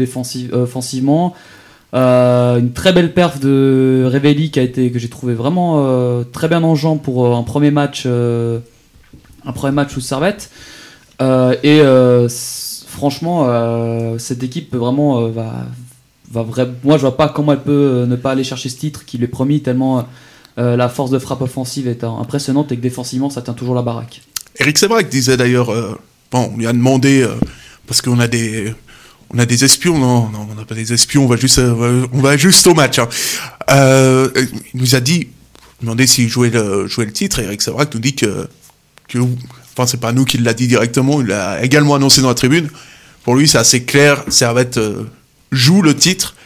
offensivement. 0.52 1.35
Une 1.92 2.72
très 2.74 2.92
belle 2.92 3.14
perf 3.14 3.38
de 3.38 4.11
Revelli 4.12 4.50
qui 4.50 4.59
a 4.59 4.64
été 4.64 4.90
que 4.90 4.98
j'ai 4.98 5.09
trouvé 5.09 5.35
vraiment 5.35 6.24
très 6.33 6.48
bien 6.48 6.64
en 6.64 6.74
jambes 6.74 7.00
pour 7.00 7.37
un 7.37 7.44
premier 7.44 7.70
match 7.70 8.04
un 8.07 9.52
premier 9.54 9.72
match 9.72 9.94
sous 9.94 10.00
Servette 10.00 10.50
et 11.20 11.80
franchement 12.88 14.18
cette 14.18 14.42
équipe 14.42 14.70
peut 14.70 14.78
vraiment 14.78 15.28
va 15.28 15.66
va 16.33 16.44
moi 16.83 16.96
je 16.96 17.02
vois 17.02 17.16
pas 17.16 17.28
comment 17.28 17.52
elle 17.52 17.62
peut 17.62 18.07
ne 18.09 18.16
pas 18.16 18.33
aller 18.33 18.42
chercher 18.42 18.68
ce 18.70 18.76
titre 18.76 19.04
qui 19.04 19.18
lui 19.18 19.26
est 19.26 19.28
promis 19.28 19.61
tellement 19.61 20.04
euh, 20.58 20.76
la 20.76 20.88
force 20.88 21.10
de 21.10 21.18
frappe 21.18 21.42
offensive 21.42 21.88
est 21.88 22.04
impressionnante 22.04 22.72
et 22.72 22.76
que 22.76 22.80
défensivement 22.80 23.30
ça 23.30 23.42
tient 23.42 23.54
toujours 23.54 23.74
la 23.74 23.82
baraque 23.82 24.22
Eric 24.58 24.78
Sévrac 24.78 25.08
disait 25.08 25.36
d'ailleurs, 25.36 25.70
euh, 25.72 25.98
bon, 26.30 26.50
on 26.54 26.56
lui 26.56 26.66
a 26.66 26.72
demandé, 26.72 27.22
euh, 27.22 27.34
parce 27.88 28.00
qu'on 28.00 28.20
a 28.20 28.28
des, 28.28 28.72
on 29.30 29.38
a 29.38 29.46
des 29.46 29.64
espions, 29.64 29.98
non, 29.98 30.28
non, 30.28 30.46
on 30.50 30.54
n'a 30.54 30.64
pas 30.64 30.76
des 30.76 30.92
espions, 30.92 31.24
on 31.24 31.26
va 31.26 31.36
juste, 31.36 31.58
on 31.58 32.20
va 32.20 32.36
juste 32.36 32.66
au 32.68 32.74
match. 32.74 33.00
hein. 33.00 33.08
Il 33.68 34.80
nous 34.80 34.94
a 34.94 35.00
dit, 35.00 35.28
demandé 35.80 36.06
s'il 36.06 36.28
jouait 36.28 36.50
le, 36.50 36.86
jouait 36.86 37.06
le 37.06 37.12
titre, 37.12 37.40
et 37.40 37.44
Eric 37.44 37.62
Sévrac 37.62 37.92
nous 37.92 38.00
dit 38.00 38.14
que, 38.14 38.48
que, 39.08 39.18
enfin, 39.18 39.86
c'est 39.86 40.00
pas 40.00 40.12
nous 40.12 40.24
qui 40.24 40.38
l'a 40.38 40.54
dit 40.54 40.68
directement, 40.68 41.20
il 41.20 41.26
l'a 41.26 41.64
également 41.64 41.96
annoncé 41.96 42.22
dans 42.22 42.28
la 42.28 42.34
tribune. 42.34 42.68
Pour 43.24 43.34
lui, 43.34 43.48
c'est 43.48 43.58
assez 43.58 43.84
clair, 43.84 44.22
Servette 44.28 44.76
euh, 44.76 45.04
joue 45.50 45.82
le 45.82 45.96
titre. 45.96 46.36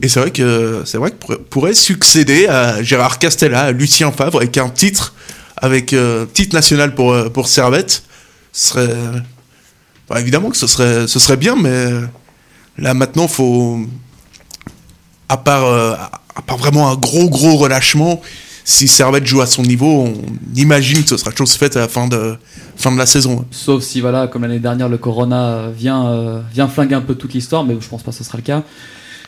Et 0.00 0.08
c'est 0.08 0.20
vrai 0.20 0.30
que 0.30 0.82
c'est 0.84 0.98
vrai 0.98 1.12
que 1.12 1.34
pourrait, 1.34 1.74
succéder 1.74 2.48
à 2.48 2.82
Gérard 2.82 3.18
Castella, 3.18 3.62
à 3.62 3.72
Lucien 3.72 4.10
Favre, 4.10 4.38
avec 4.38 4.58
un 4.58 4.68
titre, 4.68 5.14
avec 5.56 5.92
euh, 5.92 6.26
titre 6.26 6.54
national 6.54 6.94
pour 6.94 7.12
euh, 7.12 7.28
pour 7.28 7.46
Servette, 7.46 8.02
serait 8.52 8.88
évidemment 10.16 10.50
que 10.50 10.56
ce 10.56 10.66
serait 10.66 11.06
ce 11.06 11.18
serait 11.18 11.36
bien, 11.36 11.54
mais 11.54 11.90
là 12.76 12.92
maintenant 12.92 13.28
faut 13.28 13.80
à 15.28 15.36
part 15.36 15.64
euh, 15.64 15.94
à 16.34 16.42
part 16.42 16.56
vraiment 16.56 16.90
un 16.90 16.96
gros 16.96 17.30
gros 17.30 17.56
relâchement, 17.56 18.20
si 18.64 18.88
Servette 18.88 19.26
joue 19.26 19.42
à 19.42 19.46
son 19.46 19.62
niveau, 19.62 19.86
on 19.86 20.14
imagine 20.56 21.04
que 21.04 21.10
ce 21.10 21.16
sera 21.16 21.30
chose 21.30 21.52
faite 21.52 21.76
à 21.76 21.80
la 21.80 21.88
fin 21.88 22.08
de 22.08 22.36
fin 22.76 22.90
de 22.90 22.98
la 22.98 23.06
saison. 23.06 23.44
Sauf 23.52 23.84
si, 23.84 24.00
voilà, 24.00 24.26
comme 24.26 24.42
l'année 24.42 24.58
dernière, 24.58 24.88
le 24.88 24.98
Corona 24.98 25.68
vient, 25.68 26.42
vient 26.52 26.66
flinguer 26.66 26.96
un 26.96 27.00
peu 27.00 27.14
toute 27.14 27.34
l'histoire, 27.34 27.62
mais 27.62 27.76
je 27.78 27.86
pense 27.86 28.02
pas 28.02 28.10
que 28.10 28.16
ce 28.16 28.24
sera 28.24 28.38
le 28.38 28.42
cas. 28.42 28.64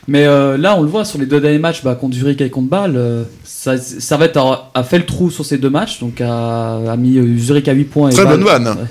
Mais 0.09 0.25
euh, 0.25 0.57
là, 0.57 0.75
on 0.77 0.83
le 0.83 0.87
voit 0.87 1.03
sur 1.03 1.19
les 1.19 1.25
deux 1.25 1.41
derniers 1.41 1.59
matchs, 1.59 1.83
bah, 1.83 1.95
contre 1.95 2.15
Zurich 2.15 2.39
et 2.41 2.49
contre 2.49 2.69
Bâle, 2.69 2.93
euh, 2.95 3.23
ça, 3.43 3.77
Servette 3.77 4.37
a, 4.37 4.71
a 4.73 4.83
fait 4.83 4.99
le 4.99 5.05
trou 5.05 5.29
sur 5.29 5.45
ces 5.45 5.57
deux 5.57 5.69
matchs, 5.69 5.99
donc 5.99 6.21
a, 6.21 6.91
a 6.91 6.95
mis 6.97 7.17
euh, 7.17 7.37
Zurich 7.37 7.67
à 7.67 7.73
8 7.73 7.83
points. 7.85 8.09
Et 8.09 8.13
Très 8.13 8.23
Bâle- 8.23 8.37
bonne 8.39 8.43
vanne. 8.45 8.67
Ouais. 8.67 8.85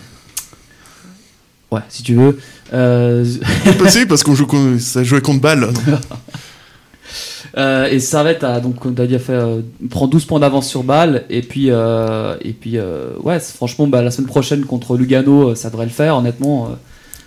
Ouais, 1.72 1.80
si 1.88 2.02
tu 2.02 2.14
veux. 2.14 2.38
Euh, 2.74 3.24
possible 3.78 4.06
parce 4.08 4.22
qu'on 4.22 4.34
joue 4.34 4.46
ça 4.78 5.02
jouait 5.04 5.20
contre 5.20 5.40
donc. 5.56 5.74
Euh, 7.56 7.86
et 7.86 8.00
Servette 8.00 8.44
a 8.44 8.60
donc 8.60 8.78
comme 8.78 8.94
t'as 8.94 9.06
dit, 9.06 9.14
a 9.14 9.18
fait 9.18 9.32
euh, 9.32 9.60
prend 9.88 10.08
12 10.08 10.26
points 10.26 10.40
d'avance 10.40 10.68
sur 10.68 10.82
Bâle 10.82 11.24
et 11.30 11.40
puis 11.40 11.70
euh, 11.70 12.36
et 12.42 12.52
puis 12.52 12.76
euh, 12.76 13.10
ouais 13.22 13.40
franchement 13.40 13.86
bah, 13.86 14.02
la 14.02 14.10
semaine 14.10 14.26
prochaine 14.26 14.64
contre 14.66 14.96
Lugano 14.96 15.54
ça 15.54 15.70
devrait 15.70 15.86
le 15.86 15.90
faire 15.92 16.16
honnêtement. 16.18 16.66
euh, 16.66 16.68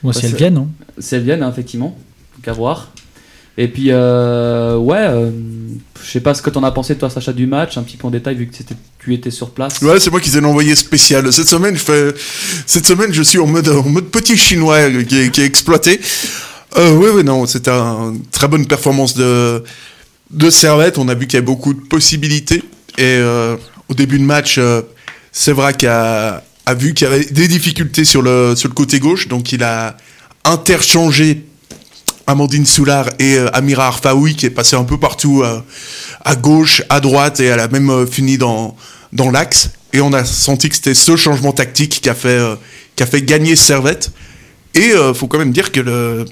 Bon, 0.04 0.10
bah, 0.10 0.14
si 0.14 0.26
elles 0.26 0.32
c'est- 0.32 0.38
viennent, 0.38 0.58
hein. 0.58 0.68
Si 1.00 1.16
elles 1.16 1.24
viennent 1.24 1.42
hein, 1.42 1.50
effectivement, 1.52 1.98
donc 2.38 2.48
à 2.48 2.52
voir. 2.54 2.92
Et 3.62 3.68
puis 3.68 3.88
euh, 3.90 4.78
ouais, 4.78 4.96
euh, 4.98 5.32
je 6.02 6.10
sais 6.10 6.22
pas 6.22 6.34
ce 6.34 6.42
que 6.42 6.50
t'en 6.50 6.64
as 6.64 6.72
pensé 6.72 6.96
toi 6.96 7.10
Sacha 7.10 7.34
du 7.34 7.46
match, 7.46 7.78
un 7.78 7.84
petit 7.84 7.98
peu 7.98 8.08
en 8.08 8.10
détail 8.10 8.36
vu 8.36 8.48
que 8.48 8.56
tu 9.00 9.14
étais 9.14 9.32
sur 9.32 9.50
place. 9.50 9.82
Ouais, 9.82 10.00
c'est 10.00 10.10
moi 10.10 10.22
qui 10.22 10.36
ai 10.36 10.40
l'envoyé 10.40 10.78
spécial. 10.78 11.32
Cette 11.34 11.50
semaine, 11.50 11.76
je 11.76 12.14
cette 12.66 12.86
semaine, 12.86 13.12
je 13.12 13.22
suis 13.22 13.38
en 13.38 13.48
mode, 13.48 13.68
petit 14.12 14.38
chinois 14.38 14.90
qui 15.04 15.18
est, 15.18 15.40
exploité. 15.40 16.00
Euh, 16.78 16.94
oui, 16.94 17.10
oui, 17.14 17.24
non, 17.26 17.46
c'était 17.48 17.72
une 17.72 18.22
très 18.32 18.48
bonne 18.48 18.66
performance 18.66 19.14
de, 19.16 19.62
de 20.32 20.50
Servette. 20.50 20.98
On 20.98 21.10
a 21.10 21.14
vu 21.14 21.28
qu'il 21.28 21.34
y 21.34 21.38
avait 21.38 21.46
beaucoup 21.46 21.74
de 21.74 21.82
possibilités. 21.82 22.64
Et 22.98 23.18
euh, 23.18 23.58
au 23.90 23.94
début 23.94 24.20
de 24.20 24.24
match, 24.24 24.58
Sévrac 25.34 25.84
a, 25.84 26.44
a 26.66 26.74
vu 26.76 26.94
qu'il 26.94 27.10
y 27.10 27.12
avait 27.12 27.26
des 27.26 27.50
difficultés 27.50 28.06
sur 28.06 28.22
le, 28.22 28.56
sur 28.56 28.70
le 28.70 28.74
côté 28.74 29.00
gauche. 29.00 29.28
Donc 29.28 29.52
il 29.52 29.64
a 29.64 29.98
interchangé 30.46 31.44
Amandine 32.30 32.66
Soulard 32.66 33.10
et 33.18 33.38
euh, 33.38 33.50
Amira 33.54 33.88
Arfaoui 33.88 34.36
qui 34.36 34.46
est 34.46 34.52
passé 34.52 34.76
un 34.76 34.84
peu 34.84 34.98
partout 34.98 35.42
euh, 35.44 35.62
à 36.24 36.36
gauche, 36.36 36.84
à 36.90 37.00
droite 37.00 37.40
et 37.40 37.46
elle 37.46 37.60
a 37.60 37.68
même 37.68 37.90
euh, 37.90 38.06
fini 38.06 38.38
dans, 38.38 38.76
dans 39.14 39.32
l'axe. 39.32 39.72
Et 39.94 40.02
on 40.02 40.14
a 40.14 40.24
senti 40.24 40.70
que 40.70 40.76
c'était 40.76 40.94
ce 40.94 41.16
changement 41.16 41.52
tactique 41.52 42.00
qui 42.02 42.10
a 42.10 42.14
fait, 42.14 42.40
qui 42.96 43.02
a 43.02 43.08
fait 43.08 43.24
gagner 43.24 43.56
Servette. 43.56 44.12
Et 44.76 44.92
euh, 44.92 45.16
faut 45.16 45.28
quand 45.28 45.40
même 45.40 45.52
dire 45.52 45.72
que 45.72 45.80
le, 45.80 46.26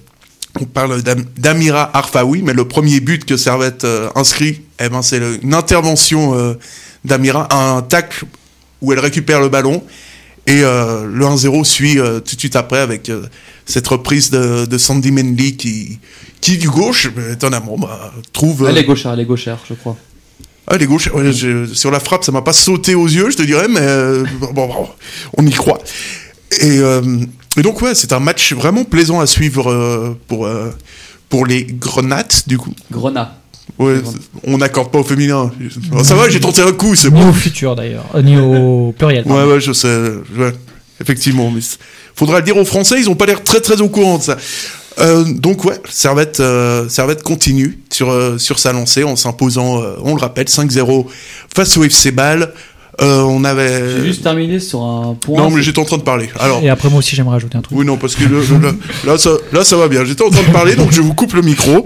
on 0.61 0.65
parle 0.65 1.01
d'Am- 1.01 1.25
d'Amira 1.35 1.89
Arfaoui, 1.97 2.43
mais 2.43 2.53
le 2.53 2.67
premier 2.67 2.99
but 2.99 3.25
que 3.25 3.35
Servette 3.35 3.85
inscrit, 4.13 4.61
eh 4.79 4.89
ben, 4.89 5.01
c'est 5.01 5.19
une 5.41 5.55
intervention 5.55 6.55
d'Amira, 7.03 7.47
un 7.51 7.81
tacle 7.81 8.25
où 8.81 8.93
elle 8.93 8.99
récupère 8.99 9.39
le 9.39 9.49
ballon. 9.49 9.83
Et 10.47 10.63
euh, 10.63 11.05
le 11.05 11.25
1-0 11.25 11.63
suit 11.65 11.99
euh, 11.99 12.19
tout 12.21 12.35
de 12.35 12.39
suite 12.39 12.55
après 12.55 12.79
avec 12.79 13.09
euh, 13.09 13.23
cette 13.65 13.87
reprise 13.87 14.29
de, 14.31 14.65
de 14.65 14.77
Sandy 14.77 15.11
Mendy 15.11 15.57
qui, 15.57 15.99
qui 16.39 16.57
du 16.57 16.69
gauche, 16.69 17.09
étonnamment, 17.31 17.77
bah, 17.77 18.13
trouve. 18.31 18.65
Elle 18.69 18.77
est 18.77 18.85
gauchère, 18.85 19.11
elle 19.13 19.19
est 19.19 19.25
gauchère 19.25 19.59
je 19.67 19.73
crois. 19.73 19.97
ah, 20.67 20.77
les 20.77 20.85
gauches, 20.85 21.09
ouais, 21.13 21.33
je- 21.33 21.65
sur 21.65 21.91
la 21.91 21.99
frappe, 21.99 22.23
ça 22.23 22.31
m'a 22.31 22.41
pas 22.41 22.53
sauté 22.53 22.95
aux 22.95 23.07
yeux, 23.07 23.29
je 23.29 23.35
te 23.37 23.43
dirais, 23.43 23.67
mais 23.67 23.85
bon, 24.39 24.53
bon, 24.53 24.87
on 25.37 25.45
y 25.45 25.51
croit. 25.51 25.79
Et, 26.61 26.77
et 27.57 27.61
donc, 27.61 27.81
ouais, 27.81 27.93
c'est 27.93 28.13
un 28.13 28.19
match 28.21 28.53
vraiment 28.53 28.85
plaisant 28.85 29.19
à 29.19 29.27
suivre 29.27 30.15
pour, 30.29 30.47
pour 31.27 31.45
les 31.45 31.65
Grenates, 31.65 32.43
du 32.47 32.57
coup. 32.57 32.73
Grenat. 32.89 33.36
Ouais, 33.79 34.01
on 34.43 34.57
n'accorde 34.57 34.91
pas 34.91 34.99
au 34.99 35.03
féminin. 35.03 35.51
Oh, 35.93 36.03
ça 36.03 36.15
va, 36.15 36.29
j'ai 36.29 36.39
tenté 36.39 36.61
un 36.61 36.71
coup, 36.71 36.95
c'est 36.95 37.11
Ni 37.11 37.19
bon. 37.21 37.29
au 37.29 37.33
futur 37.33 37.75
d'ailleurs, 37.75 38.05
Euh, 38.15 38.21
ni 38.23 38.37
au 38.37 38.93
pluriel. 38.97 39.23
Ouais, 39.25 39.33
pardon. 39.35 39.51
ouais, 39.51 39.59
je 39.61 39.71
sais. 39.71 39.87
ouais. 40.37 40.53
effectivement. 40.99 41.51
Mais 41.51 41.61
faudra 42.15 42.39
le 42.39 42.43
dire 42.45 42.57
aux 42.57 42.65
Français, 42.65 42.95
ils 42.99 43.07
ont 43.09 43.15
pas 43.15 43.25
l'air 43.27 43.43
très 43.43 43.61
très 43.61 43.79
au 43.81 43.87
courant 43.89 44.17
de 44.17 44.23
ça. 44.23 44.37
Euh, 44.99 45.23
donc 45.25 45.63
ouais, 45.63 45.79
Servette, 45.87 46.39
euh, 46.39 46.89
Servette 46.89 47.21
continue 47.21 47.79
sur 47.91 48.09
euh, 48.09 48.39
sur 48.39 48.57
sa 48.57 48.73
lancée 48.73 49.03
en 49.03 49.15
s'imposant, 49.15 49.79
on 50.03 50.15
le 50.15 50.19
rappelle, 50.21 50.47
5-0 50.47 51.05
face 51.55 51.77
au 51.77 51.83
FC 51.83 52.09
Bâle. 52.11 52.51
Euh, 52.99 53.21
on 53.21 53.43
avait. 53.43 53.97
J'ai 53.97 54.05
juste 54.05 54.23
terminé 54.23 54.59
sur 54.59 54.81
un 54.81 55.13
point. 55.19 55.37
Non, 55.37 55.51
mais 55.51 55.61
j'étais 55.61 55.77
en 55.79 55.85
train 55.85 55.97
de 55.97 56.01
parler. 56.03 56.29
Alors. 56.39 56.61
Et 56.63 56.69
après, 56.69 56.89
moi 56.89 56.99
aussi, 56.99 57.15
j'aimerais 57.15 57.35
ajouter 57.35 57.55
un 57.57 57.61
truc. 57.61 57.77
Oui, 57.77 57.85
non, 57.85 57.95
parce 57.97 58.15
que 58.15 58.23
le- 58.23 58.41
le- 58.41 58.57
le- 58.57 58.77
là, 59.05 59.17
ça, 59.19 59.29
là, 59.53 59.63
ça 59.63 59.77
va 59.77 59.87
bien. 59.87 60.03
J'étais 60.03 60.23
en 60.23 60.31
train 60.31 60.41
de 60.41 60.51
parler, 60.51 60.75
donc 60.75 60.91
je 60.91 61.01
vous 61.01 61.13
coupe 61.13 61.33
le 61.33 61.43
micro. 61.43 61.85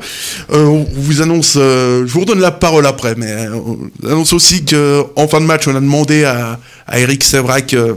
Euh, 0.53 0.65
on 0.65 0.85
vous 0.93 1.21
annonce, 1.21 1.55
euh, 1.57 2.05
je 2.07 2.13
vous 2.13 2.21
redonne 2.21 2.39
la 2.39 2.51
parole 2.51 2.85
après, 2.85 3.15
mais 3.17 3.27
euh, 3.29 3.55
on 3.55 4.07
annonce 4.07 4.31
aussi 4.31 4.63
que 4.63 5.03
en 5.17 5.27
fin 5.27 5.41
de 5.41 5.45
match, 5.45 5.67
on 5.67 5.75
a 5.75 5.81
demandé 5.81 6.23
à, 6.23 6.57
à 6.87 6.99
Eric 6.99 7.23
Sévrac, 7.25 7.73
euh, 7.73 7.95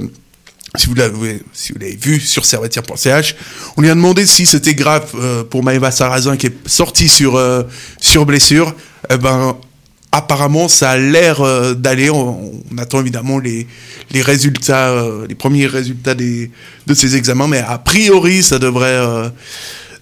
si 0.77 0.89
vous 0.89 0.95
l'avez, 0.95 1.41
si 1.53 1.73
vous 1.73 1.79
l'avez 1.79 1.95
vu 1.95 2.19
sur 2.19 2.45
servetière.ch, 2.45 3.37
on 3.77 3.81
lui 3.83 3.91
a 3.91 3.95
demandé 3.95 4.27
si 4.27 4.45
c'était 4.45 4.75
grave 4.75 5.05
euh, 5.15 5.45
pour 5.45 5.63
Maëva 5.63 5.93
Sarrazin 5.93 6.37
qui 6.37 6.47
est 6.49 6.69
sortie 6.69 7.09
sur 7.09 7.37
euh, 7.37 7.63
sur 8.01 8.27
blessure. 8.27 8.75
Eh 9.09 9.19
ben, 9.19 9.55
apparemment, 10.15 10.69
ça 10.69 10.91
a 10.91 10.97
l'air 10.97 11.41
euh, 11.41 11.75
d'aller. 11.75 12.11
On, 12.11 12.53
on 12.73 12.79
attend 12.79 13.01
évidemment 13.01 13.39
les, 13.39 13.67
les 14.13 14.23
résultats, 14.23 14.89
euh, 14.91 15.27
les 15.29 15.35
premiers 15.35 15.67
résultats 15.67 16.15
des, 16.15 16.51
de 16.87 16.95
ces 16.95 17.17
examens, 17.17 17.49
mais 17.49 17.59
a 17.59 17.79
priori, 17.79 18.43
ça 18.43 18.59
devrait, 18.59 18.87
euh, 18.89 19.29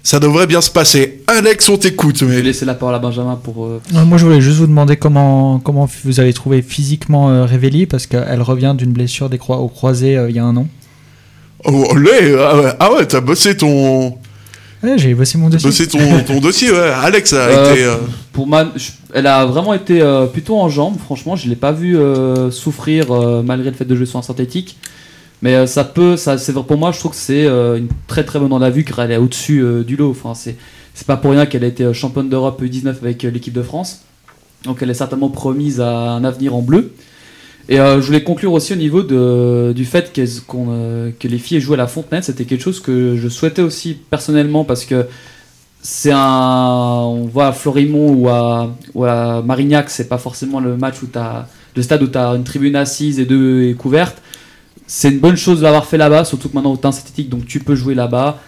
ça 0.03 0.19
devrait 0.21 0.47
bien 0.47 0.61
se 0.61 0.71
passer. 0.71 1.23
Alex, 1.27 1.69
on 1.69 1.77
t'écoute. 1.77 2.19
Je 2.19 2.25
Mais... 2.25 2.37
vais 2.37 2.43
laisser 2.43 2.65
la 2.65 2.75
parole 2.75 2.95
à 2.95 2.99
Benjamin 2.99 3.37
pour. 3.37 3.69
Moi, 3.93 4.19
je 4.19 4.25
voulais 4.25 4.41
juste 4.41 4.59
vous 4.59 4.67
demander 4.67 4.97
comment, 4.97 5.59
comment 5.61 5.89
vous 6.05 6.21
avez 6.21 6.33
trouvé 6.33 6.63
physiquement 6.63 7.31
euh, 7.31 7.45
Révéli, 7.45 7.87
parce 7.87 8.07
qu'elle 8.07 8.43
revient 8.43 8.75
d'une 8.77 8.93
blessure 8.93 9.29
des 9.29 9.39
croi- 9.39 9.59
au 9.59 9.69
croisé 9.69 10.17
euh, 10.17 10.29
il 10.31 10.37
y 10.37 10.39
a 10.39 10.45
un 10.45 10.57
an. 10.57 10.67
Oh, 11.65 11.97
lait, 11.97 12.35
ah 12.39 12.57
ouais, 12.61 12.73
ah 12.81 12.93
ouais, 12.93 13.07
t'as 13.07 13.21
bossé 13.21 13.57
ton, 13.57 14.19
Ouais, 14.83 14.99
j'ai 14.99 15.15
bossé 15.15 15.39
mon 15.39 15.49
dossier. 15.49 15.69
bossé 15.69 15.87
ton, 15.87 15.99
ton 16.27 16.41
dossier, 16.41 16.71
ouais. 16.73 16.79
Alex 17.03 17.33
a 17.33 17.37
Euh, 17.37 17.73
été. 17.73 17.85
euh, 17.85 17.97
Pour 18.33 18.49
je- 18.77 18.91
elle 19.15 19.27
a 19.27 19.45
vraiment 19.47 19.75
été 19.75 20.01
euh, 20.01 20.27
plutôt 20.27 20.59
en 20.59 20.69
jambes. 20.69 20.97
Franchement, 20.99 21.37
je 21.37 21.49
l'ai 21.49 21.57
pas 21.57 21.71
vu 21.73 21.97
euh, 21.97 22.51
souffrir 22.51 23.13
euh, 23.13 23.43
malgré 23.43 23.71
le 23.71 23.77
fait 23.77 23.85
de 23.85 23.95
jouer 23.95 24.07
sur 24.07 24.19
un 24.19 24.23
synthétique. 24.23 24.77
Mais 25.43 25.55
euh, 25.55 25.67
ça 25.67 25.85
peut, 25.85 26.17
ça, 26.17 26.39
c'est 26.39 26.53
pour 26.53 26.77
moi, 26.79 26.93
je 26.93 26.99
trouve 26.99 27.13
que 27.13 27.17
c'est 27.17 27.47
euh, 27.47 27.77
une 27.77 27.89
très 28.07 28.25
très 28.25 28.39
bonne 28.39 28.53
en 28.53 28.63
a 28.63 28.71
vue 28.71 28.85
car 28.85 29.01
elle 29.01 29.13
est 29.13 29.17
au-dessus 29.17 29.61
euh, 29.63 29.83
du 29.85 29.97
lot. 29.97 30.11
Enfin, 30.11 30.35
c'est 30.35 30.57
c'est 30.95 31.07
pas 31.07 31.17
pour 31.17 31.31
rien 31.33 31.47
qu'elle 31.47 31.65
a 31.65 31.69
été 31.69 31.93
championne 31.95 32.29
d'Europe 32.29 32.61
U19 32.63 32.89
avec 33.03 33.25
euh, 33.25 33.31
l'équipe 33.31 33.55
de 33.55 33.63
France. 33.63 34.01
Donc 34.65 34.79
elle 34.83 34.91
est 34.91 34.95
certainement 34.95 35.29
promise 35.31 35.81
à 35.81 35.91
un 36.13 36.25
avenir 36.25 36.55
en 36.55 36.63
bleu. 36.63 36.93
Et 37.69 37.79
euh, 37.79 38.01
je 38.01 38.07
voulais 38.07 38.23
conclure 38.23 38.53
aussi 38.53 38.73
au 38.73 38.77
niveau 38.77 39.03
du 39.03 39.85
fait 39.85 40.13
euh, 40.19 41.11
que 41.19 41.29
les 41.29 41.39
filles 41.39 41.61
joué 41.61 41.75
à 41.75 41.79
la 41.79 41.87
Fontenette. 41.87 42.25
C'était 42.25 42.45
quelque 42.45 42.63
chose 42.63 42.81
que 42.81 43.17
je 43.17 43.29
souhaitais 43.29 43.63
aussi 43.63 43.95
personnellement 43.95 44.65
parce 44.65 44.85
que 44.85 45.07
c'est 45.81 46.13
un. 46.13 47.03
On 47.05 47.27
voit 47.27 47.49
à 47.49 47.53
Florimont 47.53 48.15
ou 48.95 49.05
à, 49.07 49.43
Marignac, 49.43 49.91
c'est 49.91 50.09
pas 50.09 50.19
forcément 50.19 50.61
le 50.61 50.77
match 50.77 51.03
où 51.03 51.07
t'as. 51.07 51.47
Le 51.75 51.83
stade 51.83 52.03
où 52.03 52.07
tu 52.07 52.19
as 52.19 52.29
une 52.35 52.45
tribune 52.45 52.77
assise 52.77 53.19
et 53.19 53.25
deux 53.25 53.63
et 53.63 53.75
couverte. 53.75 54.21
C'est 54.87 55.09
une 55.09 55.21
bonne 55.21 55.37
chose 55.37 55.61
de 55.61 55.63
l'avoir 55.65 55.87
fait 55.87 55.97
là-bas, 55.97 56.27
surtout 56.27 56.51
que 56.51 56.55
maintenant 56.55 56.73
au 56.73 56.77
teint 56.77 56.93
synthétique, 56.93 57.31
donc 57.31 57.47
tu 57.47 57.61
peux 57.61 57.75
jouer 57.75 57.95
là-bas. 57.95 58.41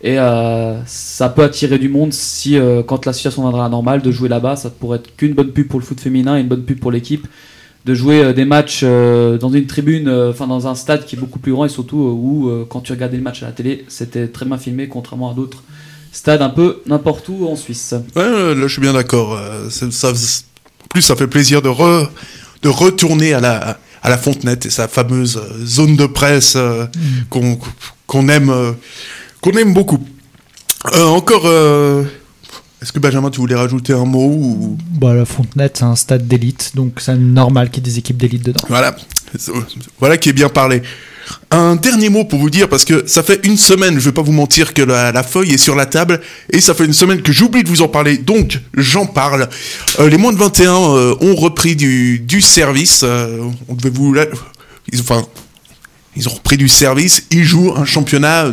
Et 0.00 0.18
euh, 0.18 0.82
ça 0.86 1.28
peut 1.28 1.42
attirer 1.42 1.78
du 1.78 1.90
monde 1.90 2.14
si, 2.14 2.56
quand 2.86 3.04
la 3.04 3.12
situation 3.12 3.42
viendra 3.42 3.60
à 3.60 3.64
la 3.64 3.70
normale, 3.70 4.00
de 4.00 4.10
jouer 4.10 4.30
là-bas. 4.30 4.56
Ça 4.56 4.70
pourrait 4.70 4.98
être 4.98 5.14
qu'une 5.16 5.34
bonne 5.34 5.50
pub 5.50 5.68
pour 5.68 5.78
le 5.78 5.84
foot 5.84 6.00
féminin 6.00 6.38
et 6.38 6.40
une 6.40 6.48
bonne 6.48 6.64
pub 6.64 6.80
pour 6.80 6.90
l'équipe. 6.90 7.26
De 7.86 7.94
jouer 7.94 8.22
euh, 8.22 8.32
des 8.34 8.44
matchs 8.44 8.82
euh, 8.82 9.38
dans 9.38 9.50
une 9.50 9.66
tribune, 9.66 10.06
euh, 10.06 10.30
enfin 10.30 10.46
dans 10.46 10.66
un 10.66 10.74
stade 10.74 11.06
qui 11.06 11.16
est 11.16 11.18
beaucoup 11.18 11.38
plus 11.38 11.52
grand 11.52 11.64
et 11.64 11.70
surtout 11.70 11.96
où, 11.96 12.50
quand 12.68 12.80
tu 12.80 12.92
regardais 12.92 13.16
le 13.16 13.22
match 13.22 13.42
à 13.42 13.46
la 13.46 13.52
télé, 13.52 13.84
c'était 13.88 14.28
très 14.28 14.44
bien 14.44 14.58
filmé, 14.58 14.86
contrairement 14.88 15.30
à 15.30 15.34
d'autres 15.34 15.62
stades 16.12 16.42
un 16.42 16.50
peu 16.50 16.82
n'importe 16.86 17.28
où 17.28 17.48
en 17.48 17.56
Suisse. 17.56 17.94
Ouais, 18.16 18.54
là, 18.54 18.66
je 18.66 18.68
suis 18.68 18.82
bien 18.82 18.92
d'accord. 18.92 19.38
ça, 19.70 20.12
plus, 20.90 21.02
ça 21.02 21.16
fait 21.16 21.26
plaisir 21.26 21.62
de, 21.62 21.68
re- 21.70 22.08
de 22.62 22.68
retourner 22.68 23.32
à 23.32 23.40
la, 23.40 23.78
à 24.02 24.10
la 24.10 24.18
Fontenette 24.18 24.66
et 24.66 24.70
sa 24.70 24.88
fameuse 24.88 25.40
zone 25.64 25.96
de 25.96 26.06
presse 26.06 26.54
euh, 26.56 26.84
qu'on 27.30 28.28
aime, 28.28 28.50
euh, 28.50 28.72
qu'on 29.40 29.52
aime 29.52 29.72
beaucoup. 29.72 30.04
Euh, 30.94 31.04
encore, 31.04 31.42
euh, 31.46 32.04
est-ce 32.82 32.92
que 32.92 32.98
Benjamin, 32.98 33.30
tu 33.30 33.40
voulais 33.40 33.54
rajouter 33.54 33.92
un 33.92 34.04
mot 34.04 34.26
ou... 34.32 34.78
Bah, 34.92 35.14
la 35.14 35.24
Fontenette, 35.24 35.76
c'est 35.78 35.84
un 35.84 35.96
stade 35.96 36.26
d'élite, 36.26 36.72
donc 36.74 37.00
c'est 37.00 37.16
normal 37.16 37.70
qu'il 37.70 37.82
y 37.84 37.88
ait 37.88 37.92
des 37.92 37.98
équipes 37.98 38.16
d'élite 38.16 38.42
dedans. 38.44 38.60
Voilà, 38.68 38.96
voilà 39.98 40.16
qui 40.16 40.28
est 40.30 40.32
bien 40.32 40.48
parlé. 40.48 40.82
Un 41.52 41.76
dernier 41.76 42.08
mot 42.08 42.24
pour 42.24 42.38
vous 42.40 42.50
dire, 42.50 42.68
parce 42.68 42.84
que 42.84 43.06
ça 43.06 43.22
fait 43.22 43.38
une 43.46 43.56
semaine, 43.56 43.94
je 44.00 44.04
vais 44.06 44.12
pas 44.12 44.22
vous 44.22 44.32
mentir, 44.32 44.74
que 44.74 44.82
la, 44.82 45.12
la 45.12 45.22
feuille 45.22 45.52
est 45.52 45.58
sur 45.58 45.76
la 45.76 45.86
table, 45.86 46.20
et 46.52 46.60
ça 46.60 46.74
fait 46.74 46.84
une 46.86 46.92
semaine 46.92 47.22
que 47.22 47.30
j'oublie 47.32 47.62
de 47.62 47.68
vous 47.68 47.82
en 47.82 47.88
parler, 47.88 48.18
donc 48.18 48.58
j'en 48.74 49.06
parle. 49.06 49.48
Euh, 50.00 50.08
les 50.08 50.16
moins 50.16 50.32
de 50.32 50.38
21 50.38 50.72
euh, 50.72 51.14
ont 51.20 51.36
repris 51.36 51.76
du, 51.76 52.18
du 52.18 52.40
service, 52.40 53.02
euh, 53.04 53.42
on 53.68 53.74
devait 53.74 53.90
vous... 53.90 54.12
la- 54.12 54.26
Ils, 54.92 55.00
enfin, 55.00 55.24
ils 56.16 56.26
ont 56.28 56.32
repris 56.32 56.56
du 56.56 56.66
service, 56.68 57.24
ils 57.30 57.44
jouent 57.44 57.74
un 57.76 57.84
championnat 57.84 58.46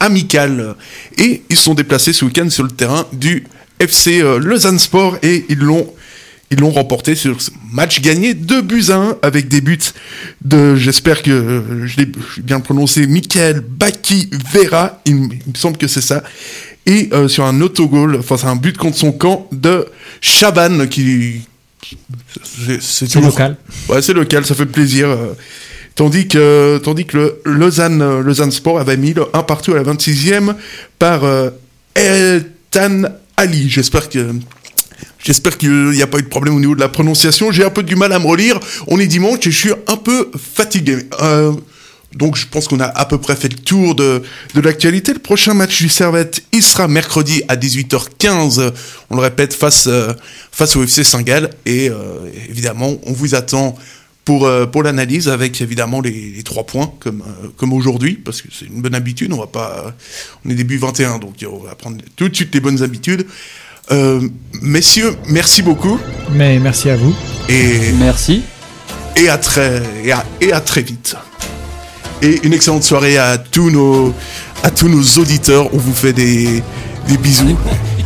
amical, 0.00 0.74
et 1.18 1.42
ils 1.50 1.56
se 1.56 1.64
sont 1.64 1.74
déplacés 1.74 2.12
ce 2.12 2.24
week-end 2.24 2.48
sur 2.48 2.64
le 2.64 2.70
terrain 2.70 3.04
du 3.12 3.44
FC 3.82 4.20
euh, 4.22 4.38
Lausanne 4.38 4.78
Sport, 4.78 5.18
et 5.22 5.44
ils 5.48 5.58
l'ont 5.58 5.92
ils 6.50 6.58
l'ont 6.60 6.70
remporté 6.70 7.14
sur 7.14 7.40
ce 7.40 7.50
match 7.72 8.02
gagné 8.02 8.34
2 8.34 8.60
buts 8.60 8.84
à 8.90 8.96
1 8.96 9.16
avec 9.22 9.48
des 9.48 9.62
buts 9.62 9.78
de, 10.44 10.76
j'espère 10.76 11.22
que 11.22 11.30
euh, 11.30 11.86
je 11.86 11.96
l'ai 11.96 12.08
bien 12.42 12.60
prononcé, 12.60 13.06
Michael 13.06 13.60
Baki 13.66 14.28
Vera, 14.52 15.00
il, 15.06 15.14
me 15.16 15.28
semble 15.56 15.78
que 15.78 15.88
c'est 15.88 16.02
ça, 16.02 16.22
et 16.84 17.08
euh, 17.14 17.26
sur 17.26 17.44
un 17.46 17.58
autogol, 17.62 18.16
enfin 18.16 18.36
c'est 18.36 18.48
un 18.48 18.56
but 18.56 18.76
contre 18.76 18.98
son 18.98 19.12
camp 19.12 19.48
de 19.50 19.86
Chaban 20.20 20.86
qui... 20.88 21.40
qui- 21.80 21.96
c'est- 22.80 23.06
toujours- 23.10 23.30
local. 23.30 23.56
Ouais, 23.88 24.02
c'est 24.02 24.12
local, 24.12 24.44
ça 24.44 24.54
fait 24.54 24.66
plaisir. 24.66 25.08
Tandis 25.94 26.28
que, 26.28 26.78
tandis 26.84 27.06
que 27.06 27.16
le 27.16 27.38
Lausanne, 27.46 28.20
Lausanne 28.20 28.50
Sport 28.52 28.78
avait 28.78 28.96
mis 28.98 29.14
le 29.14 29.24
1 29.32 29.42
partout 29.44 29.72
à 29.72 29.76
la 29.76 29.84
26e 29.84 30.54
par 30.98 31.24
euh, 31.24 31.48
Eltan 31.94 33.04
Ali. 33.36 33.68
J'espère 33.68 34.08
que, 34.08 34.34
j'espère 35.24 35.58
qu'il 35.58 35.90
n'y 35.90 36.02
a 36.02 36.06
pas 36.06 36.18
eu 36.18 36.22
de 36.22 36.28
problème 36.28 36.56
au 36.56 36.60
niveau 36.60 36.74
de 36.74 36.80
la 36.80 36.88
prononciation. 36.88 37.52
J'ai 37.52 37.64
un 37.64 37.70
peu 37.70 37.82
du 37.82 37.96
mal 37.96 38.12
à 38.12 38.18
me 38.18 38.26
relire. 38.26 38.58
On 38.88 38.98
est 38.98 39.06
dimanche 39.06 39.46
et 39.46 39.50
je 39.50 39.58
suis 39.58 39.72
un 39.86 39.96
peu 39.96 40.30
fatigué. 40.36 40.98
Euh, 41.20 41.52
donc 42.14 42.36
je 42.36 42.46
pense 42.46 42.68
qu'on 42.68 42.80
a 42.80 42.86
à 42.86 43.04
peu 43.06 43.18
près 43.18 43.36
fait 43.36 43.48
le 43.48 43.58
tour 43.58 43.94
de, 43.94 44.22
de 44.54 44.60
l'actualité. 44.60 45.12
Le 45.12 45.18
prochain 45.18 45.54
match 45.54 45.80
du 45.80 45.88
Servette, 45.88 46.42
il 46.52 46.62
sera 46.62 46.88
mercredi 46.88 47.42
à 47.48 47.56
18h15. 47.56 48.72
On 49.10 49.16
le 49.16 49.22
répète, 49.22 49.54
face, 49.54 49.86
euh, 49.86 50.12
face 50.50 50.76
au 50.76 50.82
FC 50.82 51.04
Saint-Gall. 51.04 51.50
Et 51.64 51.88
euh, 51.88 51.96
évidemment, 52.48 52.94
on 53.04 53.12
vous 53.12 53.34
attend 53.34 53.76
pour, 54.24 54.46
euh, 54.46 54.66
pour 54.66 54.82
l'analyse 54.82 55.28
avec 55.28 55.60
évidemment 55.60 56.00
les, 56.00 56.32
les 56.36 56.42
trois 56.42 56.64
points 56.64 56.92
comme, 57.00 57.22
euh, 57.22 57.48
comme 57.56 57.72
aujourd'hui, 57.72 58.14
parce 58.14 58.40
que 58.42 58.48
c'est 58.52 58.66
une 58.66 58.80
bonne 58.80 58.94
habitude. 58.94 59.32
On 59.32 59.38
va 59.38 59.46
pas, 59.46 59.94
on 60.44 60.50
est 60.50 60.54
début 60.54 60.78
21, 60.78 61.18
donc 61.18 61.34
on 61.50 61.58
va 61.58 61.74
prendre 61.74 61.98
tout 62.16 62.28
de 62.28 62.34
suite 62.34 62.54
les 62.54 62.60
bonnes 62.60 62.82
habitudes. 62.82 63.26
Euh, 63.90 64.20
messieurs, 64.60 65.16
merci 65.28 65.62
beaucoup. 65.62 65.98
Mais 66.30 66.58
merci 66.58 66.88
à 66.88 66.96
vous. 66.96 67.14
Et 67.48 67.92
Merci. 67.98 68.42
et 69.16 69.28
à 69.28 69.38
très 69.38 69.82
et 70.04 70.12
à, 70.12 70.24
et 70.40 70.52
à 70.52 70.60
très 70.60 70.82
vite. 70.82 71.16
Et 72.22 72.38
une 72.44 72.52
excellente 72.52 72.84
soirée 72.84 73.18
à 73.18 73.38
tous 73.38 73.70
nos 73.70 74.14
à 74.62 74.70
tous 74.70 74.88
nos 74.88 75.02
auditeurs. 75.20 75.74
On 75.74 75.78
vous 75.78 75.94
fait 75.94 76.12
des 76.12 76.62
des 77.08 77.16
bisous. 77.16 77.56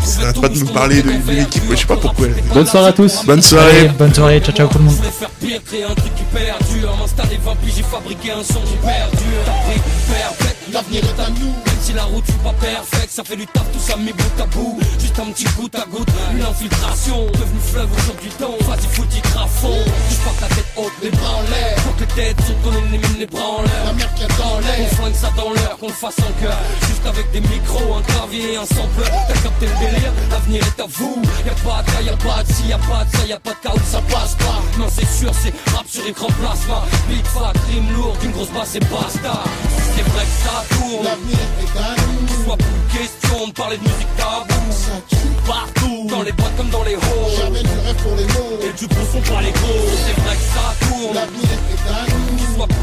Ça 0.06 0.20
n'arrête 0.20 0.40
pas 0.40 0.48
de 0.48 0.58
me 0.58 0.64
parler 0.66 1.02
de, 1.02 1.10
de 1.10 1.32
l'équipe. 1.32 1.62
Je 1.70 1.74
sais 1.76 1.86
pas 1.86 1.96
pourquoi. 1.96 2.26
Bonne 2.54 2.66
soirée 2.66 2.88
à 2.88 2.92
tous. 2.92 3.24
Bonne 3.24 3.38
Allez, 3.38 3.42
soirée. 3.42 3.88
bonne 3.98 4.14
soirée, 4.14 4.40
ciao 4.40 4.54
ciao 4.54 4.68
tout 4.68 4.78
le 4.78 4.84
monde. 4.84 4.94
faire 4.94 5.30
pire, 5.40 5.60
créer 5.64 5.84
un 5.84 5.94
truc 5.94 6.14
qui 6.14 6.22
perdure 6.24 6.96
M'installer 6.96 7.38
20 7.44 7.54
piges, 7.56 7.74
j'ai 7.76 7.82
fabriqué 7.82 8.30
un 8.30 8.42
son 8.44 8.60
qui 8.60 8.76
perdure 8.76 9.42
T'as 9.44 9.70
pris 9.70 9.80
perpète, 10.08 10.55
l'avenir 10.72 11.02
est 11.04 11.20
à 11.20 11.28
nous 11.30 11.46
Même 11.46 11.80
si 11.80 11.92
la 11.92 12.04
route 12.04 12.26
n'est 12.28 12.44
pas 12.44 12.52
parfaite, 12.52 13.10
ça 13.10 13.24
fait 13.24 13.36
du 13.36 13.46
taf, 13.46 13.70
tout 13.72 13.78
ça 13.78 13.96
mis 13.96 14.12
bout 14.12 14.40
à 14.40 14.46
bout. 14.46 14.78
Juste 14.98 15.18
un 15.18 15.30
petit 15.32 15.46
goutte 15.56 15.74
à 15.74 15.84
goutte, 15.86 16.08
une 16.32 16.42
infiltration. 16.42 17.26
Devenu 17.26 17.60
fleuve 17.62 17.88
aujourd'hui 17.98 18.30
temps, 18.30 18.56
vas-y 18.60 18.86
foutu 18.94 19.20
crafond 19.22 19.84
Je 20.10 20.16
porte 20.24 20.40
la 20.40 20.48
tête 20.48 20.66
haute, 20.76 20.92
les 21.02 21.10
bras 21.10 21.36
en 21.36 21.42
l'air. 21.50 21.78
Faut 21.78 21.92
que 21.92 22.00
les 22.00 22.06
têtes 22.06 22.40
sautent, 22.46 22.62
qu'on 22.62 22.72
ait 22.72 23.18
les 23.18 23.26
bras 23.26 23.48
en 23.58 23.62
l'air. 23.62 23.84
La 23.86 23.92
mer 23.92 24.14
qui 24.14 24.24
est 24.24 24.38
dans 24.38 24.58
l'air, 24.60 24.78
on 24.80 24.94
flingue 24.96 25.14
ça 25.14 25.30
dans 25.36 25.52
l'air, 25.52 25.76
qu'on 25.78 25.88
le 25.88 25.92
fasse 25.92 26.18
en 26.18 26.32
cœur. 26.42 26.58
Juste 26.88 27.06
avec 27.06 27.30
des 27.32 27.40
micros, 27.40 27.94
un 27.94 28.02
clavier 28.02 28.54
et 28.54 28.56
un 28.56 28.66
sampleur 28.66 29.10
T'as 29.28 29.40
capté 29.40 29.66
le 29.66 29.86
délire, 29.86 30.12
l'avenir 30.30 30.62
est 30.62 30.80
à 30.80 30.86
vous. 30.88 31.22
Y'a 31.44 31.52
pas 31.52 31.82
de 31.82 31.90
cas, 31.90 32.02
y'a 32.02 32.16
pas 32.16 32.42
de 32.42 32.52
si, 32.52 32.66
y'a 32.68 32.78
pas 32.78 33.04
de 33.04 33.16
ça, 33.16 33.26
y'a 33.26 33.38
pas 33.38 33.50
de 33.50 33.68
cas 33.68 33.74
où 33.74 33.80
ça 33.90 34.00
passe 34.10 34.34
pas. 34.34 34.60
Non 34.78 34.86
c'est 34.90 35.08
sûr, 35.08 35.30
c'est 35.42 35.54
rap 35.72 35.86
sur 35.88 36.06
écran 36.06 36.28
plasma. 36.40 36.84
Big 37.08 37.24
fat, 37.26 37.52
rime 37.68 37.92
lourde, 37.94 38.18
une 38.24 38.32
grosse 38.32 38.50
basse 38.50 38.74
et 38.74 38.80
basta 38.80 39.44
C'est 39.96 40.02
vrai 40.02 40.24
que 40.24 40.36
ça 40.44 40.76
tourne 40.76 41.04
L'avenir 41.04 41.38
est 41.62 41.78
à 41.78 41.94
nous 41.96 42.44
Soit 42.44 42.56
plus 42.56 42.98
question 42.98 43.48
de 43.48 43.52
parler 43.52 43.78
de 43.78 43.82
musique 43.82 44.16
tabou. 44.16 44.54
Ça 44.70 45.00
tue 45.08 45.16
partout. 45.46 46.06
Dans 46.08 46.22
les 46.22 46.32
boîtes 46.32 46.56
comme 46.56 46.68
dans 46.68 46.84
les 46.84 46.94
halls. 46.94 47.36
Jamais 47.38 47.62
du 47.62 47.78
rêve 47.84 47.96
pour 48.02 48.16
les 48.16 48.24
mots. 48.24 48.60
Et 48.62 48.72
du 48.78 48.86
bon 48.86 49.04
son 49.12 49.20
pas 49.32 49.40
les 49.40 49.52
gros. 49.52 49.84
C'est 50.06 50.20
vrai 50.20 50.36
que 50.36 50.46
ça 50.54 50.86
tourne 50.86 51.14
L'avenir 51.14 51.48
est 51.72 52.66